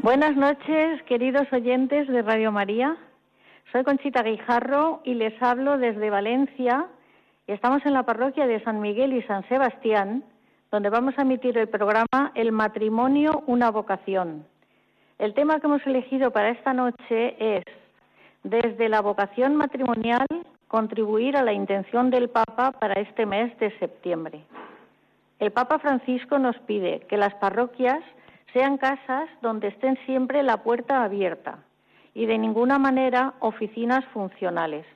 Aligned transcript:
Buenas 0.00 0.36
noches, 0.36 1.02
queridos 1.08 1.52
oyentes 1.52 2.06
de 2.06 2.22
Radio 2.22 2.52
María. 2.52 2.96
Soy 3.72 3.82
Conchita 3.82 4.22
Guijarro 4.22 5.00
y 5.02 5.14
les 5.14 5.34
hablo 5.42 5.76
desde 5.76 6.08
Valencia. 6.08 6.86
Estamos 7.48 7.84
en 7.84 7.94
la 7.94 8.04
parroquia 8.04 8.46
de 8.46 8.62
San 8.62 8.80
Miguel 8.80 9.12
y 9.12 9.22
San 9.22 9.46
Sebastián, 9.48 10.22
donde 10.70 10.88
vamos 10.88 11.14
a 11.18 11.22
emitir 11.22 11.58
el 11.58 11.68
programa 11.68 12.30
El 12.36 12.52
matrimonio, 12.52 13.42
una 13.48 13.72
vocación. 13.72 14.46
El 15.18 15.34
tema 15.34 15.58
que 15.58 15.66
hemos 15.66 15.84
elegido 15.84 16.30
para 16.30 16.50
esta 16.50 16.72
noche 16.72 17.56
es, 17.56 17.64
desde 18.44 18.88
la 18.88 19.00
vocación 19.00 19.56
matrimonial, 19.56 20.26
contribuir 20.68 21.36
a 21.36 21.42
la 21.42 21.52
intención 21.52 22.10
del 22.10 22.30
Papa 22.30 22.70
para 22.70 23.00
este 23.00 23.26
mes 23.26 23.58
de 23.58 23.76
septiembre. 23.80 24.44
El 25.40 25.50
Papa 25.50 25.80
Francisco 25.80 26.38
nos 26.38 26.56
pide 26.60 27.00
que 27.08 27.16
las 27.16 27.34
parroquias 27.34 28.00
sean 28.52 28.78
casas 28.78 29.28
donde 29.42 29.68
estén 29.68 29.98
siempre 30.06 30.42
la 30.42 30.58
puerta 30.58 31.04
abierta 31.04 31.58
y 32.14 32.26
de 32.26 32.38
ninguna 32.38 32.78
manera 32.78 33.34
oficinas 33.40 34.04
funcionales. 34.06 34.86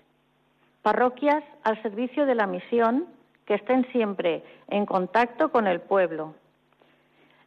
Parroquias 0.83 1.45
al 1.63 1.81
servicio 1.83 2.27
de 2.27 2.35
la 2.35 2.47
misión 2.47 3.07
que 3.47 3.55
estén 3.55 3.87
siempre 3.93 4.43
en 4.69 4.87
contacto 4.87 5.51
con 5.51 5.67
el 5.67 5.81
pueblo. 5.81 6.35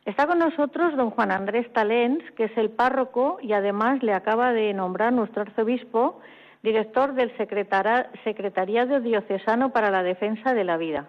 Está 0.05 0.27
con 0.27 0.39
nosotros 0.39 0.95
don 0.95 1.09
Juan 1.09 1.31
Andrés 1.31 1.71
Talens, 1.73 2.23
que 2.33 2.45
es 2.45 2.57
el 2.57 2.69
párroco 2.69 3.39
y 3.41 3.53
además 3.53 4.03
le 4.03 4.13
acaba 4.13 4.53
de 4.53 4.73
nombrar 4.73 5.11
nuestro 5.11 5.41
arzobispo 5.41 6.22
director 6.61 7.13
del 7.13 7.35
Secretariado 7.37 8.99
Diocesano 8.99 9.72
para 9.72 9.91
la 9.91 10.03
Defensa 10.03 10.53
de 10.53 10.63
la 10.63 10.77
Vida. 10.77 11.07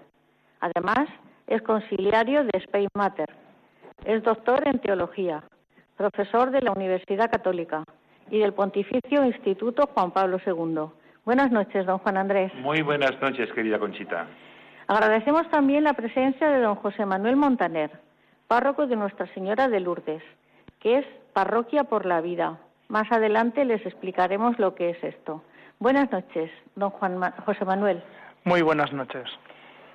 Además, 0.61 1.09
es 1.47 1.63
conciliario 1.63 2.45
de 2.45 2.59
Spain 2.59 2.89
Mater. 2.95 3.46
Es 4.05 4.23
doctor 4.23 4.67
en 4.69 4.79
teología, 4.79 5.43
profesor 5.97 6.51
de 6.51 6.63
la 6.63 6.73
Universidad 6.73 7.31
Católica 7.31 7.85
y 8.31 8.39
del 8.39 8.53
Pontificio 8.53 9.25
Instituto 9.25 9.89
Juan 9.95 10.13
Pablo 10.13 10.39
II. 10.45 10.91
Buenas 11.25 11.51
noches, 11.51 11.87
don 11.87 11.99
Juan 11.99 12.17
Andrés. 12.17 12.53
Muy 12.55 12.83
buenas 12.83 13.21
noches, 13.21 13.51
querida 13.53 13.79
Conchita. 13.79 14.27
Agradecemos 14.87 15.49
también 15.51 15.83
la 15.83 15.95
presencia 15.95 16.49
de 16.49 16.61
don 16.61 16.77
José 16.77 17.05
Manuel 17.05 17.37
Montaner, 17.37 17.91
párroco 18.47 18.87
de 18.87 18.95
Nuestra 18.95 19.27
Señora 19.35 19.69
de 19.69 19.81
Lourdes, 19.81 20.23
que 20.81 20.99
es 20.99 21.07
Parroquia 21.33 21.85
por 21.85 22.07
la 22.07 22.21
Vida. 22.21 22.59
Más 22.89 23.11
adelante 23.11 23.65
les 23.65 23.85
explicaremos 23.85 24.59
lo 24.61 24.77
que 24.77 24.91
es 24.91 25.03
esto. 25.03 25.43
Buenas 25.81 26.13
noches, 26.13 26.51
don 26.77 26.91
Juan 26.91 27.21
José 27.45 27.65
Manuel. 27.65 28.03
Muy 28.45 28.63
buenas 28.63 28.93
noches. 28.93 29.25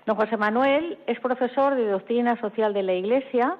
Don 0.05 0.17
José 0.17 0.35
Manuel 0.35 0.97
es 1.07 1.19
profesor 1.21 1.75
de 1.75 1.87
Doctrina 1.87 2.39
Social 2.41 2.73
de 2.73 2.83
la 2.83 2.93
Iglesia 2.93 3.55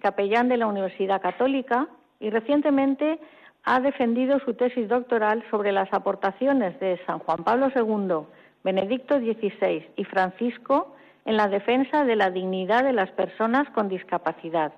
capellán 0.00 0.48
de 0.48 0.56
la 0.56 0.66
Universidad 0.66 1.22
Católica 1.22 1.88
y 2.18 2.30
recientemente 2.30 3.18
ha 3.64 3.80
defendido 3.80 4.38
su 4.40 4.54
tesis 4.54 4.88
doctoral 4.88 5.44
sobre 5.50 5.72
las 5.72 5.92
aportaciones 5.92 6.78
de 6.80 6.98
San 7.06 7.18
Juan 7.20 7.44
Pablo 7.44 7.68
II, 7.74 8.26
Benedicto 8.64 9.18
XVI 9.18 9.86
y 9.96 10.04
Francisco 10.04 10.94
en 11.24 11.36
la 11.36 11.48
defensa 11.48 12.04
de 12.04 12.16
la 12.16 12.30
dignidad 12.30 12.84
de 12.84 12.92
las 12.92 13.10
personas 13.10 13.68
con 13.70 13.88
discapacidad, 13.88 14.72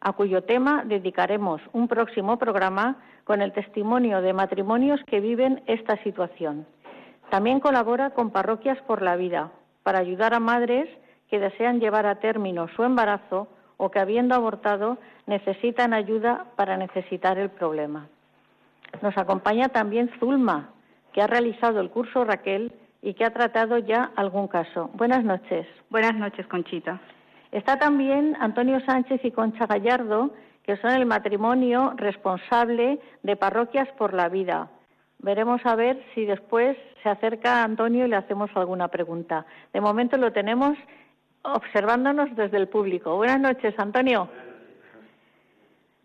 a 0.00 0.12
cuyo 0.12 0.42
tema 0.42 0.84
dedicaremos 0.84 1.60
un 1.72 1.88
próximo 1.88 2.38
programa 2.38 2.96
con 3.24 3.42
el 3.42 3.52
testimonio 3.52 4.22
de 4.22 4.32
matrimonios 4.32 5.00
que 5.06 5.20
viven 5.20 5.62
esta 5.66 5.96
situación. 6.02 6.66
También 7.30 7.60
colabora 7.60 8.10
con 8.10 8.30
Parroquias 8.30 8.78
por 8.82 9.02
la 9.02 9.16
Vida 9.16 9.50
para 9.82 9.98
ayudar 9.98 10.34
a 10.34 10.40
madres 10.40 10.88
que 11.28 11.40
desean 11.40 11.80
llevar 11.80 12.06
a 12.06 12.16
término 12.16 12.68
su 12.76 12.84
embarazo 12.84 13.48
o 13.76 13.90
que 13.90 14.00
habiendo 14.00 14.34
abortado 14.34 14.98
necesitan 15.26 15.94
ayuda 15.94 16.46
para 16.56 16.76
necesitar 16.76 17.38
el 17.38 17.50
problema. 17.50 18.08
Nos 19.00 19.16
acompaña 19.16 19.68
también 19.68 20.10
Zulma, 20.18 20.70
que 21.12 21.22
ha 21.22 21.26
realizado 21.26 21.80
el 21.80 21.90
curso 21.90 22.24
Raquel 22.24 22.72
y 23.00 23.14
que 23.14 23.24
ha 23.24 23.30
tratado 23.30 23.78
ya 23.78 24.10
algún 24.16 24.48
caso. 24.48 24.90
Buenas 24.94 25.24
noches. 25.24 25.66
Buenas 25.90 26.14
noches, 26.14 26.46
Conchita. 26.46 27.00
Está 27.50 27.78
también 27.78 28.36
Antonio 28.40 28.80
Sánchez 28.80 29.20
y 29.24 29.30
Concha 29.30 29.66
Gallardo, 29.66 30.30
que 30.62 30.76
son 30.76 30.92
el 30.92 31.06
matrimonio 31.06 31.92
responsable 31.96 33.00
de 33.22 33.36
Parroquias 33.36 33.88
por 33.98 34.14
la 34.14 34.28
Vida. 34.28 34.68
Veremos 35.18 35.60
a 35.64 35.76
ver 35.76 36.02
si 36.14 36.24
después 36.24 36.76
se 37.02 37.08
acerca 37.08 37.62
Antonio 37.62 38.06
y 38.06 38.08
le 38.08 38.16
hacemos 38.16 38.50
alguna 38.54 38.88
pregunta. 38.88 39.44
De 39.72 39.80
momento 39.80 40.16
lo 40.16 40.32
tenemos 40.32 40.76
observándonos 41.42 42.34
desde 42.36 42.56
el 42.56 42.68
público. 42.68 43.16
Buenas 43.16 43.40
noches, 43.40 43.74
Antonio. 43.78 44.28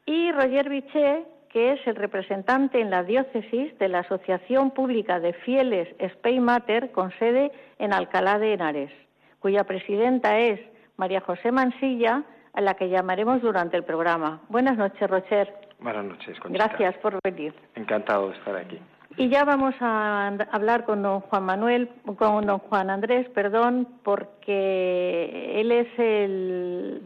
Y 0.05 0.31
Roger 0.31 0.69
Biché, 0.69 1.25
que 1.49 1.73
es 1.73 1.87
el 1.87 1.95
representante 1.95 2.79
en 2.79 2.89
la 2.89 3.03
diócesis 3.03 3.77
de 3.77 3.89
la 3.89 3.99
Asociación 3.99 4.71
Pública 4.71 5.19
de 5.19 5.33
Fieles 5.33 5.89
Spain 5.99 6.43
Mater 6.43 6.91
con 6.91 7.11
sede 7.19 7.51
en 7.79 7.93
Alcalá 7.93 8.39
de 8.39 8.53
Henares, 8.53 8.91
cuya 9.39 9.63
presidenta 9.63 10.39
es 10.39 10.59
María 10.97 11.21
José 11.21 11.51
Mansilla, 11.51 12.23
a 12.53 12.61
la 12.61 12.73
que 12.73 12.89
llamaremos 12.89 13.41
durante 13.41 13.77
el 13.77 13.83
programa. 13.83 14.41
Buenas 14.49 14.77
noches, 14.77 15.07
Roger. 15.07 15.53
Buenas 15.79 16.05
noches. 16.05 16.37
Gracias 16.45 16.97
por 16.97 17.19
venir. 17.23 17.53
Encantado 17.75 18.29
de 18.29 18.35
estar 18.35 18.55
aquí. 18.55 18.79
Y 19.19 19.29
ya 19.29 19.45
vamos 19.45 19.73
a 19.79 20.27
hablar 20.51 20.85
con 20.85 21.01
don 21.01 21.21
Juan 21.21 21.43
Manuel, 21.43 21.89
con 22.19 22.45
don 22.45 22.59
Juan 22.59 22.91
Andrés, 22.91 23.27
perdón, 23.29 23.87
porque 24.03 25.59
él 25.59 25.71
es 25.71 25.87
el, 25.97 27.01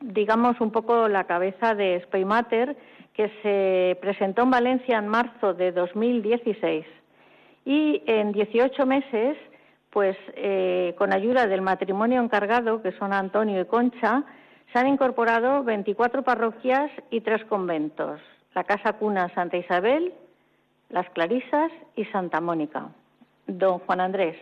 digamos, 0.00 0.58
un 0.62 0.70
poco 0.70 1.06
la 1.06 1.24
cabeza 1.24 1.74
de 1.74 2.00
Spaymater, 2.04 2.74
que 3.12 3.30
se 3.42 3.98
presentó 4.00 4.44
en 4.44 4.50
Valencia 4.52 4.96
en 4.96 5.06
marzo 5.06 5.52
de 5.52 5.70
2016. 5.72 6.86
Y 7.66 8.02
en 8.06 8.32
18 8.32 8.86
meses, 8.86 9.36
pues 9.90 10.16
eh, 10.36 10.94
con 10.96 11.12
ayuda 11.12 11.46
del 11.46 11.60
matrimonio 11.60 12.22
encargado, 12.22 12.80
que 12.80 12.92
son 12.92 13.12
Antonio 13.12 13.60
y 13.60 13.66
Concha, 13.66 14.24
se 14.72 14.78
han 14.78 14.88
incorporado 14.88 15.62
24 15.62 16.22
parroquias 16.22 16.90
y 17.10 17.20
tres 17.20 17.44
conventos. 17.44 18.18
La 18.54 18.64
Casa 18.64 18.94
Cuna 18.94 19.28
Santa 19.34 19.58
Isabel, 19.58 20.14
las 20.90 21.08
Clarisas 21.10 21.70
y 21.96 22.04
Santa 22.06 22.40
Mónica. 22.40 22.88
Don 23.46 23.78
Juan 23.80 24.00
Andrés, 24.00 24.36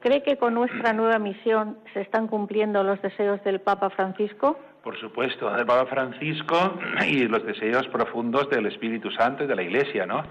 ¿Cree 0.00 0.22
que 0.22 0.38
con 0.38 0.54
nuestra 0.54 0.94
nueva 0.94 1.18
misión 1.18 1.76
se 1.92 2.00
están 2.00 2.26
cumpliendo 2.26 2.82
los 2.82 3.00
deseos 3.02 3.44
del 3.44 3.60
Papa 3.60 3.90
Francisco? 3.90 4.58
Por 4.82 4.98
supuesto, 4.98 5.50
del 5.52 5.66
Papa 5.66 5.90
Francisco 5.90 6.78
y 7.06 7.28
los 7.28 7.44
deseos 7.44 7.86
profundos 7.88 8.48
del 8.48 8.64
Espíritu 8.64 9.10
Santo 9.10 9.44
y 9.44 9.46
de 9.46 9.54
la 9.54 9.62
Iglesia, 9.62 10.06
¿no? 10.06 10.22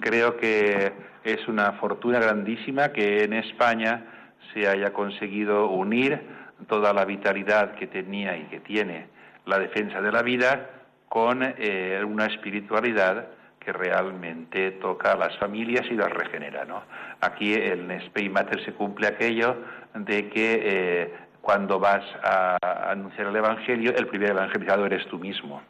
Creo 0.00 0.38
que 0.38 0.90
es 1.22 1.46
una 1.48 1.72
fortuna 1.72 2.18
grandísima 2.18 2.92
que 2.92 3.24
en 3.24 3.34
España 3.34 4.06
se 4.54 4.66
haya 4.66 4.94
conseguido 4.94 5.68
unir 5.68 6.18
toda 6.66 6.94
la 6.94 7.04
vitalidad 7.04 7.74
que 7.74 7.88
tenía 7.88 8.38
y 8.38 8.44
que 8.44 8.60
tiene 8.60 9.08
la 9.44 9.58
defensa 9.58 10.00
de 10.00 10.12
la 10.12 10.22
vida 10.22 10.70
con 11.10 11.42
eh, 11.42 12.02
una 12.06 12.24
espiritualidad 12.24 13.28
que 13.60 13.72
realmente 13.72 14.72
toca 14.72 15.12
a 15.12 15.16
las 15.16 15.36
familias 15.38 15.86
y 15.90 15.94
las 15.94 16.10
regenera. 16.10 16.64
¿no? 16.64 16.82
Aquí 17.20 17.54
en 17.54 18.00
Spey 18.06 18.28
Matter 18.28 18.64
se 18.64 18.72
cumple 18.72 19.06
aquello 19.06 19.56
de 19.94 20.28
que 20.30 20.60
eh, 20.64 21.14
cuando 21.40 21.78
vas 21.78 22.04
a 22.24 22.56
anunciar 22.90 23.28
el 23.28 23.36
Evangelio, 23.36 23.94
el 23.94 24.06
primer 24.06 24.30
evangelizado 24.30 24.86
eres 24.86 25.06
tú 25.08 25.18
mismo. 25.18 25.62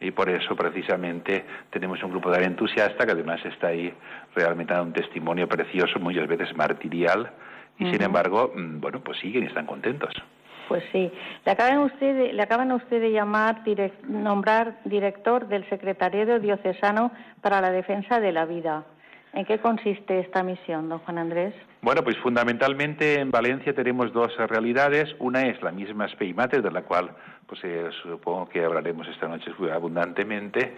Y 0.00 0.12
por 0.12 0.30
eso, 0.30 0.56
precisamente, 0.56 1.44
tenemos 1.68 2.02
un 2.02 2.10
grupo 2.10 2.30
de 2.30 2.42
entusiastas 2.42 3.04
que 3.04 3.12
además 3.12 3.44
está 3.44 3.68
ahí 3.68 3.92
realmente 4.34 4.72
dando 4.72 4.88
un 4.88 4.92
testimonio 4.94 5.46
precioso, 5.46 6.00
muchas 6.00 6.26
veces 6.26 6.56
martirial, 6.56 7.30
y 7.78 7.90
sin 7.90 8.02
embargo, 8.02 8.52
mm, 8.54 8.80
bueno, 8.80 9.00
pues 9.00 9.18
siguen 9.18 9.44
y 9.44 9.46
están 9.46 9.66
contentos. 9.66 10.14
Pues 10.70 10.84
sí. 10.92 11.10
Le 11.44 11.50
acaban, 11.50 11.78
usted, 11.78 12.32
le 12.32 12.40
acaban 12.40 12.70
a 12.70 12.76
usted 12.76 13.00
de 13.00 13.10
llamar, 13.10 13.64
nombrar 14.06 14.78
director 14.84 15.48
del 15.48 15.68
Secretariado 15.68 16.38
Diocesano 16.38 17.10
para 17.40 17.60
la 17.60 17.72
Defensa 17.72 18.20
de 18.20 18.30
la 18.30 18.44
Vida. 18.44 18.84
¿En 19.32 19.44
qué 19.46 19.58
consiste 19.58 20.20
esta 20.20 20.44
misión, 20.44 20.88
don 20.88 21.00
Juan 21.00 21.18
Andrés? 21.18 21.54
Bueno, 21.82 22.04
pues 22.04 22.16
fundamentalmente 22.18 23.18
en 23.18 23.32
Valencia 23.32 23.74
tenemos 23.74 24.12
dos 24.12 24.30
realidades. 24.36 25.12
Una 25.18 25.42
es 25.42 25.60
la 25.60 25.72
misma 25.72 26.06
Speimate, 26.06 26.62
de 26.62 26.70
la 26.70 26.82
cual 26.82 27.16
pues 27.48 27.60
eh, 27.64 27.90
supongo 28.04 28.48
que 28.48 28.64
hablaremos 28.64 29.08
esta 29.08 29.26
noche 29.26 29.50
abundantemente. 29.74 30.72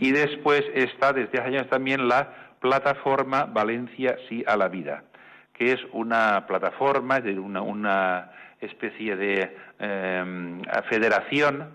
Y 0.00 0.10
después 0.10 0.64
está 0.74 1.12
desde 1.12 1.38
hace 1.38 1.50
años 1.50 1.68
también 1.68 2.08
la 2.08 2.32
plataforma 2.58 3.44
Valencia 3.44 4.16
Sí 4.28 4.42
a 4.44 4.56
la 4.56 4.66
Vida, 4.66 5.04
que 5.52 5.70
es 5.70 5.78
una 5.92 6.46
plataforma, 6.48 7.20
de 7.20 7.38
una, 7.38 7.62
una 7.62 8.32
especie 8.60 9.16
de 9.16 9.56
em, 9.78 10.62
federación 10.88 11.70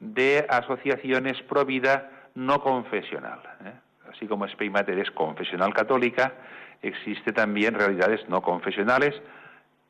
de 0.00 0.46
asociaciones 0.48 1.40
pro 1.42 1.64
vida 1.64 2.10
no 2.34 2.60
confesional. 2.60 3.40
¿eh? 3.64 3.72
Así 4.12 4.26
como 4.26 4.46
Speymater 4.48 4.98
es 4.98 5.10
confesional 5.10 5.72
católica, 5.72 6.34
existe 6.82 7.32
también 7.32 7.74
realidades 7.74 8.28
no 8.28 8.42
confesionales, 8.42 9.14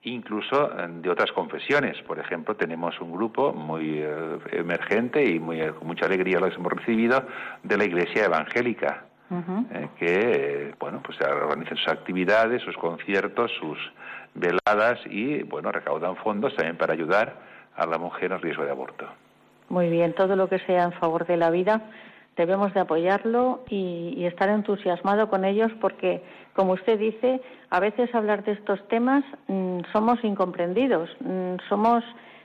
incluso 0.02 0.78
em, 0.78 1.02
de 1.02 1.10
otras 1.10 1.32
confesiones. 1.32 2.00
Por 2.02 2.18
ejemplo, 2.18 2.54
tenemos 2.54 3.00
un 3.00 3.12
grupo 3.12 3.52
muy 3.52 3.98
eh, 3.98 4.38
emergente 4.52 5.24
y 5.24 5.40
muy, 5.40 5.60
con 5.72 5.88
mucha 5.88 6.06
alegría 6.06 6.38
lo 6.38 6.46
hemos 6.46 6.72
recibido 6.72 7.26
de 7.64 7.76
la 7.76 7.84
Iglesia 7.84 8.26
Evangélica, 8.26 9.04
¿eh? 9.30 9.88
que 9.98 10.74
bueno, 10.78 11.02
pues 11.02 11.20
organizan 11.20 11.76
sus 11.76 11.88
actividades, 11.88 12.62
sus 12.62 12.76
conciertos, 12.76 13.50
sus 13.58 13.78
veladas 14.36 15.00
y, 15.06 15.42
bueno, 15.42 15.72
recaudan 15.72 16.16
fondos 16.16 16.54
también 16.54 16.76
para 16.76 16.92
ayudar 16.92 17.34
a 17.74 17.86
la 17.86 17.98
mujer 17.98 18.32
en 18.32 18.40
riesgo 18.40 18.64
de 18.64 18.70
aborto. 18.70 19.06
Muy 19.68 19.88
bien, 19.90 20.14
todo 20.14 20.36
lo 20.36 20.48
que 20.48 20.58
sea 20.60 20.84
en 20.84 20.92
favor 20.92 21.26
de 21.26 21.36
la 21.36 21.50
vida 21.50 21.82
debemos 22.36 22.72
de 22.74 22.80
apoyarlo 22.80 23.64
y, 23.68 24.24
estar 24.26 24.48
entusiasmado 24.48 25.28
con 25.28 25.44
ellos 25.44 25.72
porque, 25.80 26.22
como 26.52 26.72
usted 26.72 26.98
dice, 26.98 27.40
a 27.70 27.80
veces 27.80 28.14
hablar 28.14 28.44
de 28.44 28.52
estos 28.52 28.86
temas 28.88 29.24
mm, 29.48 29.80
somos 29.92 30.22
incomprendidos, 30.22 31.08
mm, 31.20 31.56
somos, 31.68 32.04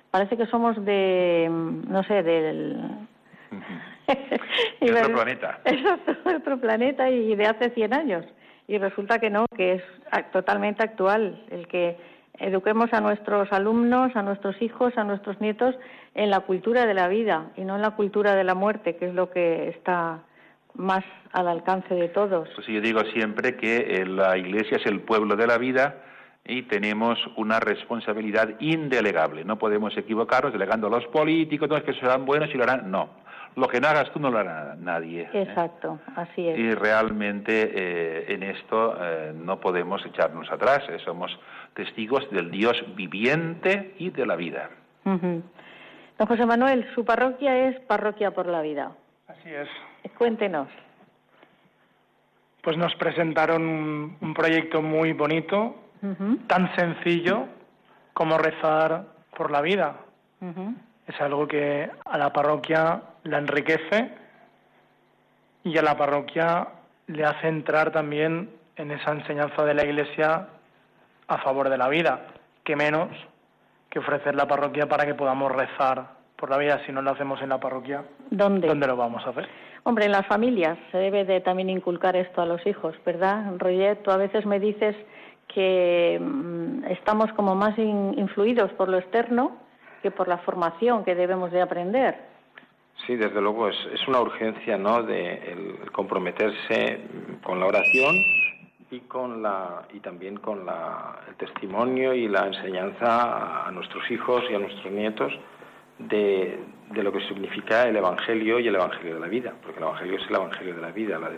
parece 0.10 0.38
que 0.38 0.46
somos 0.46 0.84
de, 0.86 1.48
mm, 1.50 1.92
no 1.92 2.04
sé, 2.04 2.24
del... 2.24 2.80
de 4.80 4.92
otro 4.92 5.14
planeta. 5.14 5.60
de 5.66 6.36
otro 6.36 6.58
planeta 6.60 7.10
y 7.10 7.36
de 7.36 7.46
hace 7.46 7.70
100 7.72 7.94
años 7.94 8.26
y 8.68 8.78
resulta 8.78 9.20
que 9.20 9.30
no, 9.30 9.46
que 9.56 9.74
es 9.74 9.84
totalmente 10.32 10.84
actual 10.84 11.44
el 11.50 11.68
que 11.68 11.98
eduquemos 12.40 12.92
a 12.94 13.02
nuestros 13.02 13.52
alumnos, 13.52 14.16
a 14.16 14.22
nuestros 14.22 14.62
hijos, 14.62 14.98
a 14.98 15.04
nuestros 15.04 15.40
nietos 15.42 15.76
en 16.16 16.30
la 16.30 16.42
cultura 16.42 16.86
de 16.86 16.94
la 16.94 17.08
vida 17.08 17.52
y 17.56 17.62
no 17.62 17.76
en 17.76 17.82
la 17.82 17.92
cultura 17.92 18.36
de 18.36 18.44
la 18.44 18.56
muerte, 18.56 18.96
que 18.96 19.08
es 19.08 19.14
lo 19.14 19.30
que 19.30 19.70
está 19.70 20.22
más 20.74 21.04
al 21.34 21.48
alcance 21.48 21.94
de 21.94 22.08
todos. 22.10 22.50
Pues 22.56 22.68
yo 22.68 22.82
digo 22.82 23.02
siempre 23.14 23.56
que 23.58 24.06
la 24.06 24.38
Iglesia 24.38 24.78
es 24.78 24.86
el 24.86 25.02
pueblo 25.02 25.36
de 25.36 25.48
la 25.48 25.58
vida 25.58 25.98
y 26.46 26.64
tenemos 26.64 27.20
una 27.38 27.60
responsabilidad 27.60 28.56
indelegable. 28.60 29.46
No 29.46 29.58
podemos 29.58 29.96
equivocarnos 29.98 30.54
delegando 30.54 30.88
a 30.88 30.90
los 30.90 31.06
políticos, 31.08 31.70
no 31.70 31.84
que 31.84 31.94
serán 31.94 32.26
buenos 32.26 32.50
y 32.54 32.58
lo 32.58 32.64
harán. 32.64 32.90
No, 32.90 33.10
lo 33.56 33.68
que 33.68 33.82
no 33.82 33.88
hagas 33.88 34.12
tú 34.12 34.20
no 34.20 34.30
lo 34.30 34.40
hará 34.40 34.76
nadie. 34.80 35.24
¿eh? 35.34 35.44
Exacto, 35.44 36.00
así 36.16 36.48
es. 36.48 36.58
Y 36.58 36.74
realmente 36.74 37.72
eh, 37.74 38.34
en 38.34 38.44
esto 38.44 38.96
eh, 39.00 39.34
no 39.36 39.60
podemos 39.60 40.06
echarnos 40.06 40.50
atrás, 40.52 40.84
somos 41.04 41.38
testigos 41.74 42.30
del 42.32 42.52
Dios 42.52 42.82
viviente 42.96 43.96
y 43.98 44.10
de 44.10 44.26
la 44.26 44.36
vida. 44.36 44.70
Don 45.04 46.28
José 46.28 46.46
Manuel, 46.46 46.88
su 46.94 47.04
parroquia 47.04 47.68
es 47.68 47.80
Parroquia 47.82 48.32
por 48.32 48.46
la 48.46 48.62
Vida. 48.62 48.92
Así 49.28 49.50
es. 49.50 49.68
Cuéntenos. 50.18 50.68
Pues 52.62 52.78
nos 52.78 52.94
presentaron 52.96 54.18
un, 54.22 54.34
proyecto 54.36 54.84
muy 54.84 55.14
bonito, 55.14 55.76
tan 56.46 56.76
sencillo 56.76 57.48
como 58.14 58.38
rezar 58.38 59.06
por 59.36 59.50
la 59.50 59.62
vida 59.62 59.96
es 61.12 61.22
algo 61.22 61.48
que 61.48 61.90
a 62.06 62.18
la 62.18 62.32
parroquia 62.32 63.02
la 63.24 63.38
enriquece 63.38 64.10
y 65.64 65.78
a 65.78 65.82
la 65.82 65.98
parroquia 65.98 66.68
le 67.08 67.26
hace 67.26 67.48
entrar 67.48 67.92
también 67.92 68.50
en 68.76 68.92
esa 68.92 69.12
enseñanza 69.12 69.64
de 69.66 69.74
la 69.74 69.84
Iglesia 69.84 70.48
a 71.28 71.38
favor 71.40 71.70
de 71.70 71.78
la 71.78 71.90
vida, 71.90 72.22
que 72.64 72.76
menos 72.76 73.10
que 73.90 74.00
ofrecer 74.00 74.36
la 74.36 74.48
parroquia 74.48 74.88
para 74.88 75.06
que 75.06 75.14
podamos 75.14 75.52
rezar 75.52 76.08
por 76.38 76.50
la 76.50 76.58
vida. 76.58 76.82
Si 76.86 76.92
no 76.92 77.02
lo 77.02 77.12
hacemos 77.12 77.42
en 77.42 77.50
la 77.50 77.60
parroquia, 77.60 78.04
¿dónde, 78.30 78.68
¿dónde 78.68 78.88
lo 78.88 78.96
vamos 78.96 79.26
a 79.26 79.32
hacer? 79.32 79.48
Hombre, 79.84 80.06
en 80.06 80.12
las 80.12 80.26
familias 80.28 80.78
se 80.92 80.98
debe 80.98 81.26
de 81.26 81.42
también 81.42 81.70
inculcar 81.70 82.16
esto 82.16 82.42
a 82.42 82.46
los 82.46 82.66
hijos, 82.66 82.96
¿verdad? 83.06 83.52
Roger, 83.58 83.98
tú 83.98 84.12
a 84.12 84.18
veces 84.18 84.46
me 84.46 84.60
dices 84.60 84.96
que 85.48 86.20
mm, 86.22 86.86
estamos 86.86 87.32
como 87.34 87.56
más 87.56 87.78
influidos 87.78 88.72
por 88.74 88.88
lo 88.88 88.98
externo 88.98 89.58
que 90.02 90.12
por 90.12 90.28
la 90.28 90.38
formación 90.40 91.04
que 91.04 91.16
debemos 91.16 91.52
de 91.52 91.62
aprender. 91.62 92.16
Sí, 93.06 93.16
desde 93.16 93.42
luego 93.42 93.70
es, 93.70 94.08
una 94.08 94.22
urgencia, 94.22 94.78
¿no? 94.78 95.04
De 95.04 95.34
el 95.34 95.92
comprometerse 95.92 97.00
con 97.44 97.60
la 97.60 97.66
oración 97.66 98.16
y 98.92 99.00
con 99.02 99.42
la 99.42 99.88
y 99.94 100.00
también 100.00 100.38
con 100.38 100.66
la, 100.66 101.20
el 101.28 101.36
testimonio 101.36 102.14
y 102.14 102.28
la 102.28 102.48
enseñanza 102.48 103.66
a 103.68 103.72
nuestros 103.72 104.10
hijos 104.12 104.44
y 104.52 104.56
a 104.56 104.60
nuestros 104.60 104.92
nietos 104.92 105.34
de, 105.98 106.60
de, 106.92 107.04
lo 107.04 107.12
que 107.12 107.22
significa 107.28 107.84
el 107.84 107.96
Evangelio 107.96 108.60
y 108.60 108.68
el 108.68 108.76
Evangelio 108.76 109.16
de 109.16 109.20
la 109.20 109.28
vida, 109.28 109.54
porque 109.62 109.78
el 109.78 109.84
Evangelio 109.84 110.18
es 110.18 110.28
el 110.28 110.36
Evangelio 110.36 110.76
de 110.76 110.82
la 110.82 110.92
vida. 110.92 111.20
La, 111.20 111.32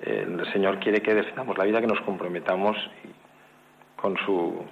el 0.00 0.52
Señor 0.52 0.78
quiere 0.78 1.00
que 1.02 1.14
defendamos 1.14 1.58
la 1.58 1.64
vida, 1.64 1.80
que 1.80 1.86
nos 1.86 2.00
comprometamos 2.02 2.76
con 3.96 4.16
su 4.18 4.64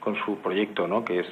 con 0.00 0.16
su 0.24 0.36
proyecto, 0.38 0.86
¿no? 0.88 1.04
Que 1.04 1.20
es 1.20 1.26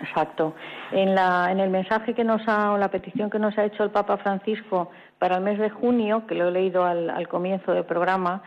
Exacto. 0.00 0.54
En, 0.92 1.14
la, 1.14 1.50
en 1.50 1.60
el 1.60 1.70
mensaje 1.70 2.14
que 2.14 2.24
nos 2.24 2.46
ha, 2.48 2.72
o 2.72 2.78
la 2.78 2.88
petición 2.88 3.28
que 3.28 3.38
nos 3.38 3.56
ha 3.58 3.64
hecho 3.64 3.84
el 3.84 3.90
Papa 3.90 4.16
Francisco 4.16 4.90
para 5.18 5.36
el 5.36 5.42
mes 5.42 5.58
de 5.58 5.70
junio, 5.70 6.26
que 6.26 6.34
lo 6.34 6.48
he 6.48 6.50
leído 6.50 6.84
al, 6.84 7.10
al 7.10 7.28
comienzo 7.28 7.72
del 7.72 7.84
programa, 7.84 8.42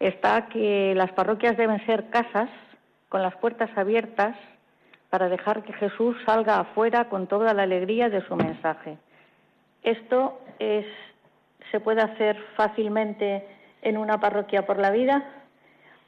está 0.00 0.46
que 0.46 0.94
las 0.96 1.12
parroquias 1.12 1.56
deben 1.56 1.84
ser 1.86 2.08
casas 2.08 2.48
con 3.08 3.22
las 3.22 3.36
puertas 3.36 3.70
abiertas 3.76 4.36
para 5.10 5.28
dejar 5.28 5.62
que 5.62 5.72
Jesús 5.74 6.16
salga 6.24 6.58
afuera 6.60 7.08
con 7.08 7.26
toda 7.26 7.52
la 7.54 7.62
alegría 7.62 8.08
de 8.08 8.26
su 8.26 8.34
mensaje. 8.34 8.96
Esto 9.82 10.40
es, 10.58 10.86
se 11.70 11.80
puede 11.80 12.00
hacer 12.00 12.36
fácilmente 12.56 13.46
en 13.82 13.98
una 13.98 14.18
parroquia 14.18 14.66
por 14.66 14.78
la 14.78 14.90
vida 14.90 15.22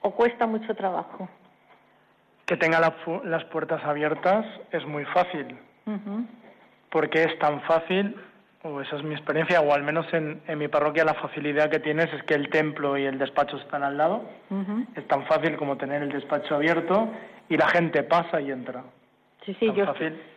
o 0.00 0.12
cuesta 0.12 0.46
mucho 0.46 0.74
trabajo 0.74 1.28
que 2.46 2.56
tenga 2.56 2.80
las 2.80 3.44
puertas 3.46 3.84
abiertas 3.84 4.46
es 4.70 4.86
muy 4.86 5.04
fácil. 5.06 5.58
Porque 6.90 7.24
es 7.24 7.38
tan 7.40 7.60
fácil, 7.62 8.16
o 8.62 8.80
esa 8.80 8.96
es 8.96 9.02
mi 9.02 9.14
experiencia, 9.14 9.60
o 9.60 9.72
al 9.74 9.82
menos 9.82 10.06
en, 10.14 10.40
mi 10.56 10.68
parroquia 10.68 11.04
la 11.04 11.14
facilidad 11.14 11.68
que 11.68 11.80
tienes 11.80 12.12
es 12.12 12.22
que 12.22 12.34
el 12.34 12.48
templo 12.48 12.96
y 12.96 13.04
el 13.04 13.18
despacho 13.18 13.56
están 13.56 13.82
al 13.82 13.98
lado. 13.98 14.24
Es 14.94 15.06
tan 15.08 15.26
fácil 15.26 15.56
como 15.56 15.76
tener 15.76 16.02
el 16.02 16.10
despacho 16.10 16.54
abierto 16.54 17.08
y 17.48 17.56
la 17.56 17.68
gente 17.68 18.04
pasa 18.04 18.40
y 18.40 18.52
entra. 18.52 18.84
Sí, 19.44 19.56
sí, 19.58 19.72
yo, 19.74 19.84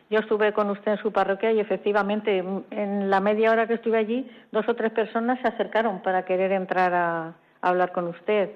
yo 0.09 0.19
estuve 0.19 0.51
con 0.53 0.69
usted 0.69 0.93
en 0.93 0.97
su 0.99 1.11
parroquia 1.11 1.51
y 1.51 1.59
efectivamente 1.59 2.43
en 2.71 3.09
la 3.09 3.19
media 3.19 3.51
hora 3.51 3.67
que 3.67 3.75
estuve 3.75 3.97
allí, 3.97 4.29
dos 4.51 4.67
o 4.67 4.75
tres 4.75 4.91
personas 4.91 5.39
se 5.41 5.47
acercaron 5.47 6.01
para 6.01 6.25
querer 6.25 6.51
entrar 6.51 6.93
a 6.93 7.33
hablar 7.61 7.91
con 7.91 8.07
usted. 8.07 8.49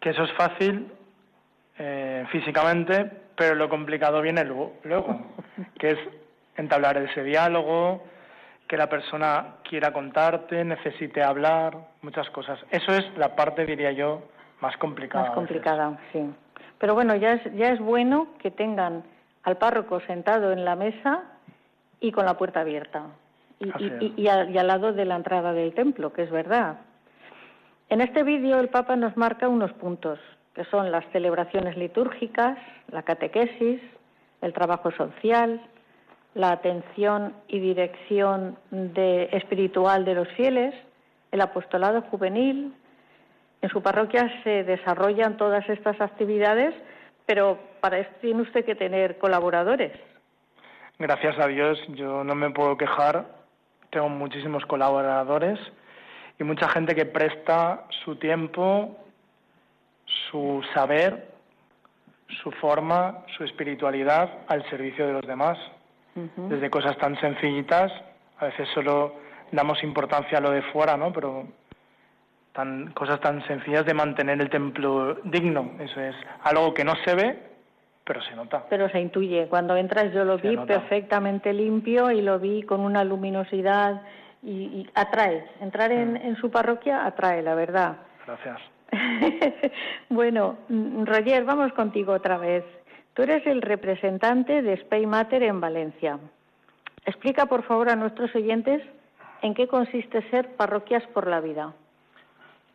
Que 0.00 0.10
eso 0.10 0.24
es 0.24 0.32
fácil 0.32 0.88
eh, 1.78 2.24
físicamente, 2.30 3.10
pero 3.36 3.54
lo 3.54 3.68
complicado 3.68 4.20
viene 4.22 4.44
luego, 4.44 4.74
que 5.78 5.90
es 5.90 5.98
entablar 6.56 6.96
ese 6.98 7.22
diálogo, 7.22 8.04
que 8.68 8.76
la 8.76 8.88
persona 8.88 9.56
quiera 9.68 9.92
contarte, 9.92 10.64
necesite 10.64 11.22
hablar, 11.22 11.76
muchas 12.02 12.28
cosas. 12.30 12.58
Eso 12.70 12.92
es 12.92 13.04
la 13.16 13.34
parte, 13.36 13.66
diría 13.66 13.92
yo, 13.92 14.22
más 14.60 14.76
complicada. 14.76 15.26
Más 15.26 15.34
complicada, 15.34 15.98
sí. 16.12 16.24
Pero 16.78 16.94
bueno, 16.94 17.14
ya 17.16 17.34
es, 17.34 17.54
ya 17.54 17.70
es 17.70 17.80
bueno 17.80 18.28
que 18.38 18.50
tengan 18.50 19.04
al 19.44 19.56
párroco 19.56 20.00
sentado 20.00 20.52
en 20.52 20.64
la 20.64 20.76
mesa 20.76 21.22
y 22.00 22.12
con 22.12 22.26
la 22.26 22.36
puerta 22.36 22.60
abierta. 22.60 23.04
Y, 23.60 24.14
y, 24.16 24.28
al 24.28 24.66
lado 24.66 24.92
de 24.92 25.04
la 25.04 25.14
entrada 25.14 25.52
del 25.52 25.72
templo, 25.72 26.12
que 26.12 26.22
es 26.22 26.30
verdad. 26.30 26.78
En 27.88 28.00
este 28.00 28.24
vídeo 28.24 28.58
el 28.58 28.68
Papa 28.68 28.96
nos 28.96 29.16
marca 29.16 29.48
unos 29.48 29.72
puntos, 29.74 30.18
que 30.54 30.64
son 30.64 30.90
las 30.90 31.04
celebraciones 31.12 31.76
litúrgicas, 31.76 32.58
la 32.88 33.02
catequesis, 33.02 33.80
el 34.40 34.52
trabajo 34.52 34.90
social, 34.90 35.60
la 36.34 36.52
atención 36.52 37.34
y 37.48 37.60
dirección 37.60 38.58
de, 38.70 39.28
espiritual 39.32 40.04
de 40.04 40.14
los 40.14 40.28
fieles, 40.28 40.74
el 41.30 41.40
apostolado 41.40 42.02
juvenil. 42.02 42.74
En 43.60 43.68
su 43.70 43.82
parroquia 43.82 44.30
se 44.42 44.64
desarrollan 44.64 45.36
todas 45.36 45.68
estas 45.68 46.00
actividades, 46.00 46.74
pero 47.26 47.58
para 47.80 47.98
esto 47.98 48.14
tiene 48.20 48.42
usted 48.42 48.64
que 48.64 48.74
tener 48.74 49.18
colaboradores. 49.18 49.92
Gracias 50.98 51.38
a 51.38 51.46
Dios, 51.46 51.78
yo 51.88 52.24
no 52.24 52.34
me 52.34 52.50
puedo 52.50 52.76
quejar. 52.76 53.26
Tengo 53.90 54.08
muchísimos 54.08 54.64
colaboradores 54.66 55.58
y 56.38 56.44
mucha 56.44 56.68
gente 56.68 56.94
que 56.94 57.06
presta 57.06 57.84
su 58.04 58.16
tiempo, 58.16 58.96
su 60.32 60.62
saber, 60.74 61.28
su 62.42 62.50
forma, 62.52 63.24
su 63.36 63.44
espiritualidad 63.44 64.28
al 64.48 64.68
servicio 64.68 65.06
de 65.06 65.12
los 65.12 65.26
demás 65.26 65.56
desde 66.14 66.68
cosas 66.68 66.96
tan 66.98 67.18
sencillitas, 67.20 67.90
a 68.38 68.46
veces 68.46 68.68
solo 68.74 69.14
damos 69.50 69.82
importancia 69.82 70.38
a 70.38 70.40
lo 70.40 70.50
de 70.50 70.62
fuera, 70.62 70.96
¿no? 70.96 71.12
Pero 71.12 71.46
tan, 72.52 72.92
cosas 72.92 73.20
tan 73.20 73.42
sencillas 73.46 73.86
de 73.86 73.94
mantener 73.94 74.40
el 74.40 74.50
templo 74.50 75.14
digno, 75.24 75.72
eso 75.80 76.00
es 76.00 76.14
algo 76.42 76.74
que 76.74 76.84
no 76.84 76.94
se 77.04 77.14
ve, 77.14 77.38
pero 78.04 78.20
se 78.22 78.34
nota. 78.34 78.64
Pero 78.68 78.88
se 78.90 79.00
intuye. 79.00 79.46
Cuando 79.48 79.76
entras 79.76 80.12
yo 80.12 80.24
lo 80.24 80.36
vi 80.36 80.56
perfectamente 80.56 81.52
limpio 81.52 82.10
y 82.10 82.20
lo 82.20 82.38
vi 82.38 82.62
con 82.62 82.80
una 82.80 83.04
luminosidad 83.04 84.02
y, 84.42 84.86
atrae. 84.94 85.46
Entrar 85.60 85.90
mm. 85.90 86.16
en, 86.16 86.36
su 86.36 86.50
parroquia 86.50 87.06
atrae, 87.06 87.42
la 87.42 87.54
verdad. 87.54 87.96
Gracias. 88.26 88.58
bueno, 90.10 90.58
Roger, 90.68 91.44
vamos 91.44 91.72
contigo 91.72 92.12
otra 92.12 92.38
vez. 92.38 92.64
Tú 93.14 93.22
eres 93.22 93.46
el 93.46 93.62
representante 93.62 94.62
de 94.62 95.06
Matter 95.06 95.42
en 95.42 95.60
Valencia. 95.60 96.18
Explica, 97.04 97.46
por 97.46 97.62
favor, 97.64 97.90
a 97.90 97.96
nuestros 97.96 98.34
oyentes 98.34 98.82
en 99.42 99.54
qué 99.54 99.66
consiste 99.66 100.22
ser 100.30 100.54
parroquias 100.56 101.02
por 101.08 101.26
la 101.26 101.40
vida. 101.40 101.74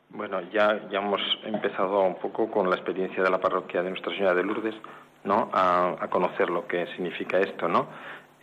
Bueno, 0.10 0.42
ya, 0.52 0.88
ya 0.90 1.00
hemos 1.00 1.22
empezado 1.44 2.02
un 2.02 2.16
poco 2.16 2.50
con 2.50 2.70
la 2.70 2.76
experiencia 2.76 3.24
de 3.24 3.30
la 3.30 3.40
parroquia 3.40 3.82
de 3.82 3.90
Nuestra 3.90 4.14
Señora 4.14 4.34
de 4.34 4.44
Lourdes, 4.44 4.76
¿no? 5.24 5.50
A, 5.54 6.08
conocer 6.10 6.50
lo 6.50 6.68
que 6.68 6.88
significa 6.88 7.40
esto, 7.40 7.68
¿no? 7.68 7.88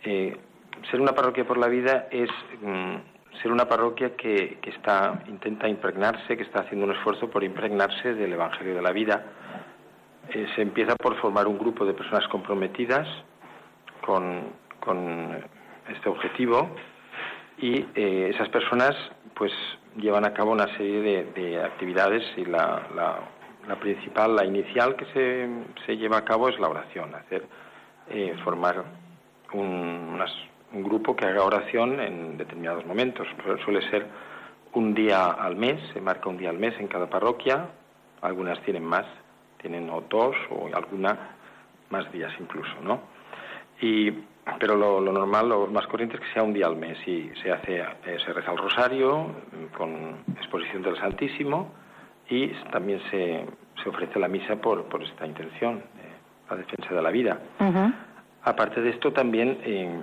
Eh, 0.03 0.37
ser 0.91 1.01
una 1.01 1.13
parroquia 1.13 1.45
por 1.45 1.57
la 1.57 1.67
vida 1.67 2.07
es 2.11 2.29
mm, 2.61 2.95
ser 3.41 3.51
una 3.51 3.67
parroquia 3.67 4.15
que, 4.15 4.57
que 4.61 4.69
está, 4.69 5.23
intenta 5.27 5.67
impregnarse, 5.67 6.37
que 6.37 6.43
está 6.43 6.61
haciendo 6.61 6.85
un 6.85 6.93
esfuerzo 6.93 7.29
por 7.29 7.43
impregnarse 7.43 8.13
del 8.13 8.33
Evangelio 8.33 8.75
de 8.75 8.81
la 8.81 8.91
vida, 8.91 9.25
eh, 10.29 10.47
se 10.55 10.61
empieza 10.61 10.95
por 10.95 11.15
formar 11.17 11.47
un 11.47 11.57
grupo 11.57 11.85
de 11.85 11.93
personas 11.93 12.27
comprometidas 12.29 13.07
con, 14.01 14.65
este 15.89 16.09
objetivo 16.09 16.69
y 17.57 17.85
eh, 17.95 18.31
esas 18.33 18.49
personas 18.49 18.95
pues 19.33 19.51
llevan 19.95 20.25
a 20.25 20.33
cabo 20.33 20.51
una 20.51 20.67
serie 20.77 21.25
de, 21.33 21.63
actividades 21.63 22.23
y 22.37 22.45
la, 22.45 22.83
la, 23.67 23.75
principal, 23.77 24.35
la 24.35 24.45
inicial 24.45 24.95
que 24.95 25.05
se, 25.05 25.49
se, 25.85 25.97
lleva 25.97 26.17
a 26.17 26.25
cabo 26.25 26.49
es 26.49 26.59
la 26.59 26.69
oración, 26.69 27.15
hacer 27.15 27.45
eh, 28.09 28.35
formar 28.43 28.83
un, 29.53 30.19
un 30.75 30.83
grupo 30.83 31.15
que 31.15 31.25
haga 31.25 31.43
oración 31.43 31.99
en 31.99 32.37
determinados 32.37 32.85
momentos. 32.85 33.27
Suele 33.63 33.81
ser 33.89 34.05
un 34.73 34.93
día 34.93 35.27
al 35.27 35.55
mes, 35.55 35.79
se 35.93 36.01
marca 36.01 36.29
un 36.29 36.37
día 36.37 36.49
al 36.49 36.57
mes 36.57 36.77
en 36.79 36.87
cada 36.87 37.09
parroquia, 37.09 37.69
algunas 38.21 38.61
tienen 38.61 38.83
más 38.83 39.05
tienen 39.57 39.89
o 39.89 40.01
dos 40.01 40.35
o 40.51 40.69
alguna 40.75 41.17
más 41.89 42.11
días 42.11 42.31
incluso, 42.39 42.75
¿no? 42.83 42.99
Y, 43.81 44.11
pero 44.59 44.75
lo, 44.75 45.01
normal, 45.01 45.49
lo 45.49 45.67
más 45.67 45.87
corriente 45.87 46.17
es 46.17 46.21
que 46.21 46.33
sea 46.33 46.43
un 46.43 46.53
día 46.53 46.67
al 46.67 46.75
mes 46.75 46.97
y 47.07 47.31
se 47.41 47.51
hace, 47.51 47.79
eh, 47.79 48.17
se 48.23 48.31
reza 48.31 48.51
el 48.51 48.57
rosario 48.59 49.27
con 49.75 50.17
exposición 50.37 50.83
del 50.83 50.97
Santísimo 50.97 51.71
y 52.29 52.49
también 52.71 53.01
se, 53.09 53.45
se 53.81 53.89
ofrece 53.89 54.19
la 54.19 54.27
misa 54.27 54.55
por, 54.57 54.83
por 54.83 55.01
esta 55.01 55.25
intención, 55.25 55.81
la 56.49 56.57
defensa 56.57 56.93
de 56.93 57.01
la 57.01 57.09
vida. 57.09 57.39
Aparte 58.43 58.81
de 58.81 58.91
esto, 58.91 59.11
también 59.11 59.57
eh, 59.63 59.99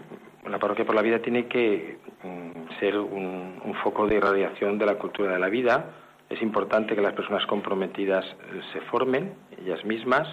la 0.51 0.59
parroquia 0.59 0.85
por 0.85 0.95
la 0.95 1.03
vida 1.03 1.21
tiene 1.21 1.47
que 1.47 1.99
mm, 2.23 2.79
ser 2.81 2.99
un, 2.99 3.53
foco 3.83 4.07
de 4.07 4.17
irradiación 4.17 4.79
de 4.79 4.87
la 4.87 4.97
cultura 4.97 5.33
de 5.33 5.39
la 5.39 5.49
vida, 5.49 5.87
es 6.29 6.41
importante 6.41 6.95
que 6.95 7.01
las 7.01 7.15
personas 7.15 7.45
comprometidas 7.47 8.25
eh, 8.25 8.61
se 8.73 8.81
formen 8.83 9.35
ellas 9.59 9.85
mismas. 9.85 10.29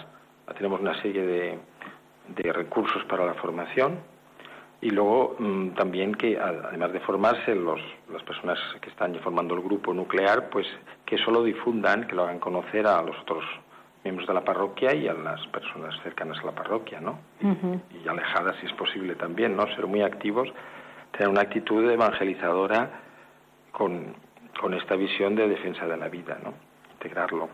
Tenemos 0.56 0.80
una 0.82 1.00
serie 1.02 1.26
de, 1.26 1.60
recursos 2.54 3.04
para 3.06 3.26
la 3.26 3.34
formación 3.36 4.00
y 4.82 4.92
luego 4.92 5.36
mm, 5.40 5.70
también 5.70 6.14
que 6.14 6.38
además 6.38 6.94
de 6.94 7.00
formarse 7.00 7.56
los, 7.56 7.80
las 8.12 8.22
personas 8.24 8.60
que 8.82 8.90
están 8.90 9.16
formando 9.16 9.56
el 9.56 9.62
grupo 9.62 9.94
nuclear, 9.94 10.50
pues 10.50 10.68
que 11.06 11.18
solo 11.18 11.44
difundan, 11.44 12.08
que 12.08 12.16
lo 12.16 12.24
hagan 12.24 12.40
conocer 12.40 12.86
a 12.86 13.02
los 13.02 13.18
otros 13.20 13.44
miembros 14.04 14.28
de 14.28 14.34
la 14.34 14.44
parroquia 14.44 14.94
y 14.94 15.08
a 15.08 15.14
las 15.14 15.46
personas 15.48 15.94
cercanas 16.04 16.40
a 16.40 16.46
la 16.46 16.52
parroquia, 16.54 17.02
¿no? 17.02 17.20
y, 17.42 17.98
y, 17.98 18.08
alejadas 18.08 18.56
si 18.60 18.68
es 18.68 18.74
posible 18.74 19.16
también, 19.16 19.56
¿no? 19.56 19.68
Ser 19.76 19.88
muy 19.88 20.02
activos, 20.02 20.50
tener 21.12 21.28
una 21.28 21.42
actitud 21.42 21.90
evangelizadora 21.90 22.90
con, 23.72 24.16
con 24.60 24.74
esta 24.74 24.96
visión 24.96 25.36
de 25.36 25.48
defensa 25.48 25.86
de 25.86 25.98
la 25.98 26.08
vida, 26.10 26.38
¿no? 26.44 26.54
Integrarlo. 26.94 27.50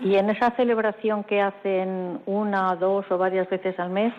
Y 0.00 0.16
en 0.16 0.30
esa 0.30 0.50
celebración 0.52 1.24
que 1.24 1.40
hacen 1.40 2.20
una, 2.26 2.74
dos 2.76 3.10
o 3.10 3.18
varias 3.18 3.48
veces 3.48 3.78
al 3.78 3.90
mes, 3.90 4.12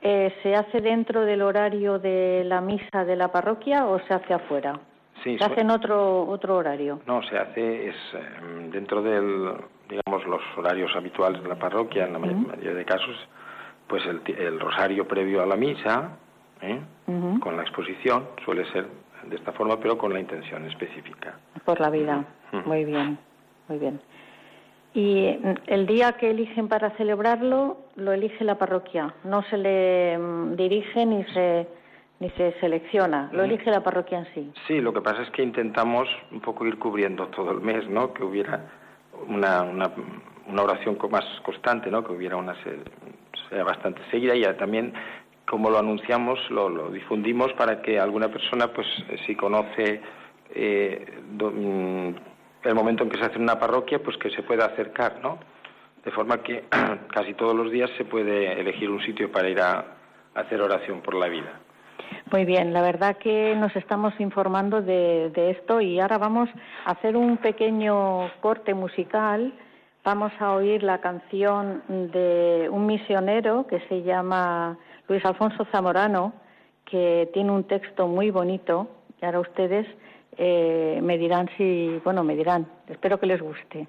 eh, 0.00 0.34
¿se 0.42 0.54
hace 0.54 0.80
dentro 0.80 1.24
del 1.24 1.42
horario 1.42 1.98
de 1.98 2.42
la 2.44 2.60
misa 2.60 3.04
de 3.04 3.16
la 3.16 3.28
parroquia 3.28 3.86
o 3.86 3.98
se 4.00 4.14
hace 4.14 4.34
afuera? 4.34 4.78
Sí, 5.22 5.38
¿Se 5.38 5.44
hace 5.44 5.60
en 5.60 5.70
otro, 5.70 6.26
otro 6.26 6.56
horario? 6.56 7.00
No, 7.06 7.22
se 7.22 7.38
hace 7.38 7.88
es 7.88 7.96
em, 8.14 8.70
dentro 8.70 9.00
del, 9.02 9.54
digamos, 9.88 10.26
los 10.26 10.42
horarios 10.56 10.94
habituales 10.94 11.42
de 11.42 11.48
la 11.48 11.58
parroquia, 11.58 12.06
en 12.06 12.12
la 12.12 12.18
mayoría 12.18 12.74
de 12.74 12.84
casos, 12.84 13.16
pues 13.86 14.02
el, 14.06 14.60
rosario 14.60 15.06
previo 15.06 15.42
a 15.42 15.46
la 15.46 15.56
misa, 15.56 16.16
¿eh? 16.62 16.80
con 17.40 17.56
la 17.56 17.62
exposición, 17.62 18.28
suele 18.44 18.64
ser 18.72 18.86
de 19.24 19.36
esta 19.36 19.52
forma, 19.52 19.78
pero 19.78 19.96
con 19.96 20.12
la 20.12 20.20
intención 20.20 20.64
específica. 20.66 21.38
Por 21.64 21.80
la 21.80 21.90
vida. 21.90 22.24
Muy 22.64 22.84
bien, 22.84 23.18
muy 23.68 23.78
bien. 23.78 24.00
Y 24.94 25.36
el 25.66 25.86
día 25.86 26.12
que 26.12 26.30
eligen 26.30 26.68
para 26.68 26.90
celebrarlo, 26.90 27.78
lo 27.96 28.12
elige 28.12 28.44
la 28.44 28.58
parroquia. 28.58 29.12
No 29.24 29.42
se 29.42 29.58
le 29.58 30.16
mm, 30.16 30.54
dirige 30.56 31.04
ni 31.04 31.24
se 31.24 31.66
ni 32.20 32.30
se 32.30 32.52
selecciona, 32.60 33.28
lo 33.32 33.42
elige 33.42 33.70
la 33.70 33.82
parroquia 33.82 34.20
en 34.20 34.26
sí. 34.34 34.52
Sí, 34.68 34.80
lo 34.80 34.92
que 34.92 35.00
pasa 35.00 35.22
es 35.22 35.30
que 35.30 35.42
intentamos 35.42 36.08
un 36.30 36.40
poco 36.40 36.64
ir 36.64 36.78
cubriendo 36.78 37.26
todo 37.28 37.50
el 37.50 37.60
mes, 37.60 37.88
¿no? 37.88 38.14
Que 38.14 38.22
hubiera 38.22 38.64
una, 39.28 39.62
una, 39.62 39.90
una 40.46 40.62
oración 40.62 40.98
más 41.10 41.24
constante, 41.42 41.90
¿no? 41.90 42.04
Que 42.04 42.12
hubiera 42.12 42.36
una 42.36 42.54
sea 42.62 43.64
bastante 43.64 44.00
seguida 44.10 44.34
y 44.34 44.42
también 44.56 44.94
como 45.46 45.70
lo 45.70 45.78
anunciamos, 45.78 46.38
lo, 46.50 46.90
difundimos 46.90 47.52
para 47.52 47.82
que 47.82 47.98
alguna 47.98 48.28
persona, 48.28 48.68
pues 48.68 48.86
eh, 49.08 49.18
si 49.26 49.36
conoce 49.36 50.00
eh, 50.54 51.20
mm, 51.38 52.08
el 52.66 52.74
momento 52.74 53.04
en 53.04 53.10
que 53.10 53.18
se 53.18 53.24
hace 53.24 53.38
una 53.38 53.58
parroquia, 53.58 54.02
pues 54.02 54.16
que 54.16 54.30
se 54.30 54.42
pueda 54.42 54.66
acercar, 54.66 55.20
¿no? 55.22 55.38
De 56.04 56.10
forma 56.10 56.42
que 56.42 56.64
casi 57.12 57.34
todos 57.34 57.54
los 57.54 57.70
días 57.70 57.90
se 57.96 58.04
puede 58.04 58.58
elegir 58.58 58.90
un 58.90 59.02
sitio 59.02 59.30
para 59.30 59.48
ir 59.48 59.60
a, 59.60 59.84
hacer 60.34 60.60
oración 60.60 61.00
por 61.00 61.14
la 61.14 61.28
vida. 61.28 61.60
Muy 62.32 62.44
bien, 62.44 62.72
la 62.72 62.80
verdad 62.80 63.16
que 63.18 63.54
nos 63.54 63.74
estamos 63.76 64.18
informando 64.18 64.80
de, 64.80 65.30
de, 65.30 65.50
esto 65.50 65.80
y 65.80 66.00
ahora 66.00 66.18
vamos 66.18 66.48
a 66.84 66.92
hacer 66.92 67.16
un 67.16 67.36
pequeño 67.36 68.30
corte 68.40 68.74
musical. 68.74 69.52
Vamos 70.02 70.32
a 70.40 70.52
oír 70.52 70.82
la 70.82 71.00
canción 71.00 71.82
de 71.88 72.68
un 72.70 72.86
misionero 72.86 73.66
que 73.66 73.80
se 73.88 74.02
llama 74.02 74.78
Luis 75.08 75.24
Alfonso 75.24 75.66
Zamorano, 75.70 76.32
que 76.84 77.30
tiene 77.32 77.50
un 77.50 77.64
texto 77.64 78.08
muy 78.08 78.30
bonito, 78.30 78.88
y 79.20 79.24
ahora 79.24 79.40
ustedes 79.40 79.86
eh, 80.36 81.00
me 81.02 81.18
dirán 81.18 81.48
si, 81.56 82.00
bueno, 82.04 82.24
me 82.24 82.34
dirán, 82.36 82.66
espero 82.88 83.20
que 83.20 83.26
les 83.26 83.40
guste. 83.40 83.86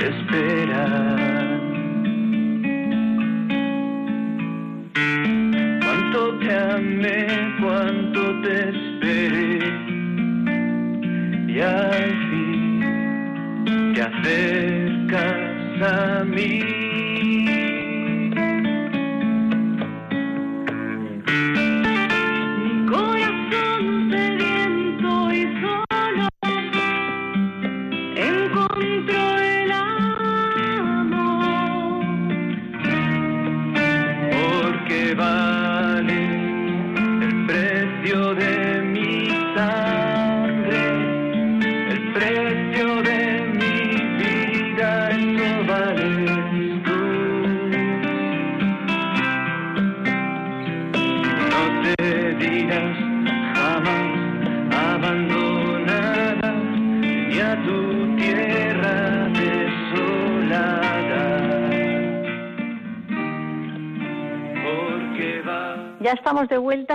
Te 0.00 0.08
esperan. 0.08 1.60
Cuánto 5.82 6.38
te 6.38 6.54
amé, 6.56 7.26
cuánto 7.60 8.40
te 8.42 8.70
esperé 8.70 9.58
y 11.48 11.60
al 11.60 12.10
fin 12.30 13.92
te 13.94 14.02
acercas 14.02 15.82
a 15.82 16.24
mí. 16.24 16.69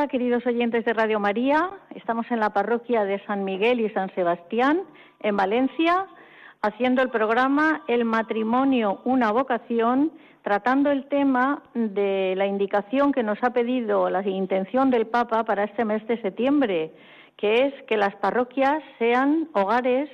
Queridos 0.07 0.45
oyentes 0.45 0.85
de 0.85 0.93
Radio 0.93 1.19
María. 1.19 1.71
Estamos 1.95 2.29
en 2.29 2.39
la 2.39 2.51
parroquia 2.51 3.05
de 3.05 3.19
San 3.25 3.43
Miguel 3.43 3.79
y 3.79 3.89
San 3.89 4.13
Sebastián, 4.13 4.81
en 5.21 5.35
Valencia, 5.35 6.05
haciendo 6.61 7.01
el 7.01 7.09
programa 7.09 7.81
El 7.87 8.05
matrimonio, 8.05 9.01
una 9.03 9.31
vocación, 9.31 10.11
tratando 10.43 10.91
el 10.91 11.07
tema 11.07 11.63
de 11.73 12.35
la 12.37 12.45
indicación 12.45 13.11
que 13.11 13.23
nos 13.23 13.41
ha 13.41 13.49
pedido 13.49 14.09
la 14.11 14.21
intención 14.21 14.91
del 14.91 15.07
Papa 15.07 15.43
para 15.43 15.63
este 15.63 15.85
mes 15.85 16.05
de 16.07 16.21
septiembre, 16.21 16.91
que 17.35 17.65
es 17.65 17.73
que 17.87 17.97
las 17.97 18.15
parroquias 18.17 18.83
sean 18.99 19.49
hogares, 19.53 20.09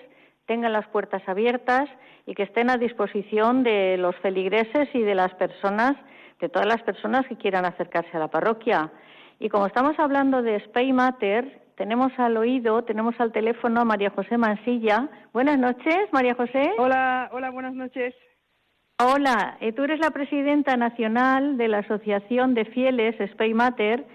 tengan 0.45 0.71
las 0.71 0.87
puertas 0.87 1.21
abiertas 1.27 1.89
y 2.25 2.33
que 2.33 2.43
estén 2.43 2.69
a 2.69 2.77
disposición 2.77 3.63
de 3.63 3.97
los 3.97 4.15
feligreses 4.17 4.87
y 4.93 5.01
de 5.01 5.15
las 5.15 5.33
personas 5.35 5.97
de 6.39 6.49
todas 6.49 6.67
las 6.67 6.81
personas 6.81 7.27
que 7.27 7.37
quieran 7.37 7.65
acercarse 7.65 8.09
a 8.17 8.19
la 8.19 8.27
parroquia. 8.27 8.89
Y 9.41 9.49
como 9.49 9.65
estamos 9.65 9.97
hablando 9.97 10.43
de 10.43 10.59
Spay 10.65 10.93
Mater, 10.93 11.63
tenemos 11.75 12.11
al 12.19 12.37
oído, 12.37 12.83
tenemos 12.83 13.15
al 13.19 13.31
teléfono 13.31 13.81
a 13.81 13.85
María 13.85 14.11
José 14.11 14.37
Mansilla. 14.37 15.09
Buenas 15.33 15.57
noches, 15.57 15.97
María 16.11 16.35
José. 16.35 16.69
Hola, 16.77 17.27
hola, 17.33 17.49
buenas 17.49 17.73
noches. 17.73 18.13
Hola, 19.03 19.57
eh, 19.59 19.73
tú 19.73 19.83
eres 19.83 19.99
la 19.99 20.11
presidenta 20.11 20.77
nacional 20.77 21.57
de 21.57 21.69
la 21.69 21.79
Asociación 21.79 22.53
de 22.53 22.65
Fieles 22.65 23.15
Spay 23.31 23.55
Mater 23.55 24.05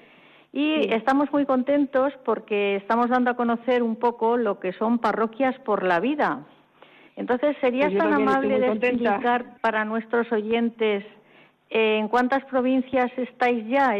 y 0.52 0.94
estamos 0.94 1.32
muy 1.32 1.44
contentos 1.44 2.12
porque 2.24 2.76
estamos 2.76 3.08
dando 3.08 3.32
a 3.32 3.36
conocer 3.36 3.82
un 3.82 3.96
poco 3.96 4.36
lo 4.36 4.60
que 4.60 4.74
son 4.74 5.00
parroquias 5.00 5.58
por 5.64 5.82
la 5.82 5.98
vida. 5.98 6.46
Entonces, 7.16 7.56
¿serías 7.60 7.90
pues 7.90 7.98
tan 7.98 8.12
amable 8.12 8.60
de 8.60 8.68
explicar 8.68 9.56
para 9.60 9.84
nuestros 9.84 10.30
oyentes 10.30 11.04
¿En 11.70 12.08
cuántas 12.08 12.44
provincias 12.44 13.10
estáis 13.16 13.66
ya, 13.66 13.96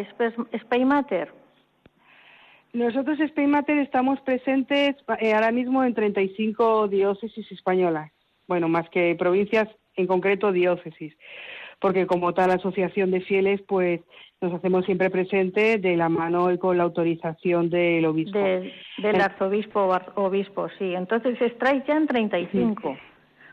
Spaymater? 0.57 1.33
Nosotros, 2.73 3.19
Spaymater, 3.29 3.79
estamos 3.79 4.21
presentes 4.21 4.97
eh, 5.19 5.33
ahora 5.33 5.51
mismo 5.51 5.83
en 5.83 5.95
35 5.95 6.89
diócesis 6.89 7.51
españolas. 7.51 8.13
Bueno, 8.47 8.69
más 8.69 8.89
que 8.91 9.15
provincias, 9.19 9.69
en 9.97 10.07
concreto 10.07 10.53
diócesis. 10.53 11.17
Porque 11.81 12.07
como 12.07 12.35
tal 12.35 12.51
asociación 12.51 13.11
de 13.11 13.21
fieles, 13.23 13.61
pues 13.67 14.01
nos 14.41 14.53
hacemos 14.53 14.85
siempre 14.85 15.11
presente 15.11 15.79
de 15.79 15.97
la 15.97 16.09
mano 16.09 16.53
y 16.53 16.59
con 16.59 16.77
la 16.77 16.85
autorización 16.85 17.71
del 17.71 18.05
obispo. 18.05 18.39
del 18.39 19.21
arzobispo 19.21 19.81
o 19.81 20.25
obispo, 20.27 20.69
sí. 20.79 20.95
Entonces 20.95 21.41
estáis 21.41 21.83
ya 21.87 21.97
en 21.97 22.07
35. 22.07 22.97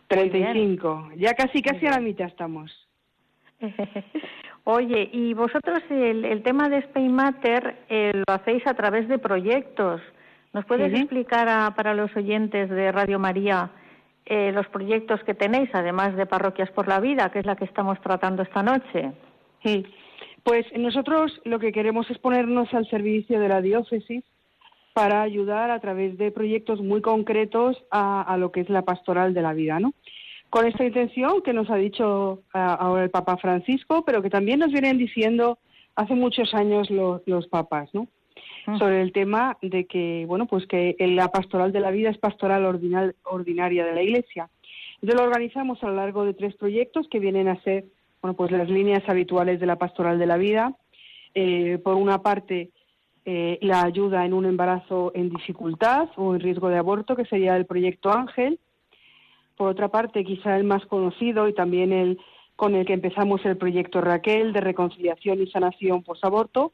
35. 0.07 1.11
Ya 1.15 1.33
casi, 1.33 1.61
casi 1.61 1.87
a 1.87 1.91
la 1.91 1.99
mitad 1.99 2.27
estamos. 2.27 2.82
Oye, 4.65 5.09
y 5.11 5.33
vosotros 5.33 5.79
el, 5.89 6.41
tema 6.43 6.69
de 6.69 6.77
Spain 6.77 7.13
Matter 7.13 7.75
eh, 7.89 8.11
lo 8.13 8.33
hacéis 8.33 8.65
a 8.67 8.73
través 8.73 9.07
de 9.07 9.19
proyectos. 9.19 10.01
¿Nos 10.53 10.65
puedes 10.65 10.93
explicar 10.93 11.73
para 11.75 11.93
los 11.93 12.15
oyentes 12.15 12.69
de 12.69 12.91
Radio 12.91 13.19
María 13.19 13.71
eh, 14.25 14.51
los 14.53 14.67
proyectos 14.67 15.21
que 15.23 15.33
tenéis, 15.33 15.69
además 15.73 16.15
de 16.15 16.25
Parroquias 16.25 16.69
por 16.71 16.87
la 16.87 16.99
Vida, 16.99 17.29
que 17.31 17.39
es 17.39 17.45
la 17.45 17.55
que 17.55 17.65
estamos 17.65 17.99
tratando 18.01 18.43
esta 18.43 18.61
noche? 18.61 19.11
Sí. 19.63 19.85
Pues 20.43 20.65
nosotros 20.77 21.41
lo 21.43 21.59
que 21.59 21.71
queremos 21.71 22.09
es 22.09 22.19
ponernos 22.19 22.73
al 22.73 22.87
servicio 22.87 23.39
de 23.39 23.47
la 23.47 23.61
diócesis 23.61 24.23
para 24.93 25.23
ayudar 25.23 25.71
a 25.71 25.79
través 25.79 26.17
de 26.17 26.31
proyectos 26.31 26.79
muy 26.81 27.01
concretos 27.01 27.83
a, 27.89 28.21
a 28.21 28.37
lo 28.37 28.51
que 28.51 28.61
es 28.61 28.69
la 28.69 28.83
pastoral 28.83 29.33
de 29.33 29.41
la 29.41 29.53
vida, 29.53 29.79
¿no? 29.79 29.93
Con 30.53 30.67
esta 30.67 30.85
intención 30.85 31.41
que 31.41 31.51
nos 31.51 31.67
ha 31.71 31.77
dicho 31.77 32.43
ah, 32.53 32.75
ahora 32.75 33.05
el 33.05 33.09
Papa 33.09 33.37
Francisco, 33.37 34.05
pero 34.05 34.21
que 34.21 34.29
también 34.29 34.59
nos 34.59 34.71
vienen 34.71 34.99
diciendo 34.99 35.57
hace 35.95 36.13
muchos 36.13 36.53
años 36.53 36.91
los, 36.91 37.47
papas, 37.47 37.89
¿no? 37.91 38.07
Ah. 38.67 38.77
Sobre 38.77 39.01
el 39.01 39.11
tema 39.13 39.57
de 39.63 39.85
que, 39.85 40.25
bueno, 40.27 40.45
pues 40.45 40.67
que 40.67 40.95
la 40.99 41.29
pastoral 41.29 41.71
de 41.71 41.79
la 41.79 41.89
vida 41.89 42.11
es 42.11 42.19
pastoral 42.19 42.65
ordinaria 43.23 43.83
de 43.83 43.95
la 43.95 44.03
Iglesia. 44.03 44.47
Entonces 45.01 45.19
lo 45.19 45.23
organizamos 45.23 45.81
a 45.81 45.87
lo 45.87 45.95
largo 45.95 46.23
de 46.23 46.35
tres 46.35 46.53
proyectos 46.53 47.07
que 47.09 47.17
vienen 47.17 47.47
a 47.47 47.59
ser, 47.63 47.85
bueno, 48.21 48.35
pues 48.35 48.51
las 48.51 48.69
líneas 48.69 49.01
habituales 49.07 49.59
de 49.59 49.65
la 49.65 49.77
pastoral 49.77 50.19
de 50.19 50.27
la 50.27 50.37
vida. 50.37 50.75
Eh, 51.33 51.79
por 51.83 51.95
una 51.95 52.21
parte, 52.21 52.69
eh, 53.25 53.57
la 53.63 53.81
ayuda 53.81 54.23
en 54.23 54.33
un 54.33 54.45
embarazo 54.45 55.13
en 55.15 55.31
dificultad 55.31 56.09
o 56.15 56.35
en 56.35 56.41
riesgo 56.41 56.69
de 56.69 56.77
aborto, 56.77 57.15
que 57.15 57.25
sería 57.25 57.57
el 57.57 57.65
proyecto 57.65 58.11
Ángel 58.11 58.59
por 59.55 59.69
otra 59.69 59.89
parte, 59.89 60.23
quizá 60.23 60.55
el 60.57 60.63
más 60.63 60.85
conocido 60.85 61.47
y 61.47 61.53
también 61.53 61.93
el 61.93 62.19
con 62.55 62.75
el 62.75 62.85
que 62.85 62.93
empezamos 62.93 63.43
el 63.45 63.57
proyecto 63.57 63.99
Raquel 63.99 64.53
de 64.53 64.61
reconciliación 64.61 65.41
y 65.41 65.47
sanación 65.47 66.03
post-aborto. 66.03 66.73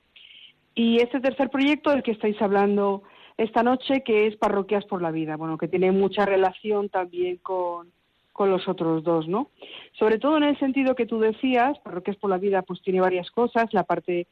Y 0.76 0.98
este 0.98 1.20
tercer 1.20 1.50
proyecto 1.50 1.90
del 1.90 2.04
que 2.04 2.12
estáis 2.12 2.42
hablando 2.42 3.04
esta 3.38 3.64
noche, 3.64 4.04
que 4.04 4.28
es 4.28 4.36
Parroquias 4.36 4.86
por 4.86 5.02
la 5.02 5.12
Vida, 5.12 5.38
bueno, 5.38 5.58
que 5.58 5.68
tiene 5.68 5.92
mucha 5.92 6.26
relación 6.26 6.90
también 6.90 7.38
con, 7.38 7.92
con 8.34 8.52
los 8.52 8.68
otros 8.68 9.04
dos, 9.04 9.28
¿no? 9.28 9.50
Sobre 9.98 10.20
todo 10.20 10.38
en 10.38 10.44
el 10.44 10.60
sentido 10.60 10.96
que 10.96 11.06
tú 11.06 11.20
decías, 11.20 11.80
Parroquias 11.80 12.18
por 12.18 12.30
la 12.30 12.38
Vida 12.38 12.62
pues 12.62 12.82
tiene 12.82 13.02
varias 13.02 13.32
cosas, 13.32 13.74
la 13.74 13.84
parte 13.84 14.28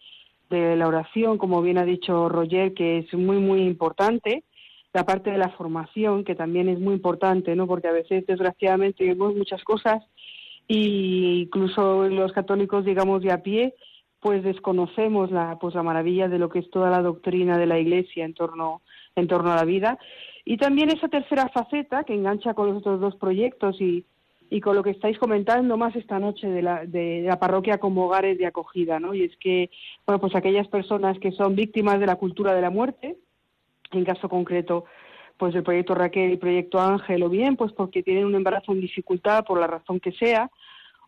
de 0.50 0.76
la 0.76 0.88
oración, 0.88 1.38
como 1.38 1.62
bien 1.62 1.78
ha 1.78 1.86
dicho 1.86 2.30
Roger, 2.30 2.74
que 2.74 3.00
es 3.00 3.14
muy, 3.14 3.38
muy 3.38 3.62
importante, 3.62 4.44
la 4.94 5.06
parte 5.06 5.32
de 5.32 5.38
la 5.38 5.50
formación, 5.50 6.24
que 6.24 6.36
también 6.36 6.70
es 6.70 6.80
muy 6.80 6.96
importante, 6.96 7.56
¿no? 7.56 7.68
Porque 7.68 7.88
a 7.88 7.92
veces, 7.92 8.26
desgraciadamente, 8.26 9.06
vemos 9.06 9.36
muchas 9.36 9.64
cosas 9.64 10.04
e 10.68 11.44
incluso 11.44 12.08
los 12.10 12.32
católicos, 12.34 12.84
digamos, 12.84 13.22
de 13.22 13.32
a 13.32 13.42
pie, 13.42 13.76
pues 14.20 14.44
desconocemos 14.44 15.32
la, 15.32 15.58
pues 15.60 15.76
la 15.76 15.84
maravilla 15.84 16.28
de 16.28 16.40
lo 16.40 16.50
que 16.50 16.60
es 16.60 16.70
toda 16.70 16.90
la 16.90 17.02
doctrina 17.02 17.58
de 17.58 17.68
la 17.68 17.80
Iglesia 17.80 18.26
en 18.26 18.34
torno, 18.34 18.82
en 19.16 19.28
torno 19.28 19.52
a 19.52 19.56
la 19.56 19.64
vida. 19.64 19.98
Y 20.44 20.58
también 20.58 20.90
esa 20.90 21.08
tercera 21.08 21.50
faceta 21.50 22.04
que 22.04 22.14
engancha 22.14 22.54
con 22.54 22.68
los 22.70 22.78
otros 22.78 23.00
dos 23.00 23.16
proyectos 23.16 23.80
y, 23.80 24.06
y 24.50 24.62
con 24.62 24.76
lo 24.76 24.84
que 24.84 24.92
estáis 24.92 25.18
comentando 25.20 25.78
más 25.78 25.96
esta 25.96 26.20
noche 26.20 26.48
de 26.48 26.62
la, 26.62 26.86
de 26.86 27.24
la 27.26 27.40
parroquia 27.40 27.78
como 27.78 28.06
hogares 28.06 28.38
de 28.38 28.46
acogida, 28.46 29.00
¿no? 29.00 29.14
Y 29.14 29.24
es 29.24 29.38
que, 29.38 29.70
bueno, 30.06 30.20
pues 30.20 30.36
aquellas 30.36 30.68
personas 30.68 31.20
que 31.20 31.32
son 31.32 31.56
víctimas 31.56 32.00
de 32.00 32.08
la 32.08 32.16
cultura 32.16 32.54
de 32.54 32.62
la 32.62 32.70
muerte, 32.70 33.18
en 33.92 34.06
caso 34.06 34.30
concreto 34.30 34.86
pues 35.38 35.54
el 35.54 35.64
proyecto 35.64 35.94
Raquel 35.94 36.32
y 36.32 36.38
proyecto 36.38 36.80
Ángel, 36.80 37.24
o 37.24 37.30
bien 37.30 37.56
pues 37.56 37.72
porque 37.72 38.04
tienen 38.04 38.26
un 38.26 38.36
embarazo 38.36 38.72
en 38.72 38.82
dificultad 38.82 39.46
por 39.46 39.60
la 39.60 39.68
razón 39.68 40.00
que 40.00 40.12
sea, 40.14 40.50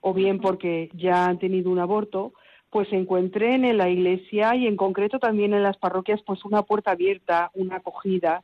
o 0.01 0.13
bien 0.13 0.39
porque 0.39 0.89
ya 0.93 1.25
han 1.25 1.39
tenido 1.39 1.71
un 1.71 1.79
aborto, 1.79 2.33
pues 2.69 2.87
se 2.89 2.95
encuentren 2.95 3.65
en 3.65 3.77
la 3.77 3.89
iglesia 3.89 4.55
y 4.55 4.67
en 4.67 4.75
concreto 4.75 5.19
también 5.19 5.53
en 5.53 5.63
las 5.63 5.77
parroquias 5.77 6.21
pues 6.21 6.45
una 6.45 6.61
puerta 6.61 6.91
abierta, 6.91 7.49
una 7.55 7.77
acogida, 7.77 8.43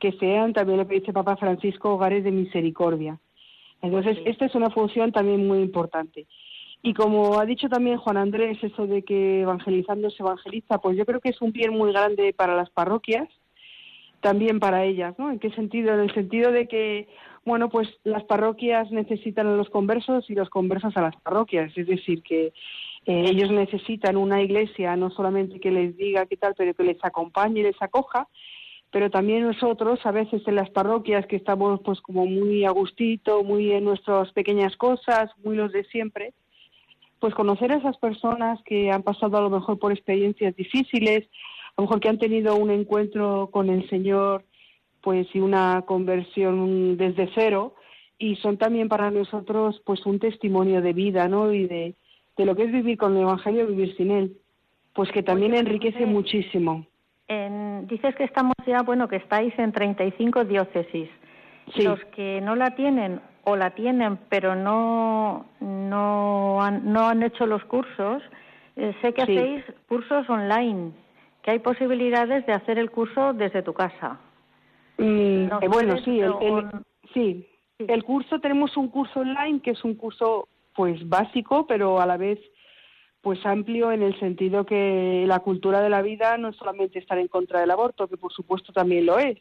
que 0.00 0.12
sean 0.12 0.52
también 0.52 0.78
lo 0.78 0.88
que 0.88 0.98
dice 0.98 1.12
Papa 1.12 1.36
Francisco 1.36 1.94
hogares 1.94 2.24
de 2.24 2.32
misericordia. 2.32 3.18
Entonces, 3.82 4.18
esta 4.24 4.46
es 4.46 4.54
una 4.54 4.70
función 4.70 5.12
también 5.12 5.46
muy 5.46 5.60
importante. 5.60 6.26
Y 6.82 6.94
como 6.94 7.38
ha 7.38 7.44
dicho 7.44 7.68
también 7.68 7.98
Juan 7.98 8.16
Andrés, 8.16 8.58
eso 8.62 8.86
de 8.86 9.02
que 9.02 9.42
evangelizando 9.42 10.10
se 10.10 10.22
evangeliza, 10.22 10.78
pues 10.78 10.96
yo 10.96 11.04
creo 11.04 11.20
que 11.20 11.28
es 11.28 11.40
un 11.42 11.52
bien 11.52 11.72
muy 11.72 11.92
grande 11.92 12.32
para 12.32 12.56
las 12.56 12.70
parroquias, 12.70 13.28
también 14.20 14.60
para 14.60 14.84
ellas, 14.84 15.14
¿no? 15.18 15.30
¿En 15.30 15.38
qué 15.38 15.50
sentido? 15.50 15.94
En 15.94 16.00
el 16.00 16.14
sentido 16.14 16.52
de 16.52 16.68
que, 16.68 17.08
bueno, 17.44 17.68
pues 17.68 17.88
las 18.04 18.24
parroquias 18.24 18.90
necesitan 18.90 19.46
a 19.46 19.56
los 19.56 19.70
conversos 19.70 20.28
y 20.28 20.34
los 20.34 20.50
conversos 20.50 20.96
a 20.96 21.02
las 21.02 21.16
parroquias, 21.16 21.72
es 21.76 21.86
decir, 21.86 22.22
que 22.22 22.52
eh, 23.06 23.24
ellos 23.26 23.50
necesitan 23.50 24.16
una 24.16 24.42
iglesia 24.42 24.94
no 24.96 25.10
solamente 25.10 25.58
que 25.58 25.70
les 25.70 25.96
diga 25.96 26.26
qué 26.26 26.36
tal, 26.36 26.54
pero 26.56 26.74
que 26.74 26.84
les 26.84 27.02
acompañe 27.02 27.60
y 27.60 27.62
les 27.62 27.80
acoja, 27.80 28.28
pero 28.90 29.08
también 29.10 29.42
nosotros 29.42 30.04
a 30.04 30.10
veces 30.10 30.42
en 30.46 30.56
las 30.56 30.68
parroquias 30.70 31.26
que 31.26 31.36
estamos 31.36 31.80
pues 31.82 32.00
como 32.00 32.26
muy 32.26 32.64
a 32.64 32.70
gustito, 32.70 33.42
muy 33.42 33.72
en 33.72 33.84
nuestras 33.84 34.32
pequeñas 34.32 34.76
cosas, 34.76 35.30
muy 35.42 35.56
los 35.56 35.72
de 35.72 35.84
siempre, 35.84 36.34
pues 37.20 37.34
conocer 37.34 37.72
a 37.72 37.76
esas 37.76 37.96
personas 37.98 38.60
que 38.64 38.90
han 38.90 39.02
pasado 39.02 39.38
a 39.38 39.42
lo 39.42 39.50
mejor 39.50 39.78
por 39.78 39.92
experiencias 39.92 40.54
difíciles, 40.56 41.26
a 41.80 41.82
lo 41.82 41.86
mejor 41.86 42.00
que 42.00 42.10
han 42.10 42.18
tenido 42.18 42.56
un 42.56 42.70
encuentro 42.70 43.48
con 43.50 43.70
el 43.70 43.88
Señor, 43.88 44.44
pues 45.00 45.26
y 45.34 45.40
una 45.40 45.82
conversión 45.86 46.98
desde 46.98 47.30
cero, 47.34 47.74
y 48.18 48.36
son 48.36 48.58
también 48.58 48.90
para 48.90 49.10
nosotros 49.10 49.80
pues 49.86 50.04
un 50.04 50.18
testimonio 50.18 50.82
de 50.82 50.92
vida, 50.92 51.26
¿no? 51.26 51.54
Y 51.54 51.66
de, 51.66 51.94
de 52.36 52.44
lo 52.44 52.54
que 52.54 52.64
es 52.64 52.72
vivir 52.72 52.98
con 52.98 53.16
el 53.16 53.22
Evangelio, 53.22 53.66
vivir 53.66 53.96
sin 53.96 54.10
él, 54.10 54.36
pues 54.92 55.10
que 55.10 55.22
también 55.22 55.54
enriquece 55.54 56.04
muchísimo. 56.04 56.84
dices 57.84 58.14
que 58.14 58.24
estamos 58.24 58.52
ya, 58.66 58.82
bueno, 58.82 59.08
que 59.08 59.16
estáis 59.16 59.58
en 59.58 59.72
35 59.72 60.44
diócesis. 60.44 61.08
Los 61.76 61.98
que 62.14 62.42
no 62.42 62.56
la 62.56 62.74
tienen 62.74 63.22
o 63.44 63.56
la 63.56 63.70
tienen 63.70 64.18
pero 64.28 64.54
no 64.54 65.46
no 65.60 66.60
han, 66.60 66.92
no 66.92 67.08
han 67.08 67.22
hecho 67.22 67.46
los 67.46 67.64
cursos, 67.64 68.22
eh, 68.76 68.94
sé 69.00 69.14
que 69.14 69.22
hacéis 69.22 69.64
cursos 69.88 70.28
online 70.28 70.92
que 71.42 71.52
hay 71.52 71.58
posibilidades 71.58 72.46
de 72.46 72.52
hacer 72.52 72.78
el 72.78 72.90
curso 72.90 73.32
desde 73.32 73.62
tu 73.62 73.72
casa. 73.72 74.18
Mm, 74.98 75.46
eh, 75.62 75.68
bueno, 75.68 75.96
sí, 76.04 76.20
el, 76.20 76.34
sí, 77.14 77.46
el 77.78 78.04
curso 78.04 78.40
tenemos 78.40 78.76
un 78.76 78.88
curso 78.88 79.20
online 79.20 79.60
que 79.60 79.70
es 79.70 79.84
un 79.84 79.94
curso 79.94 80.48
pues 80.74 81.08
básico, 81.08 81.66
pero 81.66 82.00
a 82.00 82.06
la 82.06 82.16
vez 82.16 82.38
pues 83.22 83.44
amplio 83.44 83.92
en 83.92 84.02
el 84.02 84.18
sentido 84.18 84.64
que 84.64 85.24
la 85.26 85.40
cultura 85.40 85.82
de 85.82 85.90
la 85.90 86.00
vida 86.02 86.38
no 86.38 86.48
es 86.48 86.56
solamente 86.56 86.98
estar 86.98 87.18
en 87.18 87.28
contra 87.28 87.60
del 87.60 87.70
aborto, 87.70 88.08
que 88.08 88.16
por 88.16 88.32
supuesto 88.32 88.72
también 88.72 89.06
lo 89.06 89.18
es. 89.18 89.38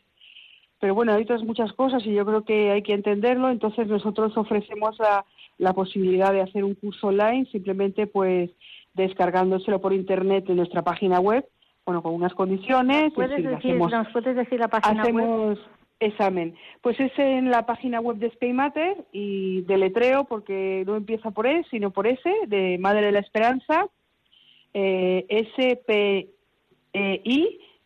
Pero 0.80 0.96
bueno, 0.96 1.14
hay 1.14 1.24
otras 1.24 1.44
muchas 1.44 1.74
cosas 1.74 2.06
y 2.06 2.14
yo 2.14 2.26
creo 2.26 2.44
que 2.44 2.72
hay 2.72 2.82
que 2.82 2.94
entenderlo. 2.94 3.50
Entonces 3.50 3.88
nosotros 3.88 4.36
ofrecemos 4.38 4.98
la, 5.00 5.26
la 5.58 5.74
posibilidad 5.74 6.32
de 6.32 6.42
hacer 6.42 6.64
un 6.64 6.76
curso 6.76 7.08
online, 7.08 7.46
simplemente 7.52 8.08
pues 8.08 8.50
descargándoselo 8.94 9.80
por 9.80 9.94
internet 9.94 10.46
en 10.50 10.58
nuestra 10.58 10.82
página 10.82 11.20
web 11.20 11.46
bueno, 11.90 12.04
con 12.04 12.14
unas 12.14 12.36
condiciones. 12.36 13.12
¿Puedes 13.14 13.44
decir, 13.44 13.74
¿Nos 13.76 14.08
puedes 14.10 14.36
decir 14.36 14.60
la 14.60 14.68
página 14.68 15.02
hacemos 15.02 15.58
examen. 16.00 16.54
Pues 16.82 17.00
es 17.00 17.12
en 17.18 17.50
la 17.50 17.66
página 17.66 18.00
web 18.00 18.18
de 18.18 18.30
Spaymater 18.30 19.08
y 19.12 19.62
de 19.62 19.78
letreo, 19.78 20.26
porque 20.26 20.84
no 20.86 20.96
empieza 20.96 21.32
por 21.32 21.48
E, 21.48 21.66
sino 21.72 21.90
por 21.90 22.06
S, 22.06 22.32
de 22.46 22.78
Madre 22.78 23.08
de 23.08 23.12
la 23.12 23.22
Esperanza, 23.22 23.88
eh, 24.76 25.26
S-P-E-I 25.30 26.30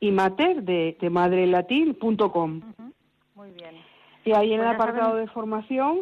y 0.01 0.11
mater 0.11 0.63
de, 0.63 0.97
de 0.99 1.09
madrelatin.com. 1.09 2.61
Muy 3.35 3.51
bien. 3.51 3.75
Y 4.25 4.33
ahí 4.33 4.51
en 4.51 4.59
el 4.59 4.67
apartado 4.67 5.15
de 5.15 5.27
formación, 5.27 6.01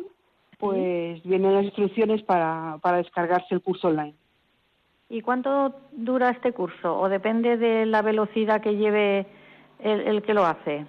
pues 0.57 1.21
vienen 1.21 1.53
las 1.53 1.65
instrucciones 1.65 2.23
para, 2.23 2.79
para 2.81 2.97
descargarse 2.97 3.53
el 3.53 3.61
curso 3.61 3.89
online. 3.89 4.15
¿Y 5.11 5.21
cuánto 5.21 5.75
dura 5.91 6.29
este 6.29 6.53
curso? 6.53 6.97
¿O 6.97 7.09
depende 7.09 7.57
de 7.57 7.85
la 7.85 8.01
velocidad 8.01 8.61
que 8.61 8.77
lleve 8.77 9.27
el, 9.79 10.21
que 10.21 10.33
lo 10.33 10.45
hace? 10.45 10.85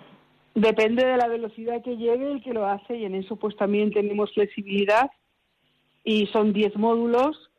Depende 0.55 1.05
de 1.05 1.17
la 1.17 1.27
velocidad 1.27 1.83
que 1.83 1.97
lleve 1.97 2.31
el 2.31 2.41
que 2.41 2.55
lo 2.55 2.65
hace 2.65 2.99
y 2.99 3.05
en 3.05 3.17
eso 3.17 3.35
pues 3.35 3.57
también 3.57 3.91
tenemos 3.91 4.33
flexibilidad 4.33 5.11
y 6.05 6.29
son 6.29 6.53
10 6.53 6.77
módulos, 6.77 7.51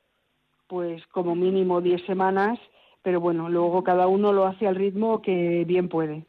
pues 0.67 1.06
como 1.08 1.36
mínimo 1.36 1.82
10 1.82 2.06
semanas, 2.06 2.58
pero 3.02 3.19
bueno, 3.19 3.49
luego 3.49 3.84
cada 3.84 4.08
uno 4.08 4.32
lo 4.32 4.45
hace 4.45 4.65
al 4.65 4.78
ritmo 4.78 5.21
que 5.21 5.65
bien 5.67 5.89
puede. 5.89 6.26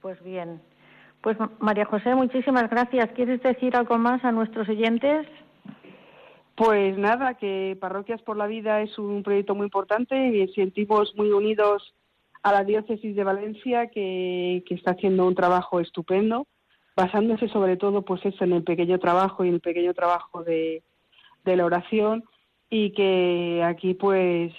Pues 0.00 0.20
bien. 0.24 0.60
Pues 1.20 1.36
María 1.60 1.84
José, 1.84 2.16
muchísimas 2.16 2.68
gracias. 2.68 3.12
¿Quieres 3.12 3.40
decir 3.44 3.76
algo 3.76 3.96
más 3.96 4.24
a 4.24 4.32
nuestros 4.32 4.68
oyentes? 4.68 5.24
Pues 6.58 6.98
nada, 6.98 7.34
que 7.34 7.78
Parroquias 7.80 8.20
por 8.22 8.36
la 8.36 8.48
Vida 8.48 8.82
es 8.82 8.98
un 8.98 9.22
proyecto 9.22 9.54
muy 9.54 9.66
importante 9.66 10.16
y 10.26 10.48
sentimos 10.54 11.14
muy 11.14 11.30
unidos 11.30 11.94
a 12.42 12.52
la 12.52 12.64
diócesis 12.64 13.14
de 13.14 13.22
Valencia 13.22 13.86
que, 13.86 14.64
está 14.68 14.90
haciendo 14.90 15.24
un 15.24 15.36
trabajo 15.36 15.78
estupendo, 15.78 16.48
basándose 16.96 17.48
sobre 17.48 17.76
todo 17.76 18.02
pues 18.02 18.26
eso 18.26 18.42
en 18.42 18.54
el 18.54 18.64
pequeño 18.64 18.98
trabajo 18.98 19.44
y 19.44 19.48
en 19.48 19.54
el 19.54 19.60
pequeño 19.60 19.94
trabajo 19.94 20.42
de, 20.42 20.82
de 21.44 21.56
la 21.56 21.64
oración 21.64 22.24
y 22.68 22.90
que 22.90 23.62
aquí 23.64 23.94
pues 23.94 24.52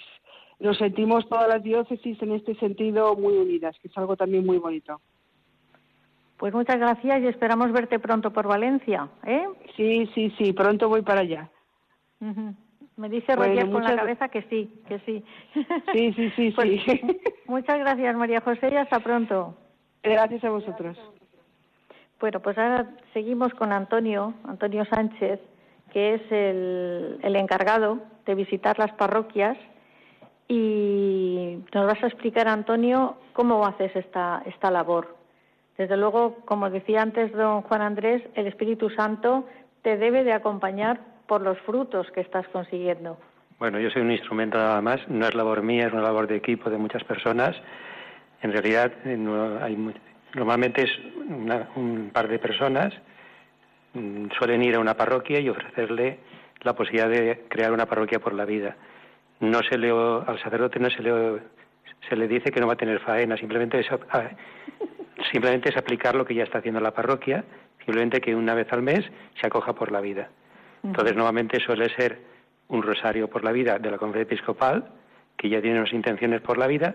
nos 0.58 0.78
sentimos 0.78 1.28
todas 1.28 1.48
las 1.48 1.62
diócesis 1.62 2.16
en 2.22 2.32
este 2.32 2.54
sentido 2.54 3.14
muy 3.14 3.34
unidas, 3.34 3.76
que 3.78 3.88
es 3.88 3.98
algo 3.98 4.16
también 4.16 4.46
muy 4.46 4.56
bonito. 4.56 5.02
Pues 6.38 6.54
muchas 6.54 6.78
gracias 6.78 7.20
y 7.20 7.26
esperamos 7.26 7.72
verte 7.72 7.98
pronto 7.98 8.32
por 8.32 8.48
Valencia, 8.48 9.10
¿eh? 9.26 9.46
Sí, 9.76 10.08
sí, 10.14 10.32
sí, 10.38 10.54
pronto 10.54 10.88
voy 10.88 11.02
para 11.02 11.20
allá. 11.20 11.50
Me 12.96 13.08
dice 13.08 13.34
Roger 13.34 13.70
con 13.70 13.82
la 13.82 13.96
cabeza 13.96 14.28
que 14.28 14.42
sí, 14.42 14.82
que 14.86 14.98
sí. 15.00 15.24
Sí, 15.92 16.12
sí, 16.12 16.30
sí, 16.36 16.50
pues, 16.56 16.82
sí. 16.84 17.00
Muchas 17.46 17.78
gracias, 17.78 18.14
María 18.16 18.40
José, 18.40 18.70
y 18.72 18.76
hasta 18.76 19.00
pronto. 19.00 19.56
Gracias 20.02 20.44
a 20.44 20.50
vosotros. 20.50 20.98
Bueno, 22.20 22.40
pues 22.40 22.58
ahora 22.58 22.90
seguimos 23.14 23.54
con 23.54 23.72
Antonio, 23.72 24.34
Antonio 24.44 24.84
Sánchez, 24.84 25.40
que 25.92 26.14
es 26.14 26.22
el, 26.30 27.18
el 27.22 27.36
encargado 27.36 27.98
de 28.26 28.34
visitar 28.34 28.78
las 28.78 28.92
parroquias 28.92 29.56
y 30.46 31.58
nos 31.72 31.86
vas 31.86 32.02
a 32.02 32.08
explicar, 32.08 32.48
Antonio, 32.48 33.16
cómo 33.32 33.64
haces 33.64 33.94
esta, 33.94 34.42
esta 34.46 34.70
labor. 34.70 35.16
Desde 35.78 35.96
luego, 35.96 36.36
como 36.44 36.68
decía 36.68 37.02
antes 37.02 37.32
don 37.32 37.62
Juan 37.62 37.80
Andrés, 37.82 38.22
el 38.34 38.48
Espíritu 38.48 38.90
Santo 38.90 39.46
te 39.82 39.96
debe 39.96 40.24
de 40.24 40.32
acompañar 40.32 41.00
por 41.30 41.42
los 41.42 41.60
frutos 41.60 42.10
que 42.10 42.22
estás 42.22 42.48
consiguiendo. 42.48 43.16
Bueno, 43.60 43.78
yo 43.78 43.88
soy 43.90 44.02
un 44.02 44.10
instrumento 44.10 44.58
nada 44.58 44.82
más, 44.82 44.98
no 45.08 45.28
es 45.28 45.34
labor 45.36 45.62
mía, 45.62 45.86
es 45.86 45.92
una 45.92 46.02
labor 46.02 46.26
de 46.26 46.34
equipo 46.34 46.68
de 46.68 46.76
muchas 46.76 47.04
personas. 47.04 47.54
En 48.42 48.50
realidad, 48.50 48.90
eh, 49.04 49.16
hay, 49.62 49.76
normalmente 50.34 50.82
es 50.82 50.90
un 51.76 52.10
par 52.12 52.26
de 52.26 52.40
personas, 52.40 52.92
mm, 53.94 54.26
suelen 54.36 54.60
ir 54.64 54.74
a 54.74 54.80
una 54.80 54.94
parroquia 54.94 55.38
y 55.38 55.48
ofrecerle 55.48 56.18
la 56.62 56.74
posibilidad 56.74 57.08
de 57.08 57.44
crear 57.46 57.70
una 57.70 57.86
parroquia 57.86 58.18
por 58.18 58.32
la 58.32 58.44
vida. 58.44 58.76
No 59.38 59.60
se 59.62 59.78
le, 59.78 59.90
al 59.90 60.42
sacerdote 60.42 60.80
no 60.80 60.90
se 60.90 61.00
le, 61.00 61.38
se 62.08 62.16
le 62.16 62.26
dice 62.26 62.50
que 62.50 62.58
no 62.58 62.66
va 62.66 62.72
a 62.72 62.76
tener 62.76 62.98
faena, 62.98 63.36
simplemente 63.36 63.78
es, 63.78 63.86
simplemente 65.30 65.68
es 65.68 65.76
aplicar 65.76 66.16
lo 66.16 66.24
que 66.24 66.34
ya 66.34 66.42
está 66.42 66.58
haciendo 66.58 66.80
la 66.80 66.90
parroquia, 66.90 67.44
simplemente 67.84 68.20
que 68.20 68.34
una 68.34 68.54
vez 68.54 68.72
al 68.72 68.82
mes 68.82 69.08
se 69.40 69.46
acoja 69.46 69.74
por 69.74 69.92
la 69.92 70.00
vida. 70.00 70.28
Entonces, 70.82 71.14
nuevamente 71.14 71.60
suele 71.60 71.88
ser 71.94 72.18
un 72.68 72.82
rosario 72.82 73.28
por 73.28 73.44
la 73.44 73.52
vida 73.52 73.78
de 73.78 73.90
la 73.90 73.98
conferencia 73.98 74.34
episcopal, 74.34 74.88
que 75.36 75.48
ya 75.48 75.60
tiene 75.60 75.78
unas 75.78 75.92
intenciones 75.92 76.40
por 76.40 76.58
la 76.58 76.66
vida, 76.66 76.94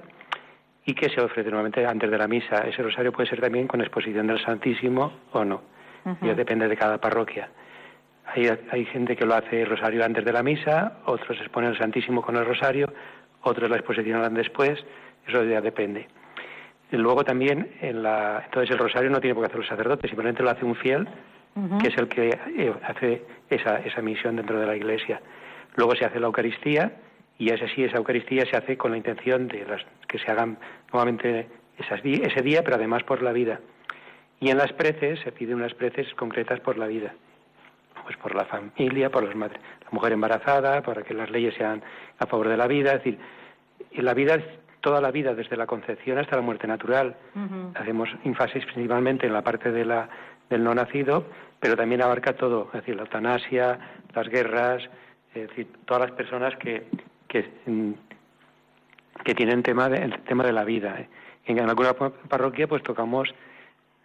y 0.86 0.94
que 0.94 1.10
se 1.10 1.22
ofrece 1.22 1.50
nuevamente 1.50 1.86
antes 1.86 2.10
de 2.10 2.18
la 2.18 2.28
misa. 2.28 2.58
Ese 2.68 2.84
rosario 2.84 3.12
puede 3.12 3.28
ser 3.30 3.42
también 3.42 3.68
con 3.68 3.82
exposición 3.82 4.28
del 4.28 4.40
Santísimo 4.40 5.12
o 5.32 5.44
no. 5.44 5.62
Ya 6.22 6.36
depende 6.36 6.68
de 6.68 6.78
cada 6.78 7.00
parroquia. 7.00 7.50
Hay, 8.28 8.48
hay 8.72 8.86
gente 8.86 9.16
que 9.16 9.26
lo 9.26 9.34
hace 9.34 9.64
el 9.64 9.70
rosario 9.70 10.06
antes 10.06 10.24
de 10.24 10.32
la 10.32 10.44
misa, 10.44 11.00
otros 11.06 11.40
exponen 11.40 11.72
el 11.72 11.78
Santísimo 11.78 12.22
con 12.22 12.36
el 12.36 12.46
rosario, 12.46 12.94
otros 13.42 13.70
la 13.70 13.78
exposición 13.78 14.34
después, 14.36 14.84
eso 15.28 15.44
ya 15.44 15.62
depende. 15.62 16.08
Y 16.92 16.98
luego 16.98 17.24
también, 17.24 17.72
en 17.82 18.04
la, 18.04 18.44
entonces 18.46 18.70
el 18.70 18.78
rosario 18.78 19.10
no 19.10 19.20
tiene 19.20 19.34
por 19.34 19.44
qué 19.44 19.48
hacer 19.48 19.62
el 19.62 19.68
sacerdote, 19.68 20.08
simplemente 20.08 20.44
lo 20.44 20.52
hace 20.52 20.66
un 20.66 20.76
fiel 20.76 21.08
que 21.82 21.88
es 21.88 21.98
el 21.98 22.08
que 22.08 22.30
eh, 22.30 22.74
hace 22.84 23.24
esa, 23.50 23.78
esa 23.78 24.02
misión 24.02 24.36
dentro 24.36 24.60
de 24.60 24.66
la 24.66 24.76
Iglesia. 24.76 25.22
Luego 25.76 25.96
se 25.96 26.06
hace 26.06 26.20
la 26.20 26.28
Eucaristía 26.28 26.94
y 27.38 27.52
es 27.52 27.62
así, 27.62 27.84
esa 27.84 27.98
Eucaristía 27.98 28.46
se 28.46 28.58
hace 28.58 28.78
con 28.78 28.92
la 28.92 28.98
intención 28.98 29.48
de 29.48 29.66
las, 29.66 29.82
que 30.08 30.20
se 30.20 30.30
hagan 30.30 30.58
nuevamente 30.92 31.48
esas, 31.78 32.02
ese 32.04 32.42
día, 32.42 32.62
pero 32.64 32.76
además 32.76 33.04
por 33.04 33.22
la 33.22 33.32
vida. 33.32 33.60
Y 34.40 34.50
en 34.50 34.58
las 34.58 34.74
preces 34.74 35.20
se 35.22 35.32
piden 35.32 35.56
unas 35.56 35.74
preces 35.74 36.14
concretas 36.16 36.60
por 36.60 36.78
la 36.78 36.88
vida, 36.88 37.14
pues 38.04 38.18
por 38.18 38.36
la 38.36 38.46
familia, 38.46 39.10
por 39.10 39.24
las 39.24 39.36
madres, 39.36 39.62
la 39.84 39.90
mujer 39.92 40.12
embarazada, 40.12 40.82
para 40.82 41.04
que 41.04 41.14
las 41.14 41.30
leyes 41.30 41.56
sean 41.56 41.82
a 42.20 42.26
favor 42.26 42.50
de 42.50 42.58
la 42.58 42.68
vida, 42.68 42.94
es 42.94 43.04
decir, 43.04 43.18
la 43.94 44.14
vida 44.14 44.40
toda 44.82 45.02
la 45.02 45.10
vida, 45.10 45.34
desde 45.34 45.58
la 45.58 45.66
concepción 45.66 46.20
hasta 46.20 46.36
la 46.36 46.44
muerte 46.44 46.68
natural. 46.68 47.16
Hacemos 47.74 48.08
énfasis 48.24 48.64
principalmente 48.66 49.26
en 49.26 49.34
la 49.34 49.42
parte 49.42 49.72
de 49.72 49.84
la 49.84 50.08
del 50.50 50.64
no 50.64 50.76
nacido, 50.76 51.26
pero 51.66 51.78
también 51.78 52.04
abarca 52.04 52.34
todo, 52.34 52.68
es 52.68 52.82
decir, 52.82 52.96
la 52.96 53.02
eutanasia, 53.02 53.80
las 54.14 54.30
guerras, 54.30 54.84
es 55.34 55.48
decir, 55.48 55.68
todas 55.86 56.04
las 56.04 56.12
personas 56.12 56.56
que, 56.58 56.86
que, 57.28 57.44
mm, 57.66 57.92
tienen 59.36 59.64
tema 59.64 59.90
de, 59.90 59.98
el 59.98 60.20
tema 60.26 60.44
de 60.44 60.54
la 60.54 60.64
vida. 60.64 61.08
En 61.44 61.60
alguna 61.60 61.94
parroquia 61.94 62.68
pues 62.68 62.84
tocamos 62.84 63.34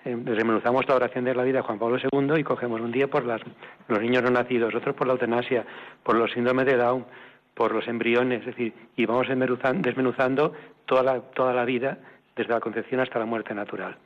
eh, 0.06 0.16
desmenuzamos 0.18 0.88
la 0.88 0.94
oración 0.94 1.26
de 1.26 1.34
la 1.34 1.42
vida 1.42 1.58
de 1.58 1.62
Juan 1.64 1.78
Pablo 1.78 1.98
II 1.98 2.38
y 2.38 2.44
cogemos 2.44 2.80
un 2.80 2.92
día 2.92 3.08
por 3.08 3.26
las, 3.26 3.42
los 3.88 4.00
niños 4.00 4.22
no 4.22 4.30
nacidos, 4.30 4.74
otro 4.74 4.96
por 4.96 5.06
la 5.06 5.12
eutanasia, 5.12 5.66
por 6.02 6.16
los 6.16 6.32
síndromes 6.32 6.64
de 6.64 6.78
Down, 6.78 7.04
por 7.52 7.74
los 7.74 7.86
embriones, 7.88 8.40
es 8.40 8.46
decir, 8.46 8.72
y 8.96 9.04
vamos 9.04 9.26
desmenuzando 9.28 10.54
toda 10.86 11.02
la, 11.02 11.20
toda 11.20 11.52
la 11.52 11.66
vida 11.66 11.98
desde 12.34 12.54
la 12.54 12.60
concepción 12.60 13.02
hasta 13.02 13.18
la 13.18 13.26
muerte 13.26 13.54
natural. 13.54 13.98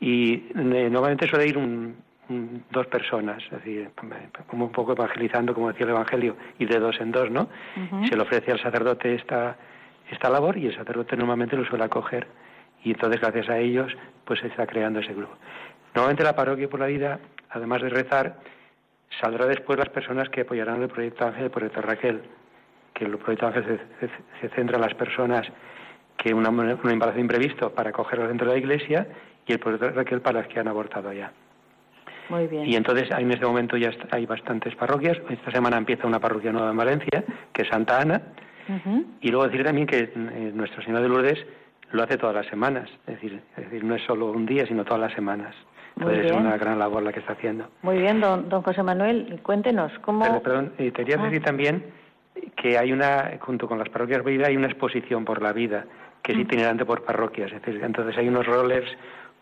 Y 0.00 0.34
eh, 0.34 0.88
normalmente 0.90 1.28
suele 1.28 1.46
ir 1.46 1.56
dos 2.28 2.86
personas, 2.88 3.42
es 3.44 3.50
decir, 3.50 3.90
como 4.46 4.66
un 4.66 4.72
poco 4.72 4.92
evangelizando, 4.92 5.54
como 5.54 5.68
decía 5.68 5.86
el 5.86 5.92
Evangelio, 5.92 6.36
y 6.58 6.66
de 6.66 6.78
dos 6.78 7.00
en 7.00 7.10
dos, 7.10 7.30
¿no? 7.30 7.48
Se 8.08 8.16
le 8.16 8.22
ofrece 8.22 8.52
al 8.52 8.60
sacerdote 8.60 9.14
esta, 9.14 9.56
esta 10.10 10.28
labor 10.28 10.56
y 10.58 10.66
el 10.66 10.76
sacerdote 10.76 11.16
normalmente 11.16 11.56
lo 11.56 11.64
suele 11.64 11.84
acoger 11.84 12.26
y 12.84 12.90
entonces 12.90 13.20
gracias 13.20 13.48
a 13.48 13.58
ellos 13.58 13.92
pues 14.24 14.40
se 14.40 14.48
está 14.48 14.66
creando 14.66 15.00
ese 15.00 15.14
grupo. 15.14 15.34
Normalmente 15.94 16.24
la 16.24 16.36
parroquia 16.36 16.68
por 16.68 16.80
la 16.80 16.86
vida, 16.86 17.18
además 17.50 17.82
de 17.82 17.88
rezar, 17.88 18.36
saldrá 19.20 19.46
después 19.46 19.78
las 19.78 19.88
personas 19.88 20.28
que 20.28 20.42
apoyarán 20.42 20.82
el 20.82 20.88
proyecto 20.88 21.26
Ángel, 21.26 21.44
el 21.44 21.50
proyecto 21.50 21.80
Raquel, 21.80 22.22
que 22.92 23.04
el 23.04 23.16
proyecto 23.18 23.46
Ángel 23.46 23.80
se, 24.40 24.48
centra 24.50 24.76
en 24.76 24.82
las 24.82 24.94
personas 24.94 25.46
que 26.16 26.34
una, 26.34 26.50
un 26.50 26.90
embarazo 26.90 27.18
imprevisto 27.18 27.70
para 27.72 27.90
acogerlas 27.90 28.28
dentro 28.28 28.46
de 28.46 28.52
la 28.54 28.58
iglesia 28.58 29.06
y 29.46 29.52
el 29.52 29.58
proyecto 29.58 29.90
Raquel 29.90 30.20
para 30.20 30.40
las 30.40 30.48
que 30.48 30.60
han 30.60 30.68
abortado 30.68 31.12
ya. 31.12 31.32
Muy 32.28 32.46
bien. 32.46 32.66
Y 32.66 32.76
entonces 32.76 33.08
en 33.10 33.30
este 33.30 33.46
momento 33.46 33.76
ya 33.76 33.90
hay 34.10 34.26
bastantes 34.26 34.74
parroquias. 34.76 35.18
Esta 35.28 35.50
semana 35.50 35.76
empieza 35.76 36.06
una 36.06 36.20
parroquia 36.20 36.52
nueva 36.52 36.70
en 36.70 36.76
Valencia, 36.76 37.24
que 37.52 37.62
es 37.62 37.68
Santa 37.68 38.00
Ana. 38.00 38.22
Y 39.22 39.30
luego 39.30 39.46
decir 39.46 39.64
también 39.64 39.86
que 39.86 39.98
eh, 40.14 40.52
Nuestro 40.54 40.82
Señor 40.82 41.00
de 41.00 41.08
Lourdes 41.08 41.38
lo 41.92 42.02
hace 42.02 42.18
todas 42.18 42.34
las 42.34 42.46
semanas, 42.48 42.88
es 43.06 43.14
decir, 43.14 43.40
es 43.56 43.64
decir 43.64 43.82
no 43.82 43.94
es 43.94 44.02
solo 44.02 44.30
un 44.30 44.44
día, 44.44 44.66
sino 44.66 44.84
todas 44.84 45.00
las 45.00 45.12
semanas. 45.14 45.54
Entonces 45.96 46.26
es 46.26 46.32
una 46.32 46.56
gran 46.58 46.78
labor 46.78 47.02
la 47.02 47.12
que 47.12 47.20
está 47.20 47.32
haciendo. 47.32 47.68
Muy 47.82 47.98
bien, 47.98 48.20
don, 48.20 48.48
don 48.48 48.62
José 48.62 48.82
Manuel, 48.82 49.40
cuéntenos, 49.42 49.90
¿cómo...? 50.00 50.42
Perdón, 50.42 50.72
te 50.76 50.92
quería 50.92 51.16
ah. 51.18 51.24
decir 51.24 51.42
también 51.42 51.82
que 52.56 52.78
hay 52.78 52.92
una, 52.92 53.32
junto 53.40 53.66
con 53.66 53.78
las 53.78 53.88
parroquias 53.88 54.22
vida, 54.24 54.46
hay 54.46 54.56
una 54.56 54.68
exposición 54.68 55.24
por 55.24 55.42
la 55.42 55.52
vida, 55.52 55.86
que 56.22 56.32
es 56.32 56.38
mm. 56.38 56.42
itinerante 56.42 56.84
por 56.84 57.04
parroquias, 57.04 57.50
es 57.52 57.62
decir, 57.62 57.82
entonces 57.82 58.16
hay 58.16 58.28
unos 58.28 58.46
rollers, 58.46 58.88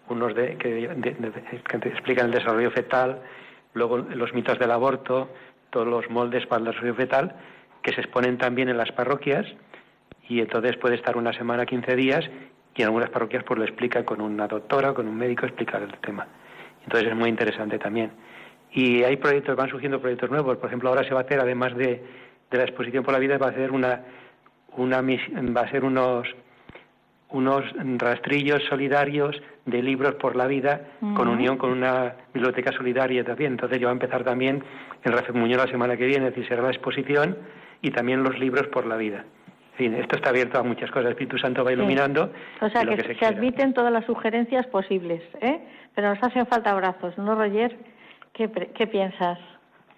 unos 0.08 0.34
de, 0.34 0.56
que, 0.56 0.84
explican 1.88 2.26
el 2.26 2.32
desarrollo 2.32 2.70
fetal, 2.70 3.22
luego 3.74 3.98
los 3.98 4.32
mitos 4.32 4.58
del 4.58 4.70
aborto, 4.70 5.30
todos 5.70 5.86
los 5.86 6.08
moldes 6.10 6.46
para 6.46 6.60
el 6.60 6.66
desarrollo 6.66 6.94
fetal, 6.94 7.36
que 7.82 7.92
se 7.92 8.00
exponen 8.00 8.38
también 8.38 8.68
en 8.68 8.76
las 8.76 8.92
parroquias 8.92 9.46
y 10.28 10.40
entonces 10.40 10.76
puede 10.76 10.96
estar 10.96 11.16
una 11.16 11.32
semana, 11.32 11.66
15 11.66 11.96
días 11.96 12.24
y 12.74 12.82
en 12.82 12.86
algunas 12.86 13.10
parroquias 13.10 13.44
pues 13.44 13.58
lo 13.58 13.64
explica 13.64 14.04
con 14.04 14.20
una 14.20 14.46
doctora 14.48 14.92
con 14.92 15.08
un 15.08 15.16
médico 15.16 15.46
explicar 15.46 15.82
el 15.82 15.92
tema. 15.98 16.26
Entonces 16.82 17.10
es 17.10 17.16
muy 17.16 17.28
interesante 17.28 17.78
también. 17.78 18.12
Y 18.72 19.02
hay 19.02 19.16
proyectos, 19.16 19.56
van 19.56 19.70
surgiendo 19.70 20.00
proyectos 20.00 20.30
nuevos. 20.30 20.58
Por 20.58 20.68
ejemplo, 20.68 20.88
ahora 20.88 21.04
se 21.04 21.14
va 21.14 21.20
a 21.20 21.22
hacer, 21.22 21.40
además 21.40 21.74
de, 21.76 22.04
de 22.50 22.58
la 22.58 22.64
exposición 22.64 23.04
por 23.04 23.12
la 23.14 23.18
vida, 23.18 23.38
va 23.38 23.46
a 23.46 23.50
hacer 23.50 23.72
una, 23.72 24.02
una 24.76 25.00
va 25.00 25.60
a 25.62 25.70
ser 25.70 25.84
unos 25.84 26.28
unos 27.30 27.64
rastrillos 27.98 28.62
solidarios 28.68 29.40
de 29.64 29.82
libros 29.82 30.14
por 30.14 30.36
la 30.36 30.46
vida 30.46 30.88
con 31.16 31.28
unión 31.28 31.58
con 31.58 31.70
una 31.70 32.14
biblioteca 32.32 32.72
solidaria 32.72 33.24
también. 33.24 33.52
Entonces 33.52 33.78
yo 33.80 33.86
va 33.86 33.92
a 33.92 33.94
empezar 33.94 34.24
también 34.24 34.62
el 35.02 35.12
Rafael 35.12 35.34
Muñoz 35.34 35.58
la 35.58 35.70
semana 35.70 35.96
que 35.96 36.06
viene, 36.06 36.28
es 36.28 36.34
decir, 36.34 36.48
será 36.48 36.62
la 36.62 36.70
exposición 36.70 37.36
y 37.82 37.90
también 37.90 38.22
los 38.22 38.38
libros 38.38 38.68
por 38.68 38.86
la 38.86 38.96
vida 38.96 39.24
fin, 39.76 39.94
esto 39.94 40.16
está 40.16 40.30
abierto 40.30 40.58
a 40.58 40.62
muchas 40.62 40.90
cosas. 40.90 41.06
El 41.06 41.12
Espíritu 41.12 41.38
Santo 41.38 41.64
va 41.64 41.72
iluminando. 41.72 42.30
O 42.60 42.68
sea, 42.68 42.84
que, 42.84 43.14
se, 43.18 43.26
admiten 43.26 43.74
todas 43.74 43.92
las 43.92 44.04
sugerencias 44.06 44.66
posibles, 44.66 45.22
¿eh? 45.40 45.60
Pero 45.94 46.14
nos 46.14 46.22
hacen 46.22 46.46
falta 46.46 46.70
abrazos, 46.70 47.16
¿no, 47.18 47.34
Roger? 47.34 47.76
¿Qué, 48.32 48.50
qué 48.50 48.86
piensas? 48.86 49.38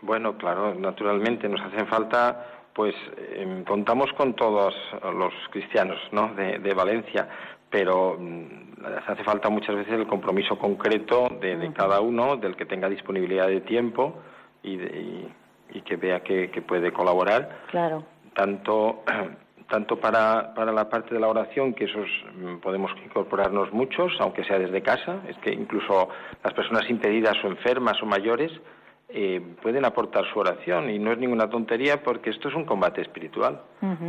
Bueno, 0.03 0.37
claro, 0.37 0.75
naturalmente 0.75 1.49
nos 1.49 1.61
hacen 1.61 1.87
falta, 1.87 2.58
pues 2.79 2.95
em, 3.35 3.64
contamos 3.64 4.12
con 4.12 4.35
todos 4.35 4.73
los 5.03 5.35
cristianos 5.51 5.99
¿no? 6.12 6.33
de, 6.37 6.75
Valencia, 6.75 7.29
pero 7.69 8.17
mm, 8.17 8.85
hace 9.05 9.25
falta 9.25 9.51
muchas 9.51 9.75
veces 9.75 9.95
el 9.95 10.07
compromiso 10.07 10.57
concreto 10.57 11.29
de, 11.41 11.73
cada 11.73 12.01
uno, 12.01 12.37
del 12.37 12.55
que 12.55 12.67
tenga 12.67 12.88
disponibilidad 12.88 13.49
de 13.49 13.62
tiempo 13.62 14.21
y, 14.62 14.75
y, 14.75 15.81
que 15.85 15.97
vea 15.97 16.21
que, 16.21 16.53
que, 16.53 16.62
puede 16.62 16.93
colaborar. 16.93 17.62
Claro. 17.73 18.05
Tanto 18.33 19.03
tanto 19.69 19.99
para, 19.99 20.55
para 20.55 20.71
la 20.71 20.88
parte 20.88 21.14
de 21.14 21.21
la 21.21 21.27
oración, 21.27 21.75
que 21.75 21.87
esos 21.87 22.07
mm, 22.37 22.59
podemos 22.59 22.93
incorporarnos 23.05 23.73
muchos, 23.73 24.12
aunque 24.21 24.45
sea 24.45 24.61
desde 24.61 24.83
casa, 24.83 25.17
es 25.27 25.37
que 25.38 25.53
incluso 25.53 26.11
las 26.45 26.55
personas 26.55 26.88
impedidas 26.88 27.35
o 27.43 27.49
enfermas 27.49 28.01
o 28.01 28.07
mayores 28.07 28.53
eh, 29.11 29.40
pueden 29.62 29.85
aportar 29.85 30.25
su 30.33 30.38
oración 30.38 30.90
y 30.90 30.99
no 30.99 31.12
es 31.12 31.18
ninguna 31.18 31.49
tontería 31.49 32.03
porque 32.03 32.31
esto 32.31 32.49
es 32.49 32.55
un 32.55 32.64
combate 32.64 33.01
espiritual. 33.01 33.62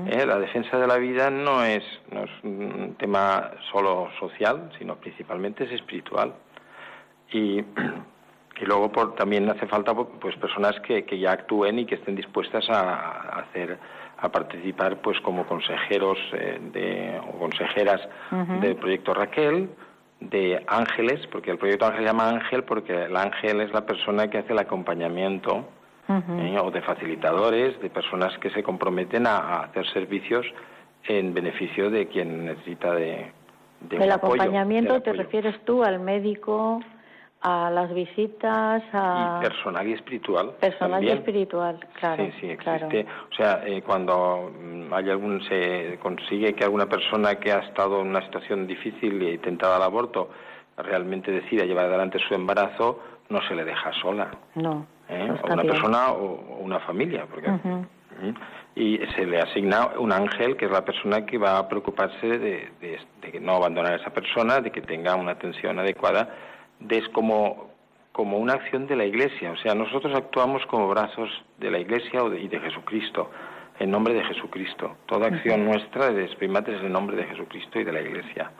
¿eh? 0.07 0.25
La 0.25 0.37
defensa 0.39 0.77
de 0.77 0.87
la 0.87 0.97
vida 0.97 1.29
no 1.29 1.63
es, 1.63 1.83
no 2.11 2.23
es 2.23 2.31
un 2.43 2.95
tema 2.99 3.51
solo 3.71 4.09
social, 4.19 4.71
sino 4.77 4.97
principalmente 4.97 5.63
es 5.63 5.71
espiritual. 5.71 6.33
Y, 7.31 7.59
y 7.59 8.65
luego 8.65 8.91
por, 8.91 9.15
también 9.15 9.49
hace 9.49 9.67
falta 9.67 9.93
pues 9.93 10.35
personas 10.35 10.79
que, 10.81 11.05
que 11.05 11.17
ya 11.17 11.31
actúen 11.31 11.79
y 11.79 11.85
que 11.85 11.95
estén 11.95 12.15
dispuestas 12.15 12.69
a 12.69 13.39
hacer 13.39 13.79
a 14.21 14.29
participar 14.29 15.01
pues 15.01 15.19
como 15.21 15.45
consejeros 15.45 16.17
eh, 16.33 16.59
de, 16.73 17.21
o 17.25 17.39
consejeras 17.39 18.01
del 18.61 18.75
proyecto 18.75 19.13
Raquel, 19.13 19.69
de 20.19 20.63
ángeles, 20.67 21.25
porque 21.27 21.51
el 21.51 21.57
proyecto 21.57 21.85
Ángel 21.85 22.01
se 22.01 22.05
llama 22.07 22.29
Ángel 22.29 22.63
porque 22.63 23.05
el 23.05 23.15
ángel 23.15 23.61
es 23.61 23.71
la 23.71 23.85
persona 23.85 24.29
que 24.29 24.39
hace 24.39 24.53
el 24.53 24.59
acompañamiento, 24.59 25.65
¿eh? 26.09 26.57
o 26.61 26.71
de 26.71 26.81
facilitadores, 26.81 27.79
de 27.81 27.89
personas 27.89 28.37
que 28.39 28.49
se 28.49 28.63
comprometen 28.63 29.27
a, 29.27 29.61
hacer 29.61 29.87
servicios 29.93 30.45
en 31.05 31.33
beneficio 31.33 31.89
de 31.89 32.07
quien 32.07 32.45
necesita 32.45 32.93
de, 32.93 33.31
de 33.81 33.97
el 33.97 34.11
acompañamiento 34.11 35.01
te 35.01 35.13
refieres 35.13 35.55
tú 35.63 35.83
al 35.83 35.99
médico 35.99 36.81
a 37.41 37.69
las 37.69 37.93
visitas, 37.93 38.83
a... 38.91 39.39
Y 39.39 39.47
personal 39.47 39.87
y 39.87 39.93
espiritual. 39.93 40.51
Personal 40.59 41.03
y 41.03 41.09
espiritual, 41.09 41.79
claro. 41.99 42.25
Sí, 42.25 42.31
sí, 42.41 42.49
existe. 42.49 43.05
O 43.31 43.35
sea, 43.35 43.61
eh, 43.65 43.81
cuando 43.81 44.51
mm, 44.51 44.93
hay 44.93 45.09
algún, 45.09 45.41
se 45.47 45.97
consigue 46.01 46.53
que 46.53 46.65
alguna 46.65 46.87
persona 46.87 47.35
que 47.35 47.51
ha 47.51 47.59
estado 47.59 48.01
en 48.01 48.07
una 48.07 48.21
situación 48.25 48.67
difícil 48.67 49.21
y 49.23 49.37
tentada 49.37 49.77
al 49.77 49.83
aborto 49.83 50.29
realmente 50.77 51.31
decida 51.31 51.63
llevar 51.63 51.85
adelante 51.85 52.19
su 52.19 52.33
embarazo, 52.33 52.99
no 53.29 53.41
se 53.47 53.55
le 53.55 53.63
deja 53.63 53.91
sola. 54.01 54.31
No. 54.55 54.85
¿Eh? 55.07 55.31
O 55.43 55.53
una 55.53 55.63
persona 55.63 56.11
o, 56.11 56.57
una 56.59 56.79
familia, 56.79 57.25
porque... 57.29 57.49
Y 58.75 58.97
se 59.15 59.25
le 59.25 59.39
asigna 59.39 59.91
un 59.97 60.11
ángel, 60.11 60.55
que 60.55 60.65
es 60.65 60.71
la 60.71 60.83
persona 60.83 61.25
que 61.25 61.37
va 61.37 61.57
a 61.57 61.67
preocuparse 61.67 62.27
de, 62.27 62.69
de, 62.79 62.99
de 63.21 63.39
no 63.39 63.55
abandonar 63.55 63.93
a 63.93 63.95
esa 63.95 64.09
persona, 64.09 64.59
de 64.59 64.71
que 64.71 64.81
tenga 64.81 65.15
una 65.15 65.31
atención 65.31 65.79
adecuada 65.79 66.29
es 66.87 67.07
como, 67.09 67.69
como 68.11 68.37
una 68.37 68.53
acción 68.53 68.87
de 68.87 68.95
la 68.95 69.05
Iglesia. 69.05 69.51
O 69.51 69.57
sea, 69.57 69.75
nosotros 69.75 70.15
actuamos 70.15 70.65
como 70.67 70.87
brazos 70.87 71.29
de 71.57 71.71
la 71.71 71.79
Iglesia 71.79 72.21
y 72.39 72.47
de 72.47 72.59
Jesucristo, 72.59 73.29
en 73.79 73.91
nombre 73.91 74.13
de 74.13 74.23
Jesucristo. 74.23 74.97
Toda 75.05 75.27
acción 75.27 75.65
nuestra 75.65 76.07
es 76.09 76.37
en 76.39 76.91
nombre 76.91 77.17
de 77.17 77.25
Jesucristo 77.25 77.79
y 77.79 77.83
de 77.83 77.91
la 77.91 78.01
Iglesia. 78.01 78.51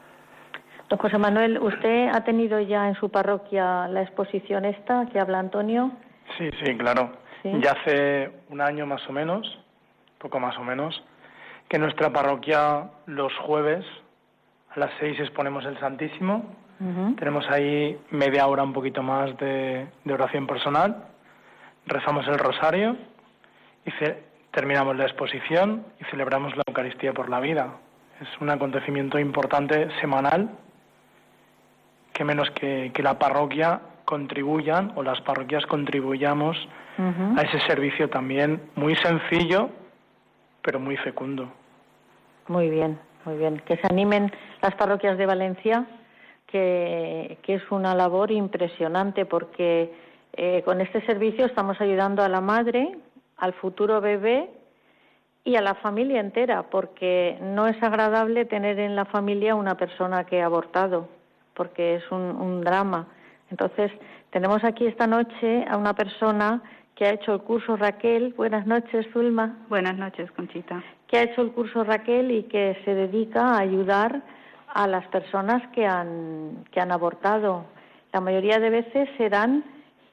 Don 0.90 0.98
José 0.98 1.18
Manuel, 1.20 1.60
¿usted 1.60 2.08
ha 2.08 2.24
tenido 2.24 2.60
ya 2.60 2.88
en 2.88 2.96
su 2.96 3.10
parroquia 3.10 3.88
la 3.88 4.02
exposición 4.02 4.66
esta 4.66 5.06
que 5.12 5.20
habla 5.20 5.40
Antonio? 5.40 5.92
Sí, 6.38 6.50
sí, 6.64 6.76
claro. 6.78 7.12
Ya 7.44 7.72
hace 7.72 8.32
un 8.50 8.60
año 8.60 8.86
más 8.86 9.08
o 9.08 9.14
menos, 9.14 9.48
poco 10.18 10.40
más 10.40 10.58
o 10.58 10.64
menos, 10.64 11.02
que 11.70 11.78
en 11.78 11.84
nuestra 11.84 12.12
parroquia 12.12 12.90
los 13.06 13.34
jueves 13.38 13.86
a 14.72 14.80
las 14.80 14.92
seis 15.00 15.20
exponemos 15.20 15.64
el 15.66 15.80
Santísimo 15.80 16.44
tenemos 17.18 17.46
ahí 17.50 18.00
media 18.10 18.48
hora, 18.48 18.64
un 18.64 18.72
poquito 18.72 19.04
más 19.04 19.38
de, 19.38 19.88
oración 20.10 20.48
personal. 20.48 21.08
Rezamos 21.86 22.28
el 22.28 22.40
rosario 22.40 22.96
y 23.86 23.92
terminamos 24.52 24.96
la 24.96 25.04
exposición 25.04 25.86
y 26.00 26.06
celebramos 26.06 26.56
la 26.56 26.64
Eucaristía 26.66 27.14
por 27.14 27.30
la 27.30 27.40
vida. 27.40 27.68
Es 28.22 28.30
un 28.40 28.50
acontecimiento 28.50 29.20
importante 29.20 29.90
semanal 30.00 30.50
que 32.14 32.24
menos 32.24 32.50
que, 32.52 32.92
que 32.94 33.04
la 33.04 33.20
parroquia 33.20 33.82
contribuyan 34.06 34.94
o 34.96 35.04
las 35.04 35.22
parroquias 35.22 35.66
contribuyamos 35.66 36.58
a 36.98 37.42
ese 37.44 37.60
servicio 37.66 38.10
también 38.10 38.62
muy 38.76 38.94
sencillo 38.98 39.70
pero 40.62 40.80
muy 40.80 40.98
fecundo. 40.98 41.50
Muy 42.48 42.70
bien, 42.70 43.00
muy 43.26 43.38
bien. 43.38 43.62
Que 43.66 43.78
se 43.78 43.88
animen 43.90 44.32
las 44.62 44.76
parroquias 44.76 45.18
de 45.18 45.26
Valencia 45.26 45.86
que, 46.52 47.38
es 47.48 47.72
una 47.72 47.96
labor 47.96 48.32
impresionante 48.32 49.26
porque 49.26 49.92
eh, 50.34 50.62
con 50.64 50.82
este 50.82 51.06
servicio 51.06 51.46
estamos 51.46 51.80
ayudando 51.82 52.24
a 52.24 52.30
la 52.30 52.42
madre, 52.42 52.98
al 53.38 53.54
futuro 53.54 54.02
bebé 54.02 54.50
y 55.44 55.56
a 55.56 55.62
la 55.62 55.76
familia 55.76 56.20
entera, 56.20 56.64
porque 56.64 57.38
no 57.42 57.68
es 57.68 57.82
agradable 57.82 58.46
tener 58.46 58.80
en 58.80 58.96
la 58.96 59.06
familia 59.06 59.56
una 59.56 59.76
persona 59.76 60.26
que 60.26 60.42
ha 60.42 60.46
abortado, 60.46 61.08
porque 61.56 61.96
es 61.96 62.12
un, 62.12 62.22
un 62.22 62.62
drama. 62.62 63.08
Entonces, 63.50 63.92
tenemos 64.32 64.64
aquí 64.64 64.86
esta 64.86 65.08
noche 65.08 65.66
a 65.68 65.78
una 65.78 65.94
persona 65.94 66.62
que 66.96 67.06
ha 67.06 67.14
hecho 67.14 67.34
el 67.34 67.42
curso 67.42 67.78
Raquel. 67.78 68.34
Buenas 68.36 68.68
noches, 68.68 69.08
Zulma. 69.14 69.58
Buenas 69.70 69.98
noches, 69.98 70.30
Conchita. 70.32 70.84
Que 71.08 71.18
ha 71.18 71.24
hecho 71.24 71.42
el 71.42 71.52
curso 71.52 71.84
Raquel 71.84 72.30
y 72.30 72.44
que 72.44 72.78
se 72.86 72.94
dedica 72.94 73.54
a 73.54 73.60
ayudar 73.60 74.22
a 74.74 74.88
las 74.88 75.06
personas 75.08 75.62
que 75.70 75.86
han, 75.86 76.66
que 76.72 76.80
han 76.80 76.92
abortado. 76.92 77.66
La 78.14 78.22
mayoría 78.22 78.60
de 78.60 78.70
veces 78.70 79.10
serán 79.18 79.64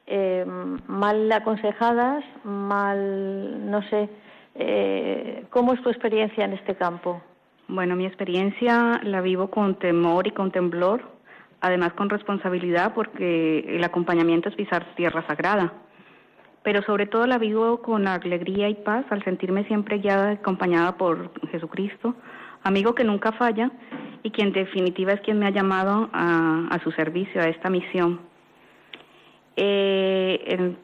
eh, 0.06 0.44
mal 0.86 1.30
aconsejadas, 1.32 2.24
mal, 2.44 3.70
no 3.70 3.82
sé. 3.88 4.08
Eh, 4.54 5.44
¿Cómo 5.50 5.74
es 5.74 5.82
tu 5.82 5.90
experiencia 5.90 6.44
en 6.44 6.52
este 6.52 6.74
campo? 6.74 7.20
Bueno, 7.68 7.96
mi 7.96 8.06
experiencia 8.06 9.00
la 9.02 9.20
vivo 9.20 9.50
con 9.50 9.74
temor 9.76 10.26
y 10.26 10.30
con 10.30 10.52
temblor, 10.52 11.02
además 11.60 11.92
con 11.94 12.08
responsabilidad 12.08 12.94
porque 12.94 13.60
el 13.68 13.82
acompañamiento 13.82 14.48
es 14.48 14.54
pisar 14.54 14.94
tierra 14.94 15.26
sagrada. 15.26 15.72
Pero 16.62 16.82
sobre 16.82 17.06
todo 17.06 17.26
la 17.26 17.38
vivo 17.38 17.82
con 17.82 18.06
alegría 18.08 18.68
y 18.68 18.74
paz 18.74 19.04
al 19.10 19.24
sentirme 19.24 19.64
siempre 19.64 19.98
guiada 19.98 20.32
y 20.32 20.36
acompañada 20.36 20.96
por 20.96 21.30
Jesucristo, 21.50 22.14
amigo 22.62 22.94
que 22.94 23.04
nunca 23.04 23.32
falla 23.32 23.70
y 24.22 24.30
quien 24.30 24.48
en 24.48 24.54
definitiva 24.54 25.12
es 25.12 25.20
quien 25.20 25.38
me 25.38 25.46
ha 25.46 25.50
llamado 25.50 26.08
a, 26.12 26.78
su 26.82 26.90
servicio, 26.92 27.40
a 27.40 27.48
esta 27.48 27.70
misión. 27.70 28.20
Eh, 29.56 30.74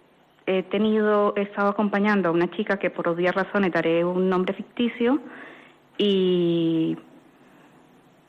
he 0.46 0.62
tenido, 0.64 1.34
he 1.36 1.42
estado 1.42 1.68
acompañando 1.68 2.28
a 2.28 2.32
una 2.32 2.50
chica 2.50 2.78
que 2.78 2.90
por 2.90 3.08
obvias 3.08 3.34
razones 3.34 3.72
daré 3.72 4.04
un 4.04 4.28
nombre 4.28 4.54
ficticio 4.54 5.20
y 5.98 6.96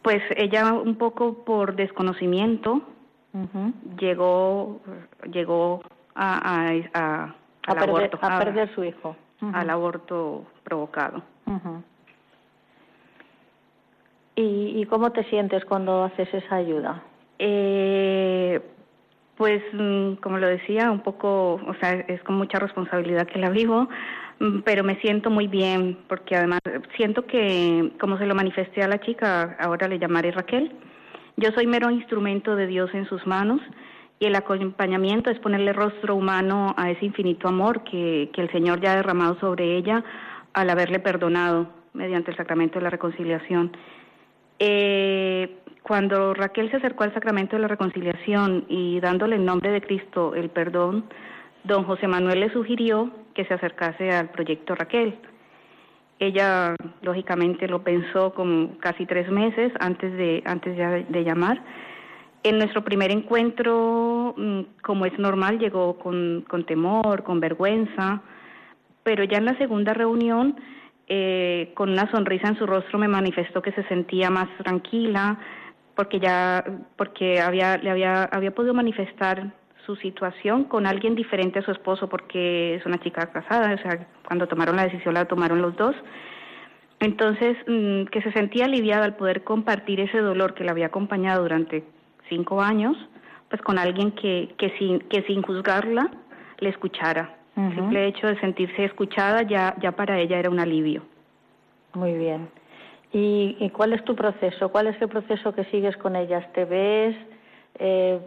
pues 0.01 0.21
ella 0.35 0.73
un 0.73 0.95
poco 0.95 1.43
por 1.43 1.75
desconocimiento 1.75 2.81
llegó 3.99 4.79
llegó 5.31 5.81
a, 6.13 6.61
a, 6.93 7.23
al 7.65 7.75
perder, 7.75 7.89
aborto, 7.89 8.19
a 8.21 8.39
perder 8.39 8.75
su 8.75 8.83
hijo. 8.83 9.15
al 9.53 9.69
aborto 9.69 10.45
provocado 10.63 11.23
¿Y, 14.35 14.81
¿Y, 14.81 14.85
cómo 14.87 15.11
te 15.11 15.23
sientes 15.25 15.63
cuando 15.65 16.03
haces 16.03 16.27
esa 16.33 16.55
ayuda? 16.55 17.03
Eh, 17.37 18.61
pues, 19.37 19.61
mm, 19.73 20.15
como 20.15 20.37
lo 20.37 20.47
decía, 20.47 20.91
un 20.91 21.01
poco, 21.01 21.55
o 21.55 21.73
sea, 21.79 21.93
es 21.93 22.21
con 22.23 22.35
mucha 22.35 22.59
responsabilidad 22.59 23.27
que 23.27 23.39
la 23.39 23.49
vivo, 23.49 23.89
mm, 24.39 24.59
pero 24.61 24.83
me 24.83 24.95
siento 25.01 25.29
muy 25.29 25.47
bien 25.47 25.97
porque 26.07 26.35
además 26.35 26.59
siento 26.95 27.25
que, 27.25 27.91
como 27.99 28.17
se 28.17 28.25
lo 28.25 28.35
manifesté 28.35 28.83
a 28.83 28.87
la 28.87 28.99
chica, 28.99 29.55
ahora 29.59 29.87
le 29.87 29.99
llamaré 29.99 30.31
Raquel, 30.31 30.71
yo 31.37 31.51
soy 31.51 31.67
mero 31.67 31.89
instrumento 31.89 32.55
de 32.55 32.67
Dios 32.67 32.89
en 32.93 33.05
sus 33.07 33.25
manos 33.25 33.59
y 34.19 34.25
el 34.25 34.35
acompañamiento 34.35 35.29
es 35.31 35.39
ponerle 35.39 35.73
rostro 35.73 36.15
humano 36.15 36.73
a 36.77 36.91
ese 36.91 37.05
infinito 37.05 37.47
amor 37.47 37.83
que, 37.83 38.29
que 38.33 38.41
el 38.41 38.51
Señor 38.51 38.79
ya 38.81 38.93
ha 38.93 38.95
derramado 38.97 39.39
sobre 39.39 39.75
ella 39.75 40.03
al 40.53 40.69
haberle 40.69 40.99
perdonado 40.99 41.67
mediante 41.93 42.31
el 42.31 42.37
sacramento 42.37 42.79
de 42.79 42.83
la 42.83 42.89
reconciliación. 42.91 43.71
Eh, 44.59 45.57
cuando 45.81 46.33
Raquel 46.33 46.71
se 46.71 46.77
acercó 46.77 47.03
al 47.03 47.13
sacramento 47.13 47.55
de 47.55 47.61
la 47.61 47.67
reconciliación 47.67 48.65
y 48.69 48.99
dándole 48.99 49.35
en 49.35 49.45
nombre 49.45 49.71
de 49.71 49.81
Cristo 49.81 50.33
el 50.35 50.49
perdón, 50.49 51.05
don 51.63 51.83
José 51.83 52.07
Manuel 52.07 52.39
le 52.39 52.53
sugirió 52.53 53.11
que 53.33 53.45
se 53.45 53.53
acercase 53.53 54.11
al 54.11 54.29
proyecto 54.29 54.75
Raquel. 54.75 55.15
Ella, 56.19 56.75
lógicamente, 57.01 57.67
lo 57.67 57.83
pensó 57.83 58.33
como 58.33 58.77
casi 58.77 59.05
tres 59.05 59.29
meses 59.29 59.73
antes 59.79 60.13
de, 60.13 60.41
antes 60.45 60.77
de 60.77 61.23
llamar. 61.23 61.61
En 62.43 62.57
nuestro 62.57 62.83
primer 62.83 63.11
encuentro, 63.11 64.33
mm, 64.37 64.61
como 64.81 65.05
es 65.05 65.17
normal, 65.17 65.59
llegó 65.59 65.97
con, 65.97 66.45
con 66.47 66.65
temor, 66.65 67.23
con 67.23 67.39
vergüenza, 67.39 68.21
pero 69.03 69.23
ya 69.23 69.37
en 69.37 69.45
la 69.45 69.57
segunda 69.57 69.93
reunión 69.93 70.55
eh, 71.07 71.71
con 71.75 71.89
una 71.89 72.09
sonrisa 72.11 72.47
en 72.47 72.57
su 72.57 72.65
rostro 72.65 72.97
me 72.97 73.07
manifestó 73.07 73.61
que 73.61 73.71
se 73.73 73.83
sentía 73.83 74.29
más 74.29 74.47
tranquila 74.57 75.37
porque 75.95 76.19
ya 76.19 76.63
porque 76.95 77.41
había 77.41 77.77
le 77.77 77.89
había 77.89 78.23
había 78.23 78.55
podido 78.55 78.73
manifestar 78.73 79.51
su 79.85 79.95
situación 79.97 80.63
con 80.65 80.87
alguien 80.87 81.15
diferente 81.15 81.59
a 81.59 81.61
su 81.61 81.71
esposo 81.71 82.07
porque 82.07 82.75
es 82.75 82.85
una 82.85 82.99
chica 82.99 83.31
casada, 83.31 83.73
o 83.73 83.77
sea, 83.77 84.07
cuando 84.25 84.47
tomaron 84.47 84.75
la 84.75 84.83
decisión 84.83 85.13
la 85.13 85.25
tomaron 85.25 85.61
los 85.61 85.75
dos. 85.75 85.95
Entonces, 86.99 87.57
mm, 87.67 88.05
que 88.05 88.21
se 88.21 88.31
sentía 88.31 88.65
aliviada 88.65 89.03
al 89.03 89.17
poder 89.17 89.43
compartir 89.43 89.99
ese 89.99 90.19
dolor 90.19 90.53
que 90.53 90.63
la 90.63 90.71
había 90.71 90.85
acompañado 90.85 91.43
durante 91.43 91.83
cinco 92.29 92.61
años, 92.61 92.95
pues 93.49 93.61
con 93.61 93.77
alguien 93.77 94.11
que, 94.11 94.55
que, 94.57 94.69
sin, 94.79 94.99
que 94.99 95.21
sin 95.23 95.41
juzgarla 95.41 96.09
le 96.59 96.69
escuchara. 96.69 97.42
El 97.55 97.75
simple 97.75 98.07
hecho 98.07 98.27
de 98.27 98.39
sentirse 98.39 98.85
escuchada 98.85 99.43
ya, 99.43 99.75
ya 99.79 99.91
para 99.91 100.19
ella 100.19 100.39
era 100.39 100.49
un 100.49 100.59
alivio. 100.59 101.03
Muy 101.93 102.13
bien. 102.13 102.49
¿Y, 103.11 103.69
cuál 103.69 103.93
es 103.93 104.03
tu 104.05 104.15
proceso? 104.15 104.69
¿Cuál 104.69 104.87
es 104.87 104.99
el 104.99 105.07
proceso 105.07 105.53
que 105.53 105.65
sigues 105.65 105.95
con 105.97 106.15
ellas? 106.15 106.51
¿Te 106.53 106.65
ves? 106.65 107.15
Eh, 107.77 108.19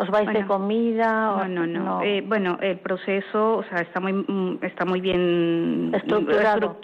¿Os 0.00 0.10
vais 0.10 0.30
de 0.34 0.46
comida? 0.46 1.46
No, 1.48 1.66
no, 1.66 1.66
no. 1.66 2.02
Eh, 2.02 2.22
bueno, 2.26 2.58
el 2.60 2.78
proceso, 2.78 3.56
o 3.56 3.64
sea, 3.64 3.80
está 3.80 4.00
muy, 4.00 4.12
mm, 4.12 4.58
está 4.62 4.84
muy 4.84 5.00
bien 5.00 5.92
estructurado, 5.94 6.76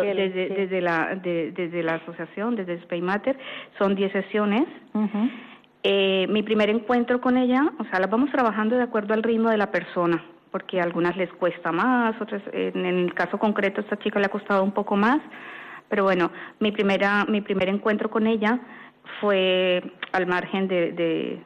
desde, 0.00 0.48
desde, 0.48 0.80
la, 0.80 1.14
desde 1.22 1.82
la 1.82 1.96
asociación, 1.96 2.56
desde 2.56 2.80
Spaymater. 2.82 3.38
Son 3.76 3.94
10 3.94 4.12
sesiones. 4.12 4.64
eh, 5.82 6.26
mi 6.30 6.42
primer 6.42 6.70
encuentro 6.70 7.20
con 7.20 7.36
ella, 7.36 7.72
o 7.78 7.84
sea, 7.84 8.00
las 8.00 8.10
vamos 8.10 8.30
trabajando 8.30 8.76
de 8.76 8.82
acuerdo 8.82 9.12
al 9.12 9.22
ritmo 9.22 9.50
de 9.50 9.58
la 9.58 9.70
persona 9.70 10.22
porque 10.50 10.80
a 10.80 10.84
algunas 10.84 11.16
les 11.16 11.32
cuesta 11.32 11.72
más, 11.72 12.20
otras, 12.20 12.42
en 12.52 12.84
el 12.84 13.14
caso 13.14 13.38
concreto 13.38 13.80
a 13.80 13.84
esta 13.84 13.98
chica 13.98 14.18
le 14.18 14.26
ha 14.26 14.30
costado 14.30 14.62
un 14.62 14.72
poco 14.72 14.96
más, 14.96 15.20
pero 15.88 16.04
bueno, 16.04 16.30
mi 16.58 16.72
primera, 16.72 17.24
mi 17.26 17.40
primer 17.40 17.68
encuentro 17.68 18.10
con 18.10 18.26
ella 18.26 18.58
fue 19.20 19.82
al 20.12 20.26
margen 20.26 20.68
de, 20.68 20.92
de, 20.92 21.42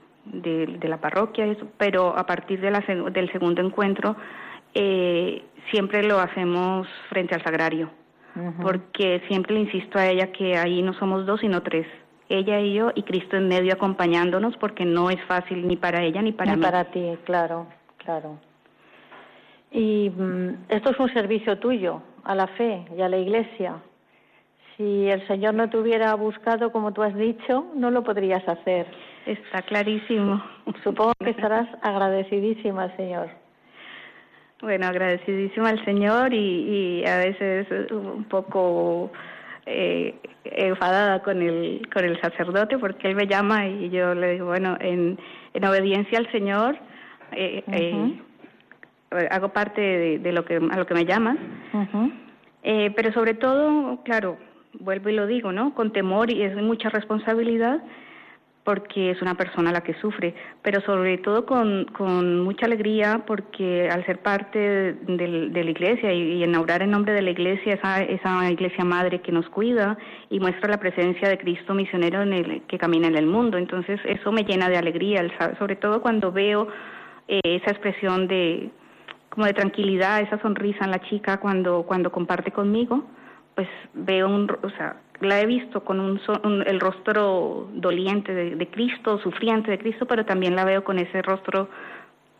de, 0.78 0.88
la 0.88 0.98
parroquia, 0.98 1.46
pero 1.78 2.16
a 2.16 2.26
partir 2.26 2.60
de 2.60 2.70
la, 2.70 2.80
del 2.80 3.30
segundo 3.32 3.62
encuentro 3.62 4.16
eh, 4.74 5.42
siempre 5.70 6.02
lo 6.02 6.18
hacemos 6.18 6.86
frente 7.08 7.34
al 7.34 7.42
sagrario, 7.42 7.90
porque 8.60 9.22
siempre 9.28 9.54
le 9.54 9.60
insisto 9.60 9.98
a 9.98 10.06
ella 10.06 10.32
que 10.32 10.56
ahí 10.56 10.82
no 10.82 10.92
somos 10.94 11.24
dos, 11.24 11.40
sino 11.40 11.62
tres 11.62 11.86
ella 12.28 12.60
y 12.60 12.74
yo 12.74 12.90
y 12.94 13.02
Cristo 13.02 13.36
en 13.36 13.48
medio 13.48 13.74
acompañándonos 13.74 14.56
porque 14.56 14.84
no 14.84 15.10
es 15.10 15.22
fácil 15.26 15.66
ni 15.66 15.76
para 15.76 16.02
ella 16.02 16.22
ni 16.22 16.32
para 16.32 16.52
ni 16.52 16.58
mí. 16.58 16.62
para 16.62 16.84
ti, 16.84 17.16
claro, 17.24 17.66
claro. 17.98 18.38
Y 19.74 20.08
mm, 20.08 20.66
esto 20.68 20.90
es 20.90 21.00
un 21.00 21.12
servicio 21.12 21.58
tuyo 21.58 22.00
a 22.22 22.34
la 22.34 22.46
fe 22.46 22.84
y 22.96 23.02
a 23.02 23.08
la 23.08 23.18
Iglesia. 23.18 23.74
Si 24.76 25.08
el 25.08 25.26
Señor 25.26 25.54
no 25.54 25.68
te 25.68 25.76
hubiera 25.76 26.14
buscado, 26.14 26.70
como 26.70 26.92
tú 26.92 27.02
has 27.02 27.14
dicho, 27.14 27.66
no 27.74 27.90
lo 27.90 28.04
podrías 28.04 28.48
hacer. 28.48 28.86
Está 29.26 29.62
clarísimo. 29.62 30.42
Supongo 30.84 31.12
que 31.18 31.30
estarás 31.30 31.68
agradecidísima 31.82 32.84
al 32.84 32.96
Señor. 32.96 33.28
Bueno, 34.62 34.86
agradecidísima 34.86 35.70
al 35.70 35.84
Señor 35.84 36.32
y, 36.32 37.02
y 37.02 37.06
a 37.06 37.18
veces 37.18 37.66
un 37.90 38.24
poco 38.24 39.10
eh, 39.66 40.14
enfadada 40.44 41.20
con 41.22 41.42
el, 41.42 41.88
con 41.92 42.04
el 42.04 42.20
sacerdote 42.20 42.78
porque 42.78 43.08
él 43.08 43.16
me 43.16 43.26
llama 43.26 43.66
y 43.66 43.90
yo 43.90 44.14
le 44.14 44.34
digo, 44.34 44.46
bueno, 44.46 44.76
en, 44.80 45.18
en 45.52 45.64
obediencia 45.64 46.18
al 46.18 46.30
Señor, 46.30 46.76
eh, 47.32 47.62
eh 47.66 48.20
hago 49.30 49.48
parte 49.50 49.80
de, 50.18 50.32
lo 50.32 50.44
que 50.44 50.56
a 50.56 50.76
lo 50.76 50.86
que 50.86 50.94
me 50.94 51.04
llaman, 51.04 51.38
eh, 52.62 52.92
pero 52.96 53.12
sobre 53.12 53.34
todo, 53.34 54.02
claro, 54.04 54.38
vuelvo 54.80 55.08
y 55.08 55.14
lo 55.14 55.26
digo, 55.26 55.52
¿no? 55.52 55.74
Con 55.74 55.92
temor 55.92 56.30
y 56.30 56.42
es 56.42 56.56
mucha 56.56 56.88
responsabilidad 56.88 57.82
porque 58.64 59.10
es 59.10 59.20
una 59.20 59.34
persona 59.34 59.70
la 59.70 59.82
que 59.82 59.92
sufre, 59.94 60.34
pero 60.62 60.80
sobre 60.80 61.18
todo 61.18 61.44
con, 61.44 61.84
con 61.92 62.40
mucha 62.40 62.64
alegría 62.64 63.22
porque 63.26 63.90
al 63.90 64.04
ser 64.06 64.20
parte 64.20 64.58
de, 64.58 65.28
la 65.52 65.70
iglesia 65.70 66.12
y, 66.12 66.38
y, 66.38 66.42
enaurar 66.42 66.82
en 66.82 66.90
nombre 66.90 67.12
de 67.12 67.20
la 67.20 67.30
iglesia, 67.30 67.74
esa, 67.74 68.02
esa 68.02 68.50
iglesia 68.50 68.82
madre 68.84 69.20
que 69.20 69.32
nos 69.32 69.46
cuida 69.50 69.98
y 70.30 70.40
muestra 70.40 70.70
la 70.70 70.78
presencia 70.78 71.28
de 71.28 71.36
Cristo 71.36 71.74
misionero 71.74 72.22
en 72.22 72.32
el, 72.32 72.62
que 72.62 72.78
camina 72.78 73.06
en 73.06 73.16
el 73.16 73.26
mundo, 73.26 73.58
entonces 73.58 74.00
eso 74.06 74.32
me 74.32 74.44
llena 74.44 74.70
de 74.70 74.78
alegría, 74.78 75.22
sobre 75.58 75.76
todo 75.76 76.00
cuando 76.00 76.32
veo 76.32 76.68
eh, 77.28 77.40
esa 77.44 77.70
expresión 77.70 78.26
de, 78.28 78.70
como 79.34 79.46
de 79.46 79.52
tranquilidad, 79.52 80.20
esa 80.20 80.38
sonrisa 80.40 80.84
en 80.84 80.92
la 80.92 81.00
chica 81.00 81.38
cuando, 81.38 81.82
cuando 81.82 82.12
comparte 82.12 82.52
conmigo, 82.52 83.02
pues 83.56 83.68
veo 83.92 84.28
un, 84.28 84.48
o 84.62 84.70
sea, 84.70 84.96
la 85.20 85.40
he 85.40 85.46
visto 85.46 85.84
con 85.84 85.98
un, 85.98 86.20
el 86.66 86.78
rostro 86.78 87.68
doliente 87.72 88.32
de, 88.32 88.68
Cristo, 88.68 89.18
sufriente 89.18 89.72
de 89.72 89.78
Cristo, 89.78 90.06
pero 90.06 90.24
también 90.24 90.54
la 90.54 90.64
veo 90.64 90.84
con 90.84 90.98
ese 90.98 91.20
rostro 91.22 91.68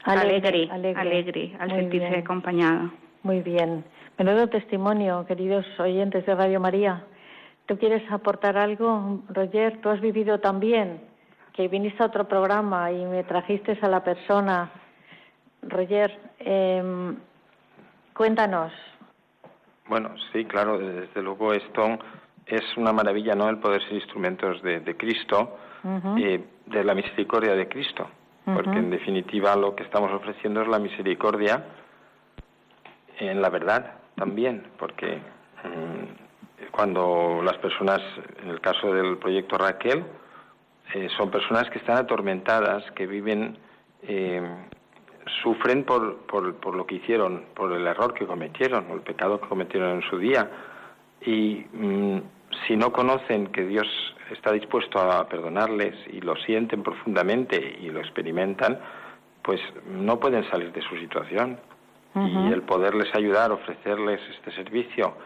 alegre, 0.04 0.68
alegre, 0.70 1.56
al 1.58 1.70
sentirse 1.70 2.18
acompañada. 2.18 2.90
Muy 3.24 3.40
bien. 3.40 3.84
Menudo 4.16 4.48
testimonio, 4.48 5.24
queridos 5.26 5.66
oyentes 5.80 6.24
de 6.26 6.34
Radio 6.34 6.60
María. 6.60 7.04
¿Tú 7.66 7.76
quieres 7.76 8.02
aportar 8.10 8.56
algo, 8.56 9.22
Roger? 9.30 9.80
¿Tú 9.80 9.88
has 9.88 10.00
vivido 10.00 10.38
también 10.38 11.00
que 11.54 11.68
viniste 11.68 12.02
a 12.02 12.06
otro 12.06 12.26
programa 12.28 12.90
y 12.90 13.04
me 13.06 13.22
trajiste 13.24 13.78
a 13.80 13.88
la 13.88 14.02
persona. 14.02 14.70
Roger, 15.68 16.18
em, 16.38 17.16
cuéntanos. 18.14 18.72
Bueno, 19.86 20.14
sí, 20.32 20.44
claro, 20.44 20.78
desde 20.78 21.22
luego 21.22 21.52
esto 21.52 21.98
es 22.46 22.62
una 22.76 22.92
maravilla, 22.92 23.34
¿no? 23.34 23.48
El 23.48 23.58
poder 23.58 23.82
ser 23.82 23.94
instrumentos 23.94 24.62
de, 24.62 24.96
Cristo, 24.96 25.56
y 26.16 26.40
de 26.66 26.84
la 26.84 26.94
misericordia 26.94 27.54
de 27.54 27.68
Cristo, 27.68 28.08
porque 28.44 28.78
en 28.78 28.90
definitiva 28.90 29.54
lo 29.56 29.74
que 29.74 29.82
estamos 29.82 30.10
ofreciendo 30.12 30.62
es 30.62 30.68
la 30.68 30.78
misericordia 30.78 31.64
en 33.18 33.42
la 33.42 33.50
verdad 33.50 33.94
también, 34.16 34.64
porque 34.78 35.18
mm, 35.64 36.70
cuando 36.70 37.40
las 37.42 37.58
personas, 37.58 38.00
en 38.42 38.50
el 38.50 38.60
caso 38.60 38.92
del 38.92 39.18
proyecto 39.18 39.58
Raquel, 39.58 40.04
eh, 40.94 41.08
son 41.16 41.30
personas 41.30 41.68
que 41.70 41.78
están 41.78 41.96
atormentadas, 41.96 42.90
que 42.92 43.06
viven, 43.06 43.56
eh, 44.02 44.42
sufren 45.42 45.84
por, 45.84 46.18
por, 46.26 46.54
por, 46.56 46.74
lo 46.74 46.86
que 46.86 46.96
hicieron, 46.96 47.44
por 47.54 47.72
el 47.72 47.86
error 47.86 48.14
que 48.14 48.26
cometieron, 48.26 48.86
o 48.90 48.94
el 48.94 49.00
pecado 49.00 49.40
que 49.40 49.48
cometieron 49.48 49.96
en 49.96 50.02
su 50.02 50.18
día. 50.18 50.50
Y 51.22 51.66
mm, 51.72 52.18
si 52.66 52.76
no 52.76 52.92
conocen 52.92 53.48
que 53.48 53.64
Dios 53.64 53.86
está 54.30 54.52
dispuesto 54.52 54.98
a 54.98 55.26
perdonarles 55.28 55.94
y 56.12 56.20
lo 56.20 56.36
sienten 56.36 56.82
profundamente 56.82 57.78
y 57.80 57.90
lo 57.90 58.00
experimentan, 58.00 58.78
pues 59.42 59.60
no 59.86 60.18
pueden 60.18 60.48
salir 60.50 60.72
de 60.72 60.82
su 60.82 60.96
situación. 60.96 61.58
Y 62.16 62.52
el 62.52 62.62
poderles 62.62 63.12
ayudar, 63.16 63.50
ofrecerles 63.50 64.20
este 64.36 64.52
servicio 64.52 65.16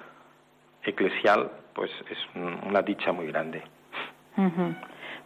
eclesial, 0.83 1.51
pues 1.75 1.91
es 2.11 2.19
una 2.35 2.81
dicha 2.81 3.13
muy 3.13 3.27
grande. 3.27 3.63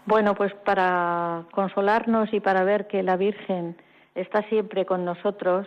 Bueno, 0.05 0.35
pues 0.35 0.53
para 0.64 1.45
consolarnos 1.53 2.33
y 2.33 2.41
para 2.41 2.64
ver 2.64 2.89
que 2.89 3.05
la 3.05 3.16
Virgen 3.16 3.77
está 4.14 4.42
siempre 4.48 4.84
con 4.84 5.04
nosotros 5.04 5.66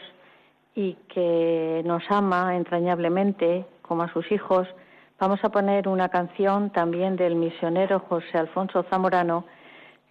y 0.75 0.93
que 1.13 1.81
nos 1.85 2.03
ama 2.09 2.55
entrañablemente 2.55 3.65
como 3.81 4.03
a 4.03 4.11
sus 4.11 4.31
hijos, 4.31 4.67
vamos 5.19 5.39
a 5.43 5.49
poner 5.49 5.87
una 5.87 6.09
canción 6.09 6.69
también 6.71 7.15
del 7.15 7.35
misionero 7.35 7.99
José 7.99 8.37
Alfonso 8.37 8.83
Zamorano, 8.83 9.45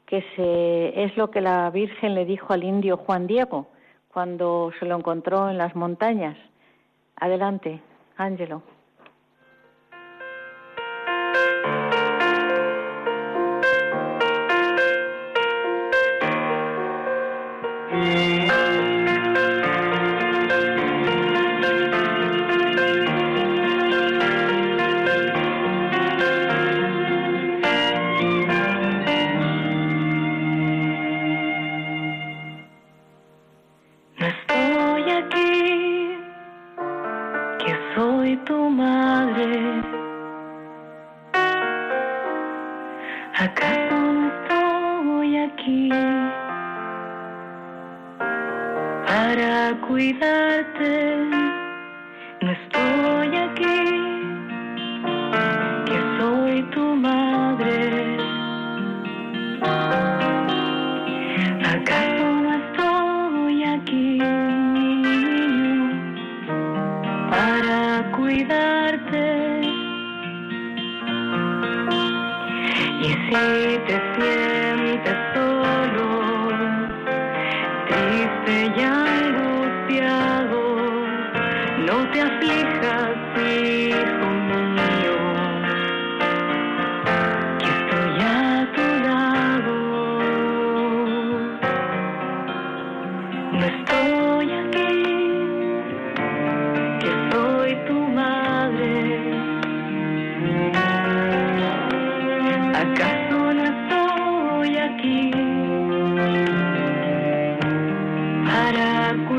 que 0.07 0.25
se, 0.37 1.05
es 1.05 1.17
lo 1.17 1.31
que 1.31 1.41
la 1.41 1.71
Virgen 1.71 2.15
le 2.15 2.25
dijo 2.25 2.53
al 2.53 2.65
indio 2.65 2.97
Juan 2.97 3.27
Diego 3.27 3.67
cuando 4.13 4.71
se 4.79 4.87
lo 4.87 4.97
encontró 4.97 5.51
en 5.51 5.59
las 5.59 5.75
montañas. 5.75 6.37
Adelante, 7.17 7.81
Ángelo. 8.17 8.63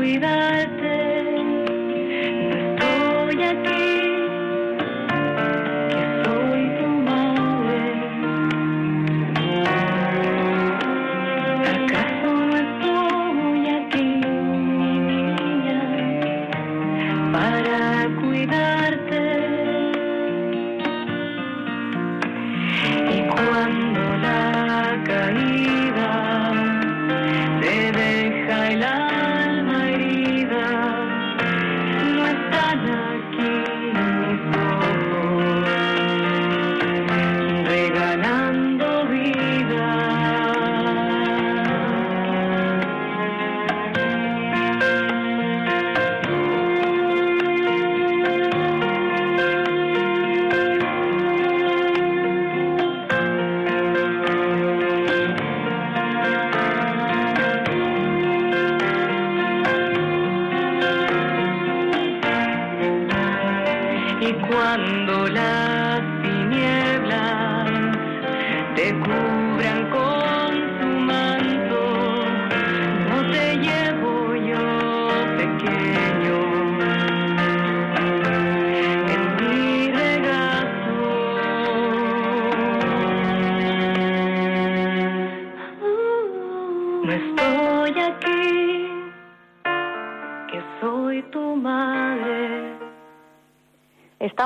cuidarte. 0.06 0.85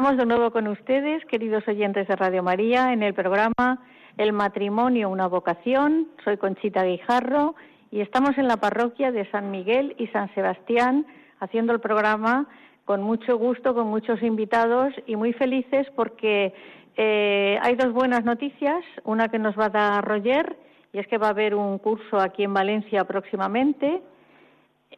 Estamos 0.01 0.17
de 0.17 0.25
nuevo 0.25 0.51
con 0.51 0.67
ustedes, 0.67 1.23
queridos 1.27 1.69
oyentes 1.69 2.09
de 2.09 2.17
Radio 2.17 2.43
María, 2.43 2.95
en 2.95 3.03
el 3.03 3.13
programa 3.13 3.85
El 4.17 4.33
matrimonio, 4.33 5.11
una 5.11 5.27
vocación. 5.27 6.09
Soy 6.25 6.39
Conchita 6.39 6.85
Guijarro 6.85 7.55
y 7.91 8.01
estamos 8.01 8.39
en 8.39 8.49
la 8.49 8.57
parroquia 8.57 9.13
de 9.13 9.31
San 9.31 9.51
Miguel 9.51 9.95
y 9.99 10.07
San 10.07 10.35
Sebastián 10.35 11.05
haciendo 11.39 11.75
el 11.75 11.81
programa 11.81 12.49
con 12.87 13.03
mucho 13.03 13.37
gusto, 13.37 13.75
con 13.75 13.89
muchos 13.89 14.23
invitados 14.23 14.95
y 15.07 15.17
muy 15.17 15.35
felices 15.35 15.87
porque 15.95 16.55
eh, 16.97 17.59
hay 17.61 17.75
dos 17.75 17.93
buenas 17.93 18.25
noticias, 18.25 18.83
una 19.05 19.29
que 19.29 19.39
nos 19.39 19.55
va 19.55 19.67
a 19.67 19.69
dar 19.69 20.03
Roger 20.03 20.57
y 20.95 20.99
es 20.99 21.07
que 21.09 21.19
va 21.19 21.27
a 21.27 21.31
haber 21.33 21.55
un 21.55 21.77
curso 21.77 22.19
aquí 22.19 22.45
en 22.45 22.55
Valencia 22.55 23.05
próximamente. 23.05 24.01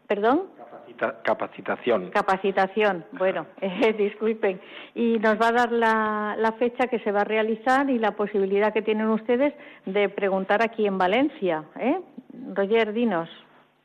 ¿Perdón? 0.06 0.42
Capacitación. 0.92 2.10
Capacitación, 2.10 3.04
bueno, 3.12 3.46
eh, 3.60 3.92
disculpen. 3.92 4.60
Y 4.94 5.18
nos 5.18 5.40
va 5.40 5.48
a 5.48 5.52
dar 5.52 5.72
la, 5.72 6.36
la, 6.38 6.52
fecha 6.52 6.86
que 6.86 6.98
se 7.00 7.12
va 7.12 7.22
a 7.22 7.24
realizar 7.24 7.88
y 7.90 7.98
la 7.98 8.12
posibilidad 8.12 8.72
que 8.72 8.82
tienen 8.82 9.08
ustedes 9.08 9.54
de 9.86 10.08
preguntar 10.08 10.62
aquí 10.62 10.86
en 10.86 10.98
Valencia. 10.98 11.64
¿eh? 11.78 12.00
Roger, 12.54 12.92
dinos. 12.92 13.28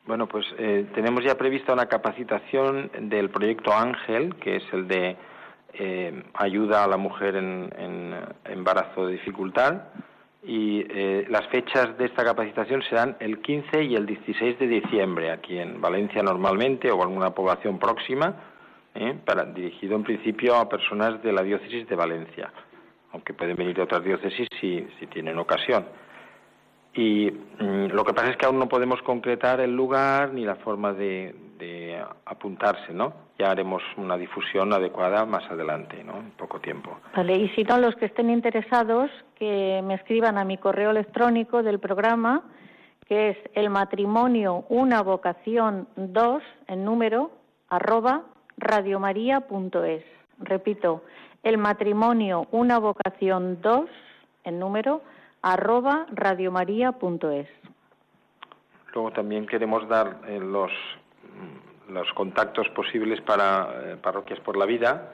Bueno, 0.05 0.27
pues 0.27 0.45
eh, 0.57 0.85
tenemos 0.95 1.23
ya 1.23 1.35
prevista 1.35 1.73
una 1.73 1.87
capacitación 1.87 2.89
del 3.09 3.29
proyecto 3.29 3.73
Ángel, 3.73 4.35
que 4.35 4.57
es 4.57 4.63
el 4.71 4.87
de 4.87 5.17
eh, 5.73 6.23
ayuda 6.33 6.85
a 6.85 6.87
la 6.87 6.97
mujer 6.97 7.35
en, 7.35 7.69
en 7.77 8.15
embarazo 8.45 9.05
de 9.05 9.13
dificultad 9.13 9.83
y 10.47 10.85
eh, 10.89 11.25
las 11.29 11.45
fechas 11.47 11.97
de 11.97 12.05
esta 12.05 12.23
capacitación 12.23 12.81
serán 12.83 13.17
el 13.19 13.41
15 13.41 13.83
y 13.83 13.95
el 13.95 14.05
16 14.05 14.57
de 14.57 14.67
diciembre 14.67 15.29
aquí 15.29 15.59
en 15.59 15.81
Valencia 15.81 16.23
normalmente 16.23 16.89
o 16.89 17.03
alguna 17.03 17.31
población 17.31 17.77
próxima, 17.77 18.33
¿eh? 18.95 19.13
para, 19.25 19.43
dirigido 19.43 19.97
en 19.97 20.03
principio 20.03 20.55
a 20.55 20.69
personas 20.69 21.21
de 21.21 21.33
la 21.33 21.43
diócesis 21.43 21.85
de 21.89 21.95
Valencia, 21.97 22.53
aunque 23.11 23.33
pueden 23.33 23.57
venir 23.57 23.75
de 23.75 23.81
otras 23.81 24.01
diócesis 24.05 24.47
si, 24.61 24.87
si 24.97 25.07
tienen 25.07 25.37
ocasión. 25.37 25.85
Y 26.93 27.29
mm, 27.29 27.87
lo 27.91 28.05
que 28.05 28.13
pasa 28.13 28.29
es 28.29 28.37
que 28.37 28.45
aún 28.45 28.57
no 28.57 28.69
podemos 28.69 29.01
concretar 29.01 29.59
el 29.59 29.75
lugar 29.75 30.33
ni 30.33 30.45
la 30.45 30.55
forma 30.55 30.93
de, 30.93 31.35
de 31.57 32.01
apuntarse, 32.25 32.93
¿no? 32.93 33.27
ya 33.37 33.51
haremos 33.51 33.83
una 33.97 34.17
difusión 34.17 34.73
adecuada 34.73 35.25
más 35.25 35.49
adelante, 35.49 36.03
¿no? 36.03 36.17
En 36.17 36.31
poco 36.31 36.59
tiempo. 36.59 36.97
Vale, 37.15 37.35
y 37.35 37.49
si 37.49 37.63
no, 37.63 37.77
los 37.77 37.95
que 37.95 38.05
estén 38.05 38.29
interesados, 38.29 39.11
que 39.35 39.81
me 39.83 39.95
escriban 39.95 40.37
a 40.37 40.43
mi 40.43 40.57
correo 40.57 40.89
electrónico 40.89 41.61
del 41.61 41.79
programa, 41.79 42.43
que 43.07 43.29
es 43.29 43.37
el 43.53 43.69
matrimonio 43.69 44.65
una 44.69 45.01
vocación 45.01 45.87
2 45.95 46.43
en 46.67 46.83
número 46.83 47.31
arroba 47.69 48.23
radiomaria.es. 48.57 50.03
Repito, 50.39 51.03
el 51.43 51.57
matrimonio 51.57 52.47
una 52.51 52.79
vocación 52.79 53.61
2 53.61 53.89
en 54.45 54.59
número 54.59 55.01
arroba 55.43 56.07
radiomaria.es. 56.11 57.47
Luego 58.93 59.11
también 59.11 59.45
queremos 59.45 59.87
dar 59.87 60.21
eh, 60.27 60.39
los 60.39 60.71
los 61.89 62.11
contactos 62.13 62.67
posibles 62.69 63.21
para 63.21 63.69
eh, 63.83 63.97
parroquias 64.01 64.39
por 64.41 64.57
la 64.57 64.65
vida. 64.65 65.13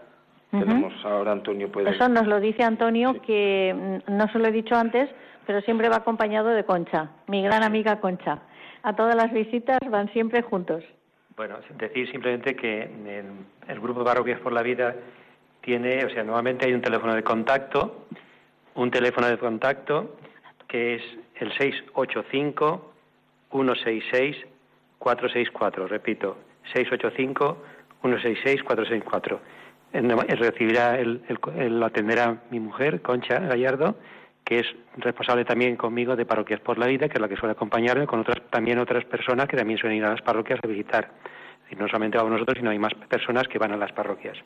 Tenemos 0.52 0.94
ahora 1.04 1.32
Antonio 1.32 1.72
puede. 1.72 1.90
Eso 1.90 2.08
nos 2.10 2.28
lo 2.28 2.40
dice 2.40 2.64
Antonio 2.64 3.20
que 3.22 4.02
mm, 4.08 4.16
no 4.16 4.28
se 4.28 4.38
lo 4.38 4.48
he 4.48 4.52
dicho 4.52 4.76
antes, 4.76 5.10
pero 5.48 5.62
siempre 5.62 5.90
va 5.90 5.98
acompañado 5.98 6.50
de 6.50 6.64
Concha, 6.64 7.10
mi 7.28 7.42
gran 7.42 7.64
amiga 7.64 8.00
Concha. 8.00 8.40
A 8.84 8.96
todas 8.96 9.16
las 9.16 9.32
visitas 9.34 9.80
van 9.90 10.12
siempre 10.14 10.44
juntos. 10.44 10.84
Bueno, 11.36 11.56
decir 11.80 12.12
simplemente 12.12 12.56
que 12.56 12.84
el 13.68 13.80
grupo 13.80 14.02
de 14.02 14.06
Parroquias 14.06 14.40
por 14.42 14.54
la 14.54 14.62
Vida 14.62 14.96
tiene, 15.62 16.06
o 16.06 16.10
sea, 16.10 16.24
nuevamente 16.24 16.68
hay 16.68 16.74
un 16.74 16.82
teléfono 16.82 17.16
de 17.16 17.24
contacto, 17.24 18.06
un 18.76 18.92
teléfono 18.92 19.28
de 19.28 19.38
contacto 19.38 20.18
que 20.68 20.96
es 20.96 21.02
el 21.36 21.52
685 21.58 22.94
166 23.52 24.38
464, 25.00 25.88
repito, 25.88 26.38
685-166-464. 26.74 29.40
Recibirá, 29.94 31.00
el, 31.00 31.22
el, 31.58 31.80
lo 31.80 31.86
atenderá 31.86 32.42
mi 32.50 32.60
mujer, 32.60 33.02
Concha 33.02 33.40
Gallardo, 33.40 33.96
que 34.44 34.60
es 34.60 34.66
responsable 34.98 35.46
también 35.46 35.76
conmigo 35.76 36.16
de 36.16 36.26
Parroquias 36.26 36.60
por 36.60 36.78
la 36.78 36.88
Vida, 36.88 37.08
que 37.08 37.16
es 37.16 37.22
la 37.22 37.30
que 37.30 37.38
suele 37.38 37.54
acompañarme, 37.54 38.08
con 38.08 38.22
otras, 38.22 38.42
también 38.50 38.80
otras 38.80 39.06
personas 39.06 39.48
que 39.48 39.58
también 39.58 39.78
suelen 39.78 40.00
ir 40.00 40.06
a 40.06 40.12
las 40.12 40.22
parroquias 40.22 40.60
a 40.64 40.68
visitar. 40.68 41.12
Y 41.70 41.76
no 41.76 41.88
solamente 41.88 42.18
vamos 42.18 42.34
nosotros, 42.34 42.58
sino 42.58 42.72
hay 42.72 42.80
más 42.80 42.94
personas 42.94 43.48
que 43.48 43.60
van 43.60 43.72
a 43.72 43.78
las 43.78 43.92
parroquias. 43.94 44.38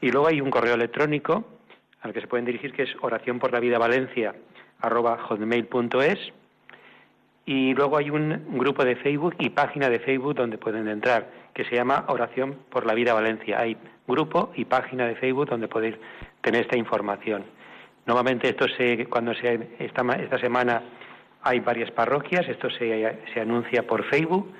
Y 0.00 0.10
luego 0.10 0.28
hay 0.28 0.40
un 0.40 0.50
correo 0.50 0.74
electrónico 0.74 1.44
al 2.00 2.12
que 2.12 2.20
se 2.20 2.26
pueden 2.26 2.46
dirigir, 2.46 2.72
que 2.72 2.82
es 2.82 2.90
oración 3.00 3.38
por 3.38 3.52
la 3.52 3.60
vida 3.60 3.78
Valencia, 3.78 4.34
arroba 4.80 5.18
hotmail.es 5.18 6.32
y 7.44 7.74
luego 7.74 7.96
hay 7.96 8.10
un 8.10 8.58
grupo 8.58 8.84
de 8.84 8.96
Facebook 8.96 9.34
y 9.38 9.50
página 9.50 9.88
de 9.88 9.98
Facebook 9.98 10.34
donde 10.34 10.58
pueden 10.58 10.88
entrar, 10.88 11.28
que 11.54 11.64
se 11.64 11.74
llama 11.74 12.04
Oración 12.08 12.56
por 12.70 12.86
la 12.86 12.94
Vida 12.94 13.14
Valencia. 13.14 13.58
Hay 13.58 13.76
grupo 14.06 14.52
y 14.54 14.64
página 14.64 15.06
de 15.06 15.16
Facebook 15.16 15.48
donde 15.48 15.68
podéis 15.68 15.96
tener 16.40 16.62
esta 16.62 16.76
información. 16.76 17.44
Normalmente 18.06 18.48
esto 18.48 18.66
se, 18.76 19.06
cuando 19.06 19.34
se, 19.34 19.68
esta, 19.78 20.02
esta 20.14 20.38
semana 20.38 20.82
hay 21.42 21.60
varias 21.60 21.90
parroquias, 21.90 22.48
esto 22.48 22.70
se, 22.70 23.18
se 23.34 23.40
anuncia 23.40 23.86
por 23.86 24.04
Facebook 24.04 24.52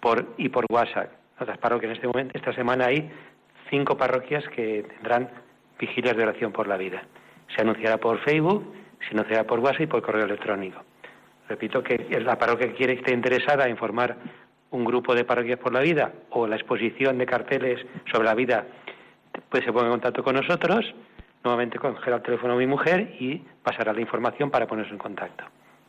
por, 0.00 0.34
y 0.36 0.48
por 0.48 0.66
WhatsApp. 0.70 1.12
Otras 1.38 1.58
parroquias 1.58 1.90
en 1.90 1.96
este 1.96 2.06
momento, 2.06 2.36
esta 2.36 2.52
semana 2.52 2.86
hay 2.86 3.10
cinco 3.70 3.96
parroquias 3.96 4.46
que 4.48 4.84
tendrán 4.96 5.30
vigilias 5.78 6.16
de 6.16 6.22
oración 6.24 6.52
por 6.52 6.66
la 6.66 6.76
vida. 6.76 7.02
Se 7.54 7.62
anunciará 7.62 7.98
por 7.98 8.18
Facebook, 8.20 8.74
se 9.08 9.14
anunciará 9.14 9.44
por 9.44 9.60
WhatsApp 9.60 9.82
y 9.82 9.86
por 9.86 10.02
correo 10.02 10.26
electrónico. 10.26 10.82
Repito 11.50 11.82
que 11.82 12.06
la 12.20 12.38
parroquia 12.38 12.68
que 12.68 12.74
quiere 12.74 12.92
esté 12.92 13.12
interesada 13.12 13.66
en 13.66 13.76
formar 13.76 14.16
un 14.70 14.84
grupo 14.84 15.16
de 15.16 15.24
parroquias 15.24 15.58
por 15.58 15.72
la 15.72 15.80
vida 15.80 16.12
o 16.30 16.46
la 16.46 16.54
exposición 16.54 17.18
de 17.18 17.26
carteles 17.26 17.84
sobre 18.12 18.26
la 18.26 18.36
vida, 18.36 18.66
pues 19.48 19.64
se 19.64 19.72
ponga 19.72 19.86
en 19.86 19.90
contacto 19.94 20.22
con 20.22 20.36
nosotros, 20.36 20.94
nuevamente 21.42 21.76
cogerá 21.76 22.18
el 22.18 22.22
teléfono 22.22 22.52
a 22.52 22.56
mi 22.56 22.68
mujer 22.68 23.16
y 23.18 23.38
pasará 23.64 23.92
la 23.92 24.00
información 24.00 24.48
para 24.48 24.68
ponerse 24.68 24.92
en 24.92 24.98
contacto. 24.98 25.42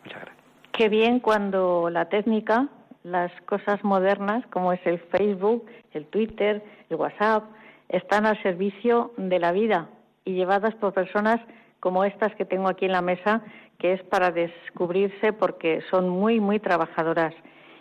Muchas 0.04 0.22
gracias. 0.22 0.44
Qué 0.72 0.90
bien 0.90 1.20
cuando 1.20 1.92
la 1.92 2.06
técnica, 2.06 2.68
las 3.04 3.32
cosas 3.42 3.84
modernas 3.84 4.44
como 4.48 4.74
es 4.74 4.80
el 4.86 4.98
Facebook, 4.98 5.68
el 5.92 6.08
Twitter, 6.08 6.64
el 6.90 6.96
WhatsApp, 6.96 7.44
están 7.88 8.26
al 8.26 8.42
servicio 8.42 9.14
de 9.16 9.38
la 9.38 9.52
vida 9.52 9.90
y 10.26 10.34
llevadas 10.34 10.74
por 10.74 10.92
personas 10.94 11.40
como 11.82 12.06
estas 12.06 12.34
que 12.36 12.46
tengo 12.46 12.70
aquí 12.70 12.86
en 12.86 12.94
la 12.94 13.02
mesa 13.02 13.42
que 13.78 13.94
es 13.94 14.04
para 14.04 14.32
descubrirse 14.32 15.34
porque 15.34 15.82
son 15.90 16.08
muy, 16.08 16.40
muy 16.40 16.60
trabajadoras. 16.60 17.34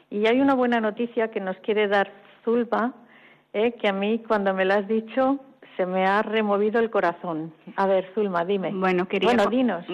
Y 0.08 0.26
hay 0.26 0.40
una 0.40 0.54
buena 0.54 0.80
noticia 0.80 1.30
que 1.30 1.40
nos 1.40 1.56
quiere 1.58 1.86
dar 1.86 2.10
Zulma, 2.42 2.94
eh, 3.52 3.72
que 3.72 3.86
a 3.86 3.92
mí 3.92 4.22
cuando 4.26 4.54
me 4.54 4.64
la 4.64 4.76
has 4.76 4.88
dicho 4.88 5.38
se 5.76 5.84
me 5.86 6.06
ha 6.06 6.22
removido 6.22 6.80
el 6.80 6.90
corazón. 6.90 7.52
A 7.76 7.86
ver, 7.86 8.10
Zulma, 8.14 8.44
dime. 8.44 8.70
Bueno, 8.72 9.06
quería 9.06 9.28
bueno, 9.28 9.46
dinos. 9.46 9.84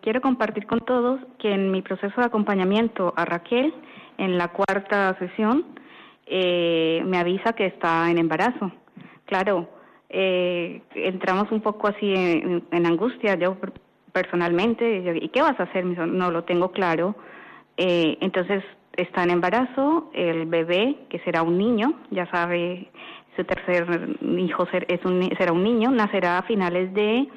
quiero 0.00 0.20
compartir 0.20 0.66
con 0.66 0.80
todos 0.80 1.20
que 1.38 1.52
en 1.52 1.70
mi 1.70 1.82
proceso 1.82 2.20
de 2.20 2.26
acompañamiento 2.26 3.14
a 3.16 3.24
Raquel, 3.24 3.72
en 4.18 4.38
la 4.38 4.48
cuarta 4.48 5.16
sesión, 5.18 5.64
eh, 6.26 7.02
me 7.06 7.18
avisa 7.18 7.52
que 7.52 7.66
está 7.66 8.10
en 8.10 8.18
embarazo. 8.18 8.72
Claro, 9.24 9.68
eh, 10.12 10.82
entramos 10.94 11.50
un 11.50 11.60
poco 11.60 11.88
así 11.88 12.12
en, 12.14 12.64
en 12.70 12.86
angustia. 12.86 13.34
Yo 13.34 13.56
personalmente, 14.12 15.18
¿y 15.20 15.28
qué 15.30 15.42
vas 15.42 15.58
a 15.58 15.64
hacer? 15.64 15.84
no 15.84 16.30
lo 16.30 16.44
tengo 16.44 16.70
claro. 16.70 17.16
Eh, 17.76 18.18
entonces 18.20 18.62
está 18.96 19.22
en 19.24 19.30
embarazo, 19.30 20.10
el 20.12 20.46
bebé, 20.46 20.96
que 21.08 21.18
será 21.20 21.42
un 21.42 21.56
niño, 21.58 21.94
ya 22.10 22.30
sabe, 22.30 22.90
su 23.36 23.44
tercer 23.44 23.86
hijo 24.20 24.68
es 24.88 25.04
un, 25.04 25.30
será 25.38 25.52
un 25.52 25.64
niño, 25.64 25.90
nacerá 25.90 26.38
a 26.38 26.42
finales 26.42 26.92
de 26.92 27.28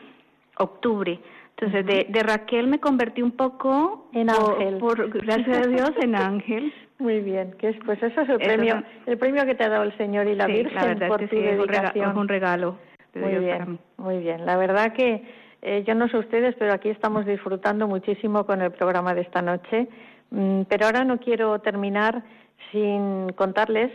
octubre. 0.58 1.20
Entonces, 1.58 1.86
de, 1.86 2.08
de 2.10 2.24
Raquel 2.24 2.68
me 2.68 2.80
convertí 2.80 3.22
un 3.22 3.32
poco 3.32 4.10
en 4.12 4.30
ángel. 4.30 4.78
Por, 4.78 5.10
gracias 5.10 5.66
a 5.66 5.70
Dios, 5.70 5.92
en 6.02 6.16
ángel. 6.16 6.74
Muy 6.98 7.20
bien, 7.22 7.54
que 7.54 7.70
es, 7.70 7.76
pues 7.86 8.02
eso 8.02 8.22
es 8.22 8.30
el 8.30 8.38
premio, 8.38 8.82
el 9.06 9.18
premio 9.18 9.46
que 9.46 9.56
te 9.56 9.66
ha 9.66 9.70
dado 9.70 9.84
el 9.84 9.98
Señor 9.98 10.28
y 10.28 10.36
la 10.36 10.48
Virgen 10.48 11.00
por 11.08 11.28
tu 11.28 11.36
dedicación. 11.36 12.12
Es 12.12 12.16
un 12.16 12.28
regalo. 12.28 12.78
muy 13.14 13.36
bien, 13.36 13.80
muy 13.98 14.20
bien. 14.20 14.46
La 14.46 14.56
verdad 14.56 14.94
que 14.94 15.24
eh, 15.62 15.84
yo 15.86 15.94
no 15.94 16.08
sé 16.08 16.18
ustedes, 16.18 16.56
pero 16.58 16.74
aquí 16.74 16.90
estamos 16.90 17.26
disfrutando 17.26 17.88
muchísimo 17.88 18.46
con 18.46 18.62
el 18.62 18.72
programa 18.72 19.14
de 19.14 19.22
esta 19.22 19.42
noche. 19.42 19.88
Mm, 20.30 20.62
pero 20.70 20.86
ahora 20.86 21.04
no 21.04 21.20
quiero 21.20 21.60
terminar 21.60 22.24
sin 22.72 23.30
contarles, 23.34 23.92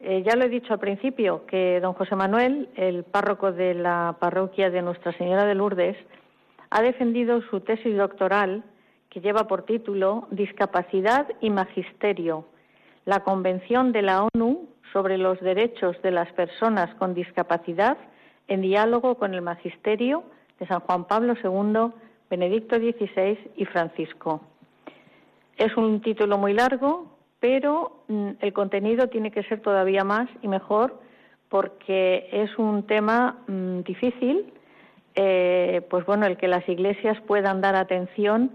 eh, 0.00 0.22
ya 0.24 0.36
lo 0.36 0.44
he 0.44 0.48
dicho 0.48 0.72
al 0.72 0.78
principio, 0.78 1.46
que 1.46 1.80
don 1.80 1.94
José 1.94 2.14
Manuel, 2.14 2.68
el 2.76 3.04
párroco 3.04 3.52
de 3.52 3.74
la 3.74 4.16
parroquia 4.20 4.70
de 4.70 4.82
Nuestra 4.82 5.12
Señora 5.12 5.44
de 5.44 5.54
Lourdes, 5.54 5.96
ha 6.70 6.82
defendido 6.82 7.40
su 7.42 7.60
tesis 7.60 7.96
doctoral 7.96 8.64
que 9.14 9.20
lleva 9.20 9.46
por 9.46 9.62
título 9.62 10.26
Discapacidad 10.32 11.28
y 11.40 11.48
Magisterio, 11.48 12.46
la 13.04 13.20
Convención 13.20 13.92
de 13.92 14.02
la 14.02 14.24
ONU 14.34 14.66
sobre 14.92 15.18
los 15.18 15.40
Derechos 15.40 16.02
de 16.02 16.10
las 16.10 16.32
Personas 16.32 16.92
con 16.96 17.14
Discapacidad 17.14 17.96
en 18.48 18.60
diálogo 18.60 19.14
con 19.14 19.32
el 19.32 19.40
Magisterio 19.40 20.24
de 20.58 20.66
San 20.66 20.80
Juan 20.80 21.04
Pablo 21.04 21.34
II, 21.34 21.92
Benedicto 22.28 22.74
XVI 22.76 23.38
y 23.56 23.64
Francisco. 23.66 24.40
Es 25.58 25.76
un 25.76 26.00
título 26.00 26.36
muy 26.36 26.52
largo, 26.52 27.06
pero 27.38 28.02
mm, 28.08 28.30
el 28.40 28.52
contenido 28.52 29.08
tiene 29.10 29.30
que 29.30 29.44
ser 29.44 29.60
todavía 29.60 30.02
más 30.02 30.28
y 30.42 30.48
mejor 30.48 31.00
porque 31.48 32.28
es 32.32 32.58
un 32.58 32.84
tema 32.84 33.38
mm, 33.46 33.82
difícil, 33.82 34.52
eh, 35.14 35.86
pues 35.88 36.04
bueno, 36.04 36.26
el 36.26 36.36
que 36.36 36.48
las 36.48 36.68
iglesias 36.68 37.20
puedan 37.28 37.60
dar 37.60 37.76
atención 37.76 38.50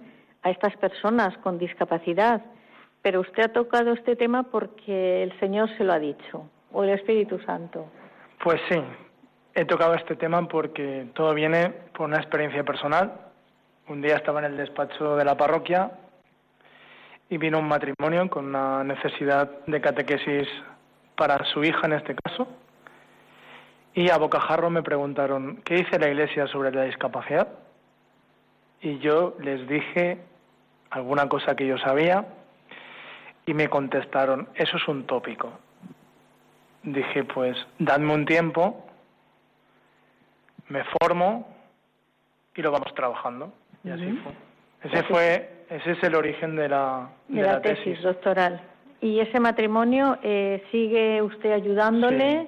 estas 0.49 0.75
personas 0.77 1.37
con 1.39 1.57
discapacidad, 1.57 2.41
pero 3.01 3.21
usted 3.21 3.43
ha 3.43 3.53
tocado 3.53 3.93
este 3.93 4.15
tema 4.15 4.43
porque 4.43 5.23
el 5.23 5.39
Señor 5.39 5.69
se 5.77 5.83
lo 5.83 5.93
ha 5.93 5.99
dicho, 5.99 6.49
o 6.71 6.83
el 6.83 6.89
Espíritu 6.91 7.39
Santo. 7.39 7.87
Pues 8.43 8.59
sí, 8.69 8.81
he 9.53 9.65
tocado 9.65 9.93
este 9.95 10.15
tema 10.15 10.47
porque 10.47 11.07
todo 11.13 11.33
viene 11.33 11.69
por 11.95 12.07
una 12.07 12.17
experiencia 12.17 12.63
personal. 12.63 13.13
Un 13.87 14.01
día 14.01 14.15
estaba 14.15 14.39
en 14.39 14.45
el 14.45 14.57
despacho 14.57 15.15
de 15.15 15.25
la 15.25 15.35
parroquia 15.35 15.91
y 17.29 17.37
vino 17.37 17.59
un 17.59 17.67
matrimonio 17.67 18.29
con 18.29 18.45
una 18.47 18.83
necesidad 18.83 19.49
de 19.65 19.81
catequesis 19.81 20.47
para 21.15 21.43
su 21.45 21.63
hija 21.63 21.81
en 21.85 21.93
este 21.93 22.15
caso. 22.15 22.47
Y 23.93 24.09
a 24.09 24.17
bocajarro 24.17 24.69
me 24.69 24.83
preguntaron, 24.83 25.61
¿qué 25.63 25.75
dice 25.75 25.99
la 25.99 26.07
Iglesia 26.07 26.47
sobre 26.47 26.71
la 26.71 26.83
discapacidad? 26.83 27.47
Y 28.81 28.99
yo 28.99 29.35
les 29.39 29.67
dije 29.67 30.19
alguna 30.89 31.27
cosa 31.29 31.55
que 31.55 31.67
yo 31.67 31.77
sabía 31.77 32.25
y 33.45 33.53
me 33.53 33.67
contestaron, 33.69 34.49
eso 34.55 34.77
es 34.77 34.87
un 34.87 35.05
tópico. 35.05 35.51
Dije, 36.83 37.23
pues, 37.23 37.57
dadme 37.79 38.13
un 38.13 38.25
tiempo, 38.25 38.85
me 40.67 40.83
formo 40.83 41.47
y 42.55 42.61
lo 42.61 42.71
vamos 42.71 42.93
trabajando. 42.93 43.51
Y 43.83 43.89
así 43.89 44.11
fue. 44.23 44.33
Ese 44.83 45.03
fue, 45.03 45.65
ese 45.69 45.91
es 45.91 46.03
el 46.03 46.15
origen 46.15 46.55
de 46.55 46.69
la, 46.69 47.09
de, 47.27 47.41
la, 47.41 47.61
tesis. 47.61 48.01
doctoral. 48.01 48.61
Y 49.01 49.19
ese 49.19 49.39
matrimonio 49.39 50.17
eh, 50.23 50.63
sigue 50.71 51.21
usted 51.21 51.51
ayudándole 51.51 52.47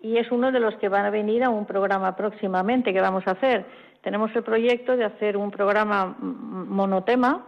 y 0.00 0.18
es 0.18 0.30
uno 0.30 0.52
de 0.52 0.60
los 0.60 0.74
que 0.76 0.88
van 0.88 1.06
a 1.06 1.10
venir 1.10 1.42
a 1.42 1.50
un 1.50 1.66
programa 1.66 2.16
próximamente 2.16 2.92
que 2.92 3.00
vamos 3.00 3.26
a 3.26 3.32
hacer. 3.32 3.64
Tenemos 4.02 4.34
el 4.36 4.42
proyecto 4.42 4.96
de 4.96 5.04
hacer 5.04 5.36
un 5.36 5.50
programa 5.50 6.16
monotema 6.20 7.44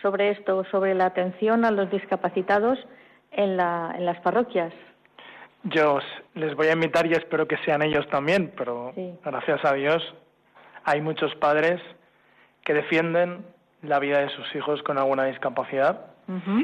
sobre 0.00 0.30
esto, 0.30 0.64
sobre 0.70 0.94
la 0.94 1.06
atención 1.06 1.64
a 1.64 1.70
los 1.70 1.90
discapacitados 1.90 2.78
en, 3.30 3.56
la, 3.56 3.94
en 3.96 4.04
las 4.04 4.18
parroquias. 4.20 4.72
Yo 5.64 6.00
les 6.34 6.54
voy 6.56 6.68
a 6.68 6.72
invitar 6.72 7.06
y 7.06 7.12
espero 7.12 7.46
que 7.46 7.56
sean 7.58 7.82
ellos 7.82 8.06
también, 8.08 8.52
pero 8.56 8.92
gracias 9.24 9.64
a 9.64 9.74
Dios 9.74 10.02
hay 10.84 11.00
muchos 11.00 11.34
padres 11.36 11.80
que 12.64 12.74
defienden 12.74 13.44
la 13.82 13.98
vida 13.98 14.18
de 14.20 14.28
sus 14.30 14.54
hijos 14.54 14.82
con 14.82 14.98
alguna 14.98 15.24
discapacidad 15.24 16.06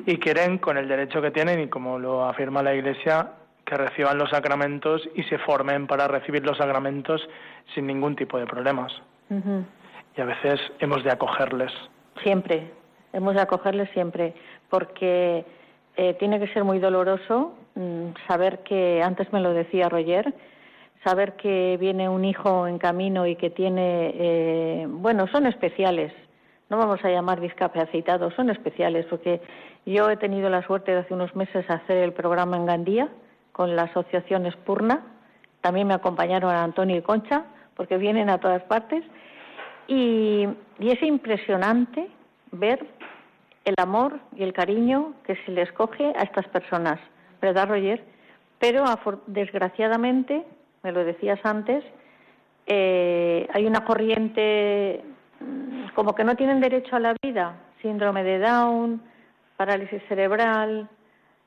y 0.07 0.16
quieren, 0.18 0.59
con 0.59 0.79
el 0.79 0.89
derecho 0.89 1.20
que 1.20 1.31
tienen 1.31 1.61
y 1.61 1.68
como 1.68 1.99
lo 1.99 2.24
afirma 2.24 2.62
la 2.62 2.74
Iglesia, 2.74 3.33
que 3.64 3.76
reciban 3.76 4.16
los 4.16 4.31
sacramentos 4.31 5.07
y 5.14 5.22
se 5.24 5.39
formen 5.39 5.87
para 5.87 6.09
recibir 6.09 6.45
los 6.45 6.57
sacramentos 6.57 7.20
sin 7.74 7.87
ningún 7.87 8.16
tipo 8.16 8.39
de 8.39 8.47
problemas. 8.47 8.93
Y 10.16 10.20
a 10.20 10.24
veces 10.24 10.59
hemos 10.79 11.05
de 11.05 11.12
acogerles. 11.12 11.70
Siempre, 12.22 12.72
hemos 13.13 13.35
de 13.35 13.41
acogerles 13.41 13.91
siempre, 13.91 14.35
porque 14.71 15.45
eh, 15.97 16.15
tiene 16.15 16.39
que 16.39 16.49
ser 16.53 16.65
muy 16.65 16.79
doloroso 16.79 17.55
mm, 17.75 18.11
saber 18.27 18.61
que, 18.61 19.03
antes 19.03 19.33
me 19.33 19.41
lo 19.41 19.53
decía 19.53 19.89
Roger, 19.89 20.33
saber 21.05 21.35
que 21.35 21.77
viene 21.81 22.09
un 22.09 22.25
hijo 22.25 22.67
en 22.67 22.79
camino 22.79 23.27
y 23.27 23.37
que 23.37 23.51
tiene, 23.51 24.13
eh, 24.15 24.87
bueno, 24.89 25.27
son 25.29 25.47
especiales, 25.47 26.13
no 26.71 26.77
vamos 26.77 27.05
a 27.05 27.11
llamar 27.11 27.41
discapacitados, 27.41 28.35
son 28.35 28.51
especiales, 28.51 29.07
porque 29.07 29.41
yo 29.87 30.11
he 30.11 30.17
tenido 30.17 30.51
la 30.51 30.63
suerte 30.63 30.93
de 30.93 30.99
hace 30.99 31.15
unos 31.15 31.35
meses 31.35 31.69
hacer 31.71 31.97
el 31.99 32.13
programa 32.13 32.57
en 32.57 32.67
Gandía 32.67 33.09
con 33.53 33.75
la 33.75 33.85
asociación 33.85 34.47
Espurna, 34.47 35.03
también 35.63 35.89
me 35.89 35.95
acompañaron 35.95 36.55
Antonio 36.55 36.97
y 36.97 37.03
Concha, 37.03 37.45
porque 37.75 37.97
vienen 37.97 38.31
a 38.31 38.39
todas 38.39 38.63
partes, 38.65 39.03
y 39.89 40.47
es 40.79 41.03
impresionante 41.03 42.09
ver 42.53 42.87
el 43.69 43.75
amor 43.79 44.19
y 44.35 44.43
el 44.43 44.53
cariño 44.53 45.12
que 45.25 45.37
se 45.45 45.53
les 45.53 45.71
coge 45.73 46.12
a 46.16 46.23
estas 46.23 46.47
personas, 46.49 46.99
¿verdad, 47.41 47.69
Roger? 47.69 48.03
Pero 48.59 48.85
desgraciadamente, 49.27 50.45
me 50.83 50.93
lo 50.93 51.05
decías 51.05 51.39
antes, 51.45 51.85
eh, 52.66 53.47
hay 53.53 53.66
una 53.66 53.85
corriente 53.85 55.03
mm, 55.41 55.95
como 55.95 56.14
que 56.14 56.25
no 56.25 56.35
tienen 56.35 56.61
derecho 56.61 56.97
a 56.97 57.01
la 57.01 57.14
vida, 57.23 57.57
síndrome 57.83 58.25
de 58.25 58.39
Down, 58.39 59.03
parálisis 59.57 60.03
cerebral. 60.09 60.89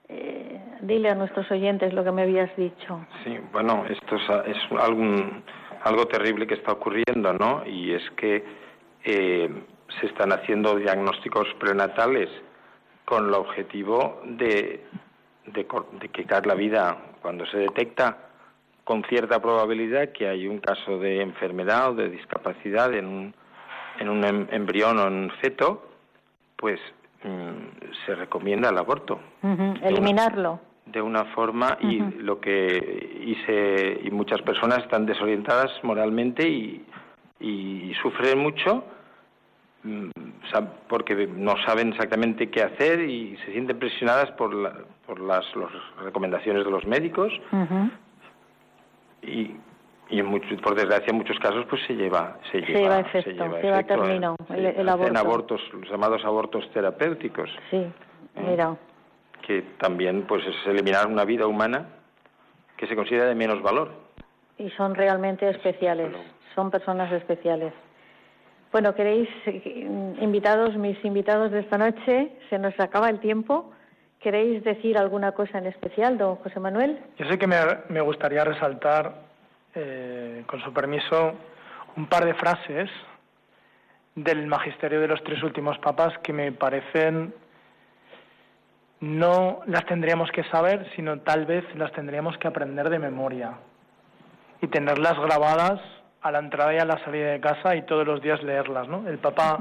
Eh, 0.08 0.60
dile 0.82 1.10
a 1.10 1.16
nuestros 1.16 1.50
oyentes 1.52 1.94
lo 1.94 2.04
que 2.04 2.12
me 2.12 2.24
habías 2.24 2.56
dicho. 2.56 3.06
Sí, 3.24 3.38
bueno, 3.52 3.86
esto 3.90 4.16
es, 4.46 4.58
algo 5.84 6.06
terrible 6.08 6.46
que 6.46 6.56
está 6.56 6.74
ocurriendo, 6.74 7.34
¿no? 7.34 7.64
Y 7.66 7.94
es 7.94 8.04
que 8.12 8.44
eh, 9.04 9.50
se 10.00 10.08
están 10.08 10.32
haciendo 10.32 10.76
diagnósticos 10.76 11.48
prenatales 11.60 12.30
con 13.06 13.28
el 13.28 13.34
objetivo 13.34 14.22
de, 14.26 14.86
de, 15.48 16.10
quitar 16.10 16.46
la 16.46 16.56
vida 16.56 16.98
cuando 17.22 17.46
se 17.48 17.58
detecta 17.58 18.18
con 18.84 19.04
cierta 19.04 19.42
probabilidad 19.42 20.10
que 20.12 20.28
hay 20.28 20.48
un 20.48 20.60
caso 20.60 20.98
de 20.98 21.22
enfermedad 21.22 21.92
o 21.92 21.96
de 21.96 22.10
discapacidad 22.10 22.94
en 22.94 23.06
un, 23.06 23.34
en 24.00 24.10
un 24.10 24.24
em, 24.24 24.48
embrión 24.52 24.98
o 24.98 25.08
en 25.08 25.14
un 25.14 25.32
feto, 25.42 25.90
pues 26.56 26.80
mm, 27.24 28.06
se 28.06 28.16
recomienda 28.16 28.70
el 28.70 28.78
aborto. 28.78 29.20
Eliminarlo. 29.84 30.60
De 30.86 31.02
una, 31.02 31.26
forma 31.26 31.78
y 31.80 32.00
lo 32.00 32.42
que 32.42 33.22
y, 33.24 33.36
se, 33.46 34.02
y 34.04 34.10
muchas 34.12 34.42
personas 34.42 34.80
están 34.80 35.06
desorientadas 35.06 35.72
moralmente 35.84 36.48
y, 36.48 36.84
y 37.40 37.94
sufren 38.02 38.40
mucho 38.40 38.84
porque 40.88 41.28
no 41.28 41.56
saben 41.66 41.90
exactamente 41.90 42.50
qué 42.50 42.64
hacer 42.64 43.02
y 43.02 43.38
se 43.46 43.52
sienten 43.52 43.80
presionadas 43.80 44.32
por, 44.32 44.52
por 45.06 45.20
las, 45.20 45.46
recomendaciones 46.04 46.66
de 46.66 46.72
los 46.72 46.86
médicos. 46.86 47.32
Y, 49.24 49.56
y 50.10 50.24
por 50.24 50.76
desgracia 50.76 51.08
en 51.10 51.18
muchos 51.18 51.38
casos 51.40 51.66
pues 51.70 51.82
se 51.86 51.94
lleva 51.94 52.38
se, 52.52 52.60
lleva, 52.62 53.00
efecto, 53.00 53.32
se 53.32 53.62
lleva, 53.62 53.84
término 53.84 54.36
el, 54.50 54.90
abortos 54.90 55.62
los 55.74 55.90
llamados 55.90 56.26
abortos 56.26 56.70
terapéuticos. 56.74 57.50
Sí 57.70 57.78
¿eh? 57.78 57.92
mira. 58.36 58.76
Que 59.46 59.62
también 59.80 60.24
pues 60.24 60.44
es 60.46 60.56
eliminar 60.68 61.08
una 61.08 61.24
vida 61.24 61.46
humana 61.46 61.86
que 62.78 62.88
se 62.88 62.96
considera 62.96 63.26
de 63.26 63.36
menos 63.36 63.62
valor. 63.62 63.92
Y 64.58 64.70
son 64.72 64.96
realmente 64.96 65.48
especiales 65.50 66.14
son 66.56 66.70
personas 66.70 67.12
especiales 67.12 67.74
bueno, 68.72 68.96
queréis, 68.96 69.30
eh, 69.46 70.16
invitados, 70.22 70.76
mis 70.78 71.04
invitados 71.04 71.52
de 71.52 71.60
esta 71.60 71.78
noche, 71.78 72.32
se 72.50 72.58
nos 72.58 72.80
acaba 72.80 73.10
el 73.10 73.20
tiempo. 73.20 73.72
¿Queréis 74.20 74.64
decir 74.64 74.98
alguna 74.98 75.34
cosa 75.34 75.58
en 75.58 75.66
especial, 75.66 76.18
don 76.18 76.36
José 76.38 76.60
Manuel? 76.60 77.00
Yo 77.18 77.26
sé 77.28 77.38
que 77.38 77.48
me, 77.48 78.02
gustaría 78.02 78.44
resaltar, 78.44 79.16
eh, 79.76 80.44
con 80.46 80.62
su 80.62 80.72
permiso, 80.72 81.34
un 81.98 82.08
par 82.08 82.26
de 82.26 82.34
frases 82.36 82.90
del 84.16 84.46
magisterio 84.48 85.02
de 85.02 85.08
los 85.08 85.24
tres 85.24 85.42
últimos 85.44 85.78
papas 85.80 86.18
que 86.20 86.34
me 86.34 86.52
parecen 86.52 87.34
no 89.00 89.62
las 89.66 89.86
tendríamos 89.88 90.30
que 90.32 90.44
saber, 90.46 90.88
sino 90.96 91.22
tal 91.22 91.46
vez 91.46 91.66
las 91.76 91.92
tendríamos 91.92 92.38
que 92.38 92.48
aprender 92.48 92.90
de 92.90 93.00
memoria 93.00 93.54
y 94.62 94.68
tenerlas 94.68 95.18
grabadas 95.20 95.82
a 96.22 96.32
la 96.32 96.40
entrada 96.40 96.74
y 96.74 96.78
a 96.78 96.86
la 96.86 97.04
salida 97.04 97.32
de 97.32 97.40
casa 97.40 97.76
y 97.76 97.84
todos 97.84 98.06
los 98.06 98.22
días 98.22 98.42
leerlas, 98.44 98.88
¿no? 98.88 99.08
El 99.08 99.18
Papa 99.18 99.60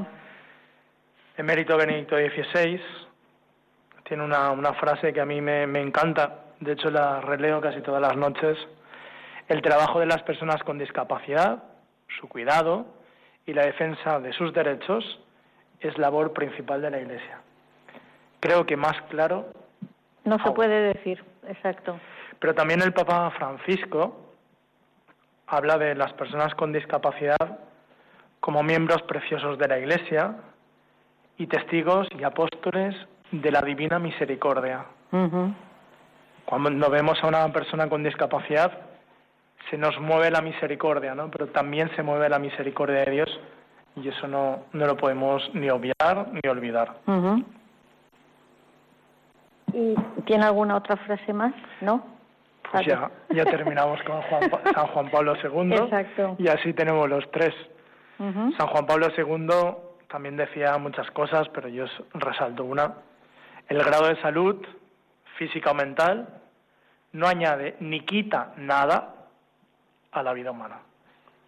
emérito 1.36 1.76
Benedicto 1.76 2.16
XVI 2.16 2.80
tiene 4.04 4.24
una, 4.24 4.50
una 4.50 4.74
frase 4.74 5.12
que 5.12 5.20
a 5.20 5.24
mí 5.24 5.40
me, 5.40 5.66
me 5.66 5.80
encanta, 5.80 6.44
de 6.60 6.72
hecho 6.72 6.90
la 6.90 7.20
releo 7.20 7.60
casi 7.60 7.80
todas 7.80 8.02
las 8.02 8.16
noches, 8.16 8.58
el 9.48 9.62
trabajo 9.62 10.00
de 10.00 10.06
las 10.06 10.22
personas 10.22 10.62
con 10.62 10.78
discapacidad, 10.78 11.62
su 12.18 12.28
cuidado 12.28 12.86
y 13.46 13.52
la 13.52 13.64
defensa 13.64 14.20
de 14.20 14.32
sus 14.32 14.52
derechos 14.52 15.20
es 15.80 15.96
labor 15.98 16.32
principal 16.32 16.82
de 16.82 16.90
la 16.90 17.00
Iglesia. 17.00 17.40
Creo 18.40 18.66
que 18.66 18.76
más 18.76 19.00
claro... 19.08 19.52
No 20.24 20.38
se 20.44 20.50
puede 20.52 20.92
decir, 20.94 21.24
exacto. 21.48 21.98
Pero 22.38 22.54
también 22.54 22.82
el 22.82 22.92
Papa 22.92 23.30
Francisco, 23.30 24.29
habla 25.50 25.76
de 25.78 25.94
las 25.94 26.12
personas 26.12 26.54
con 26.54 26.72
discapacidad 26.72 27.58
como 28.38 28.62
miembros 28.62 29.02
preciosos 29.02 29.58
de 29.58 29.68
la 29.68 29.78
Iglesia 29.78 30.36
y 31.36 31.46
testigos 31.46 32.08
y 32.18 32.22
apóstoles 32.22 32.94
de 33.32 33.50
la 33.50 33.60
divina 33.60 33.98
misericordia. 33.98 34.84
Cuando 36.44 36.90
vemos 36.90 37.22
a 37.22 37.26
una 37.26 37.52
persona 37.52 37.88
con 37.88 38.02
discapacidad, 38.02 38.72
se 39.70 39.76
nos 39.76 39.98
mueve 40.00 40.30
la 40.30 40.40
misericordia, 40.40 41.14
¿no? 41.14 41.30
Pero 41.30 41.48
también 41.48 41.90
se 41.96 42.02
mueve 42.02 42.28
la 42.28 42.38
misericordia 42.38 43.04
de 43.04 43.10
Dios 43.10 43.40
y 43.96 44.08
eso 44.08 44.26
no, 44.28 44.64
no 44.72 44.86
lo 44.86 44.96
podemos 44.96 45.42
ni 45.54 45.68
obviar 45.68 46.28
ni 46.32 46.48
olvidar. 46.48 46.96
¿Y 49.72 49.94
tiene 50.24 50.44
alguna 50.44 50.76
otra 50.76 50.96
frase 50.96 51.32
más? 51.32 51.54
¿No? 51.80 52.19
Pues 52.70 52.86
ya, 52.86 53.10
ya 53.30 53.44
terminamos 53.44 54.00
con 54.02 54.20
San 54.74 54.86
Juan 54.86 55.10
Pablo 55.10 55.34
II 55.42 55.74
Exacto. 55.74 56.36
y 56.38 56.48
así 56.48 56.72
tenemos 56.72 57.08
los 57.08 57.28
tres. 57.30 57.54
San 58.18 58.66
Juan 58.68 58.86
Pablo 58.86 59.08
II 59.16 59.48
también 60.08 60.36
decía 60.36 60.76
muchas 60.78 61.10
cosas, 61.10 61.48
pero 61.48 61.68
yo 61.68 61.86
resalto 62.14 62.64
una. 62.64 62.94
El 63.68 63.82
grado 63.82 64.08
de 64.08 64.20
salud 64.20 64.56
física 65.36 65.70
o 65.70 65.74
mental 65.74 66.28
no 67.12 67.26
añade 67.26 67.76
ni 67.80 68.00
quita 68.00 68.52
nada 68.56 69.14
a 70.12 70.22
la 70.22 70.32
vida 70.32 70.50
humana. 70.50 70.80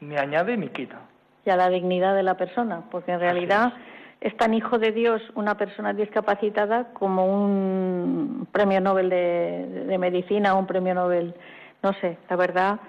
Ni 0.01 0.17
añade 0.17 0.57
ni 0.57 0.69
quita. 0.69 1.01
Y 1.45 1.51
a 1.51 1.57
la 1.57 1.69
dignidad 1.69 2.15
de 2.15 2.23
la 2.23 2.37
persona, 2.37 2.83
porque 2.91 3.13
en 3.13 3.21
realidad 3.21 3.75
es, 4.23 4.37
tan 4.37 4.55
hijo 4.55 4.79
de 4.79 4.93
Dios 4.93 5.23
una 5.35 5.57
persona 5.57 5.93
discapacitada 5.93 6.93
como 6.93 7.27
un 7.27 8.47
premio 8.53 8.81
Nobel 8.81 9.11
de, 9.11 9.97
medicina 9.99 10.55
o 10.55 10.59
un 10.59 10.67
premio 10.67 10.95
Nobel, 10.95 11.35
no 11.83 11.93
sé, 12.01 12.19
la 12.29 12.37
verdad. 12.37 12.81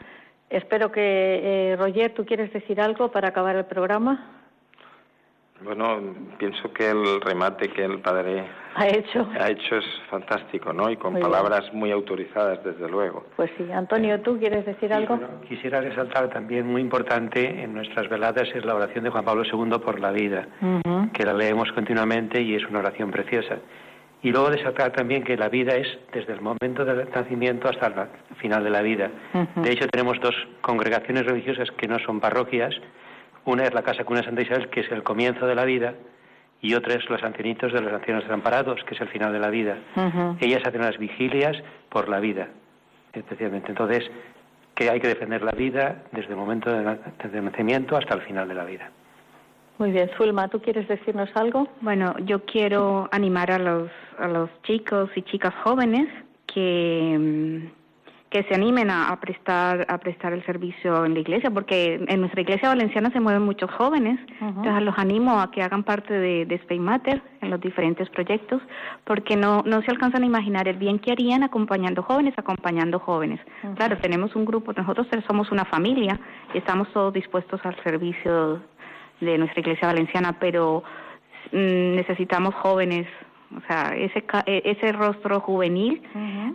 Espero 0.50 0.92
que, 0.92 1.02
eh, 1.72 1.76
Roger, 1.78 2.14
¿tú 2.14 2.26
quieres 2.26 2.54
decir 2.54 2.80
algo 2.80 3.12
para 3.12 3.30
acabar 3.30 3.56
el 3.56 3.66
programa? 3.66 4.43
Bueno, 5.64 6.00
pienso 6.38 6.72
que 6.74 6.90
el 6.90 7.22
remate 7.22 7.70
que 7.70 7.86
el 7.86 8.00
padre 8.00 8.44
ha 8.76 8.88
hecho, 8.88 9.28
ha 9.40 9.50
hecho 9.50 9.78
es 9.78 9.86
fantástico, 10.10 10.74
¿no? 10.74 10.90
Y 10.90 10.98
con 10.98 11.20
palabras 11.20 11.72
muy 11.74 11.92
autorizadas, 11.92 12.64
desde 12.64 12.90
luego. 12.90 13.26
Pues 13.36 13.52
sí. 13.58 13.72
Antonio, 13.72 14.20
¿tú 14.22 14.38
quieres 14.40 14.66
decir 14.66 14.92
algo? 14.92 15.20
quisiera 15.48 15.80
resaltar 15.82 16.30
también, 16.30 16.68
muy 16.68 16.82
importante 16.82 17.64
en 17.64 17.74
nuestras 17.74 18.10
veladas, 18.10 18.50
es 18.54 18.66
la 18.66 18.76
oración 18.76 19.04
de 19.04 19.12
Juan 19.12 19.24
Pablo 19.24 19.44
II 19.44 19.80
por 19.80 20.00
la 20.00 20.12
vida, 20.12 20.48
que 21.14 21.24
la 21.24 21.34
leemos 21.34 21.72
continuamente 21.74 22.42
y 22.42 22.56
es 22.56 22.66
una 22.66 22.80
oración 22.80 23.12
preciosa. 23.12 23.58
Y 24.24 24.32
luego 24.32 24.50
destacar 24.50 24.92
también 24.94 25.24
que 25.24 25.36
la 25.36 25.50
vida 25.50 25.76
es 25.76 25.88
desde 26.14 26.34
el 26.34 26.42
momento 26.42 26.86
del 26.86 27.10
nacimiento 27.14 27.68
hasta 27.68 27.88
el 27.88 28.36
final 28.38 28.64
de 28.64 28.70
la 28.70 28.82
vida. 28.82 29.12
De 29.56 29.72
hecho, 29.72 29.88
tenemos 29.90 30.20
dos 30.22 30.36
congregaciones 30.62 31.26
religiosas 31.26 31.70
que 31.72 31.88
no 31.88 32.00
son 32.00 32.22
parroquias, 32.22 32.74
una 33.46 33.64
es 33.64 33.74
la 33.74 33.84
Casa 33.84 34.04
Cuna 34.04 34.24
Santa 34.24 34.42
Isabel, 34.42 34.70
que 34.70 34.82
es 34.82 34.92
el 34.92 35.04
comienzo 35.04 35.46
de 35.46 35.56
la 35.56 35.66
vida, 35.66 35.94
y 36.62 36.76
otra 36.76 36.96
es 36.96 37.10
los 37.10 37.22
ancianitos 37.24 37.74
de 37.74 37.82
los 37.82 37.92
ancianos 37.92 38.24
desamparados, 38.24 38.84
que 38.86 38.96
es 38.96 39.02
el 39.02 39.10
final 39.10 39.34
de 39.34 39.40
la 39.40 39.50
vida. 39.50 39.78
Ellas 40.40 40.62
hacen 40.66 40.82
las 40.82 40.98
vigilias 40.98 41.58
por 41.90 42.08
la 42.08 42.20
vida, 42.20 42.48
especialmente. 43.12 43.70
Entonces, 43.70 44.10
que 44.74 44.90
hay 44.90 45.00
que 45.00 45.10
defender 45.10 45.42
la 45.42 45.52
vida 45.52 46.04
desde 46.12 46.30
el 46.30 46.38
momento 46.38 46.72
del 46.72 47.44
nacimiento 47.44 47.98
hasta 47.98 48.16
el 48.16 48.22
final 48.22 48.48
de 48.48 48.56
la 48.56 48.64
vida. 48.64 48.90
Muy 49.78 49.92
bien, 49.92 50.10
Zulma, 50.18 50.48
¿tú 50.48 50.62
quieres 50.62 50.88
decirnos 50.88 51.30
algo? 51.36 51.68
Bueno, 51.82 52.16
yo 52.20 52.46
quiero 52.46 53.10
animar 53.12 53.52
a 53.52 53.60
los, 53.60 53.90
a 54.18 54.28
los 54.28 54.50
chicos 54.64 55.10
y 55.16 55.24
chicas 55.24 55.54
jóvenes 55.64 56.08
que 56.46 57.18
mm, 57.20 57.83
que 58.34 58.42
se 58.46 58.56
animen 58.56 58.90
a, 58.90 59.16
prestar 59.22 59.86
a 59.88 60.00
prestar 60.00 60.34
el 60.34 60.44
servicio 60.44 61.06
en 61.06 61.14
la 61.14 61.20
iglesia, 61.20 61.52
porque 61.52 62.04
en 62.08 62.20
nuestra 62.20 62.42
iglesia 62.42 62.68
valenciana 62.68 63.12
se 63.12 63.20
mueven 63.20 63.44
muchos 63.44 63.70
jóvenes. 63.70 64.20
Entonces 64.42 64.82
los 64.82 64.98
animo 64.98 65.40
a 65.40 65.52
que 65.52 65.62
hagan 65.62 65.84
parte 65.84 66.12
de, 66.16 66.48
de 66.48 66.80
Matter 66.80 67.22
en 67.42 67.52
los 67.52 67.62
diferentes 67.62 68.10
proyectos, 68.10 68.60
porque 69.04 69.36
no, 69.36 69.62
no 69.68 69.84
se 69.84 69.92
alcanzan 69.92 70.24
a 70.24 70.26
imaginar 70.26 70.68
el 70.68 70.78
bien 70.78 70.98
que 70.98 71.12
harían 71.12 71.44
acompañando 71.44 72.02
jóvenes, 72.02 72.34
acompañando 72.36 72.98
jóvenes. 72.98 73.40
Claro, 73.76 74.00
tenemos 74.00 74.36
un 74.36 74.46
grupo, 74.46 74.74
nosotros 74.74 75.06
somos 75.28 75.52
una 75.52 75.66
familia 75.66 76.20
y 76.56 76.58
estamos 76.58 76.92
todos 76.92 77.14
dispuestos 77.14 77.64
al 77.64 77.76
servicio 77.84 78.60
de 79.22 79.38
nuestra 79.38 79.60
iglesia 79.60 79.90
valenciana, 79.90 80.40
pero 80.40 80.84
mm, 81.52 81.96
necesitamos 81.98 82.56
jóvenes 82.56 83.06
o 83.58 83.62
sea, 83.68 83.96
ese, 83.96 84.24
e, 84.46 84.62
ese 84.66 84.92
rostro 84.92 85.40
juvenil 85.40 86.02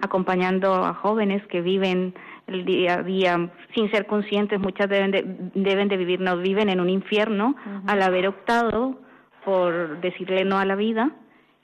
acompañando 0.03 0.75
a 0.75 0.95
jóvenes 0.95 1.47
que 1.47 1.61
viven 1.61 2.15
el 2.47 2.65
día 2.65 2.95
a 2.95 3.03
día 3.03 3.51
sin 3.75 3.91
ser 3.91 4.07
conscientes, 4.07 4.59
muchas 4.59 4.89
deben 4.89 5.11
de, 5.11 5.25
deben 5.55 5.89
de 5.89 5.97
vivir, 5.97 6.21
no 6.21 6.37
viven 6.39 6.69
en 6.69 6.81
un 6.81 6.89
infierno 6.89 7.55
al 7.87 8.03
haber 8.03 8.27
optado 8.27 8.99
por 9.45 10.01
decirle 10.01 10.45
no 10.45 10.59
a 10.59 10.65
la 10.65 10.75
vida. 10.75 11.11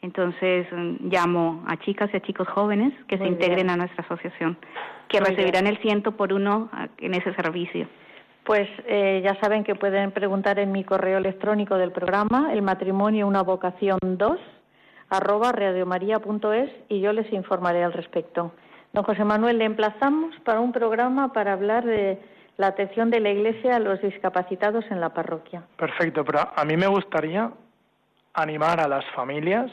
Entonces 0.02 0.66
mm, 0.70 1.08
llamo 1.08 1.64
a 1.66 1.78
chicas 1.78 2.10
y 2.12 2.16
a 2.16 2.20
chicos 2.20 2.46
jóvenes 2.48 2.92
que 3.08 3.16
se 3.16 3.26
integren 3.26 3.70
a 3.70 3.76
nuestra 3.76 4.04
asociación, 4.04 4.58
que 5.08 5.20
recibirán 5.20 5.66
el 5.66 5.78
ciento 5.78 6.12
por 6.12 6.32
uno 6.32 6.70
en 6.98 7.14
ese 7.14 7.34
servicio. 7.34 7.88
Pues 8.44 8.68
eh, 8.86 9.22
ya 9.24 9.38
saben 9.40 9.64
que 9.64 9.74
pueden 9.74 10.12
preguntar 10.12 10.58
en 10.58 10.70
mi 10.70 10.84
correo 10.84 11.16
electrónico 11.16 11.78
del 11.78 11.92
programa, 11.92 12.52
el 12.52 12.60
matrimonio 12.60 13.26
una 13.26 13.42
vocación 13.42 13.98
2, 14.02 14.38
arroba 15.16 15.52
radiomaria.es 15.52 16.70
y 16.88 17.00
yo 17.00 17.12
les 17.12 17.32
informaré 17.32 17.84
al 17.84 17.92
respecto. 17.92 18.52
Don 18.92 19.04
José 19.04 19.24
Manuel, 19.24 19.58
le 19.58 19.64
emplazamos 19.64 20.34
para 20.44 20.60
un 20.60 20.72
programa 20.72 21.32
para 21.32 21.52
hablar 21.52 21.84
de 21.84 22.20
la 22.56 22.68
atención 22.68 23.10
de 23.10 23.20
la 23.20 23.30
Iglesia 23.30 23.76
a 23.76 23.80
los 23.80 24.00
discapacitados 24.00 24.84
en 24.90 25.00
la 25.00 25.10
parroquia. 25.10 25.64
Perfecto, 25.76 26.24
pero 26.24 26.40
a 26.54 26.64
mí 26.64 26.76
me 26.76 26.86
gustaría 26.86 27.50
animar 28.34 28.80
a 28.80 28.88
las 28.88 29.04
familias 29.14 29.70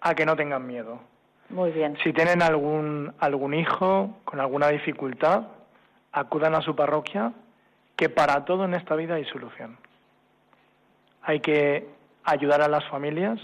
a 0.00 0.14
que 0.14 0.24
no 0.24 0.36
tengan 0.36 0.66
miedo. 0.66 1.00
Muy 1.50 1.70
bien. 1.72 1.96
Si 2.04 2.12
tienen 2.12 2.42
algún, 2.42 3.12
algún 3.18 3.54
hijo 3.54 4.18
con 4.24 4.38
alguna 4.38 4.68
dificultad, 4.68 5.44
acudan 6.12 6.54
a 6.54 6.60
su 6.60 6.76
parroquia, 6.76 7.32
que 7.96 8.08
para 8.08 8.44
todo 8.44 8.64
en 8.64 8.74
esta 8.74 8.94
vida 8.94 9.14
hay 9.14 9.24
solución. 9.24 9.76
Hay 11.22 11.40
que 11.40 11.88
ayudar 12.24 12.62
a 12.62 12.68
las 12.68 12.84
familias 12.88 13.40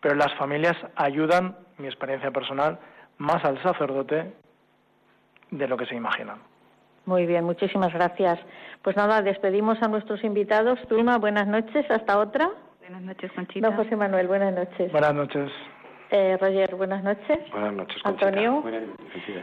pero 0.00 0.14
las 0.14 0.32
familias 0.34 0.76
ayudan, 0.96 1.56
mi 1.78 1.86
experiencia 1.86 2.30
personal, 2.30 2.78
más 3.18 3.44
al 3.44 3.60
sacerdote 3.62 4.32
de 5.50 5.68
lo 5.68 5.76
que 5.76 5.86
se 5.86 5.94
imaginan. 5.94 6.38
Muy 7.06 7.26
bien, 7.26 7.44
muchísimas 7.44 7.92
gracias. 7.92 8.38
Pues 8.82 8.96
nada, 8.96 9.22
despedimos 9.22 9.82
a 9.82 9.88
nuestros 9.88 10.22
invitados. 10.24 10.78
Tulma, 10.88 11.16
buenas 11.18 11.46
noches, 11.46 11.90
hasta 11.90 12.18
otra. 12.18 12.50
Buenas 12.80 13.02
noches, 13.02 13.32
Conchita. 13.32 13.68
Don 13.68 13.76
José 13.76 13.96
Manuel, 13.96 14.28
buenas 14.28 14.54
noches. 14.54 14.92
Buenas 14.92 15.14
noches. 15.14 15.50
Eh, 16.10 16.38
Roger, 16.40 16.74
buenas 16.74 17.04
noches. 17.04 17.38
Buenas 17.52 17.74
noches, 17.74 18.00
Antonio. 18.04 18.64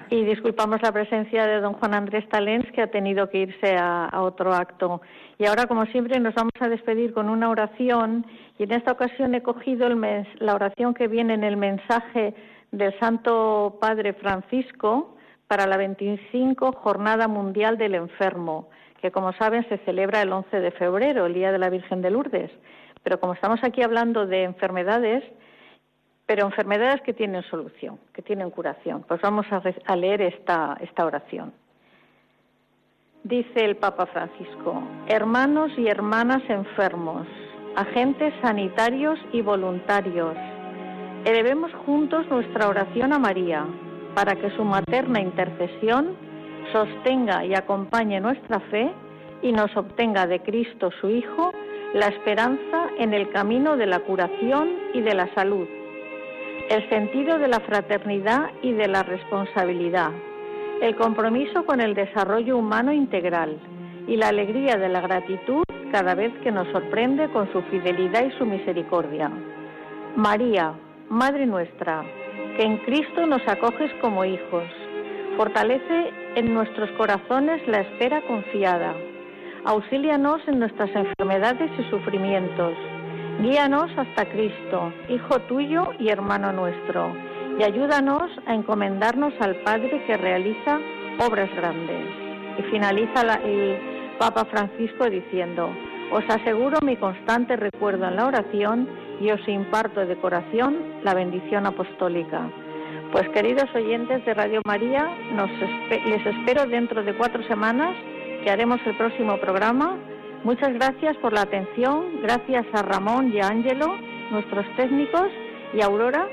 y 0.09 0.24
disculpamos 0.24 0.82
la 0.82 0.91
presencia 0.91 1.45
de 1.45 1.61
don 1.61 1.74
Juan 1.74 1.93
Andrés 1.93 2.28
Talens, 2.30 2.72
que 2.72 2.82
ha 2.82 2.88
tenido 2.88 3.30
que 3.30 3.39
irse 3.39 3.76
a, 3.78 4.09
otro 4.22 4.51
acto. 4.51 5.01
Y 5.38 5.45
ahora, 5.45 5.68
como 5.68 5.86
siempre, 5.86 6.20
nos 6.20 6.34
vamos 6.34 6.53
a 6.59 6.68
despedir 6.68 7.13
con 7.13 7.30
una 7.30 7.49
oración. 7.49 8.26
Y 8.57 8.63
en 8.63 8.72
esta 8.72 8.93
ocasión 8.93 9.36
he 9.36 9.43
cogido 9.43 9.86
el 9.86 10.26
la 10.39 10.55
oración 10.55 10.95
que 10.95 11.07
viene 11.07 11.36
en 11.36 11.43
el 11.43 11.55
mensaje 11.55 12.34
del 12.72 12.97
Santo 12.99 13.78
Padre 13.80 14.13
Francisco 14.13 15.16
para 15.47 15.68
la 15.68 15.78
25 15.78 16.72
Jornada 16.72 17.28
Mundial 17.28 17.78
del 17.78 17.93
Enfermo, 17.93 18.70
que 19.01 19.11
como 19.11 19.34
saben 19.34 19.68
se 19.70 19.78
celebra 19.80 20.24
el 20.24 20.34
11 20.34 20.59
de 20.59 20.72
febrero, 20.72 21.28
el 21.28 21.36
Día 21.36 21.51
de 21.51 21.59
la 21.59 21.70
Virgen 21.70 22.01
de 22.01 22.09
Lourdes. 22.09 22.51
Pero 23.03 23.20
como 23.20 23.34
estamos 23.34 23.63
aquí 23.63 23.84
hablando 23.84 24.26
de 24.26 24.43
enfermedades, 24.43 25.24
pero 26.26 26.45
enfermedades 26.45 27.01
que 27.01 27.13
tienen 27.13 27.43
solución, 27.43 27.99
que 28.13 28.21
tienen 28.21 28.49
curación. 28.49 29.03
Pues 29.07 29.21
vamos 29.21 29.45
a, 29.51 29.95
leer 29.95 30.21
esta, 30.21 30.78
esta 30.82 31.05
oración. 31.05 31.53
Dice 33.23 33.63
el 33.63 33.78
Papa 33.78 34.05
Francisco, 34.07 34.84
hermanos 35.07 35.71
y 35.78 35.88
hermanas 35.88 36.41
enfermos, 36.47 37.28
agentes 37.76 38.34
sanitarios 38.41 39.19
y 39.34 39.41
voluntarios, 39.41 40.36
elevemos 41.26 41.73
juntos 41.86 42.28
nuestra 42.30 42.69
oración 42.69 43.13
a 43.13 43.19
María 43.19 43.65
para 44.13 44.36
que 44.36 44.51
su 44.51 44.63
materna 44.63 45.19
intercesión 45.19 46.15
sostenga 46.71 47.45
y 47.45 47.55
acompañe 47.55 48.19
nuestra 48.19 48.59
fe 48.71 48.91
y 49.41 49.51
nos 49.51 49.76
obtenga 49.76 50.28
de 50.28 50.39
Cristo 50.41 50.89
su 51.01 51.09
Hijo 51.09 51.51
la 51.93 52.07
esperanza 52.07 52.89
en 52.97 53.13
el 53.13 53.30
camino 53.32 53.76
de 53.76 53.86
la 53.86 53.99
curación 53.99 54.69
y 54.93 55.01
de 55.01 55.15
la 55.15 55.34
salud 55.34 55.67
el 56.70 56.89
sentido 56.89 57.38
de 57.38 57.47
la 57.47 57.59
fraternidad 57.59 58.49
y 58.63 58.74
de 58.74 58.88
la 58.88 59.03
responsabilidad, 59.03 60.11
el 60.82 60.95
compromiso 60.95 61.63
con 61.66 61.80
el 61.80 61.93
desarrollo 61.93 62.57
humano 62.57 62.91
integral 62.91 63.57
y 64.07 64.18
la 64.18 64.30
alegría 64.30 64.76
de 64.76 64.89
la 64.89 65.01
gratitud 65.01 65.63
cada 65.91 66.16
vez 66.16 66.34
que 66.43 66.51
nos 66.51 66.68
sorprende 66.70 67.30
con 67.30 67.51
su 67.53 67.61
fidelidad 67.63 68.26
y 68.26 68.38
su 68.38 68.45
misericordia. 68.45 69.32
María, 70.16 70.74
Madre 71.07 71.45
nuestra, 71.45 72.03
que 72.57 72.63
en 72.63 72.78
Cristo 72.80 73.28
nos 73.28 73.47
acoges 73.47 73.91
como 74.01 74.26
hijos, 74.26 74.63
fortalece 75.38 76.09
en 76.36 76.51
nuestros 76.51 76.89
corazones 76.97 77.61
la 77.68 77.82
espera 77.82 78.22
confiada, 78.22 78.95
auxílianos 79.66 80.41
en 80.47 80.59
nuestras 80.59 80.89
enfermedades 80.95 81.70
y 81.78 81.89
sufrimientos, 81.91 82.74
Guíanos 83.41 83.91
hasta 83.97 84.25
Cristo, 84.29 84.93
Hijo 85.09 85.39
tuyo 85.41 85.91
y 85.99 86.07
hermano 86.09 86.53
nuestro, 86.53 87.13
y 87.59 87.63
ayúdanos 87.63 88.31
a 88.45 88.53
encomendarnos 88.53 89.33
al 89.41 89.57
Padre 89.57 90.03
que 90.07 90.15
realiza 90.15 90.79
obras 91.19 91.53
grandes. 91.55 92.07
Y 92.57 92.63
finaliza 92.71 93.21
el 93.43 93.77
Papa 94.17 94.45
Francisco 94.45 95.09
diciendo, 95.09 95.69
os 96.11 96.23
aseguro 96.29 96.79
mi 96.81 96.95
constante 96.95 97.57
recuerdo 97.57 98.07
en 98.07 98.15
la 98.15 98.27
oración 98.27 98.88
y 99.19 99.29
os 99.31 99.45
imparto 99.47 100.05
de 100.05 100.15
corazón 100.15 100.77
la 101.03 101.13
bendición 101.13 101.65
apostólica. 101.65 102.49
Pues 103.11 103.27
queridos 103.29 103.69
oyentes 103.75 104.25
de 104.25 104.33
Radio 104.33 104.61
María, 104.65 105.09
les 106.05 106.25
espero 106.25 106.65
dentro 106.67 107.03
de 107.03 107.13
cuatro 107.15 107.43
semanas 107.43 107.95
que 108.43 108.49
haremos 108.49 108.79
el 108.86 108.95
próximo 108.95 109.38
programa 109.38 109.97
Muchas 110.46 110.74
gracias 110.74 111.18
por 111.18 111.34
la 111.34 111.41
atención, 111.41 112.22
gracias 112.22 112.68
a 112.74 112.84
Ramón 112.84 113.34
y 113.34 113.39
a 113.39 113.48
Ángelo, 113.48 113.98
nuestros 114.30 114.64
técnicos, 114.76 115.28
y 115.74 115.82
a 115.82 115.88
Aurora, 115.88 116.28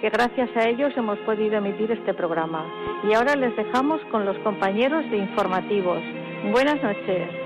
que 0.00 0.08
gracias 0.08 0.48
a 0.56 0.68
ellos 0.68 0.92
hemos 0.96 1.18
podido 1.26 1.56
emitir 1.56 1.90
este 1.90 2.14
programa. 2.14 2.64
Y 3.10 3.12
ahora 3.12 3.34
les 3.34 3.56
dejamos 3.56 4.00
con 4.12 4.24
los 4.24 4.38
compañeros 4.38 5.10
de 5.10 5.16
informativos. 5.16 5.98
Buenas 6.52 6.80
noches. 6.80 7.45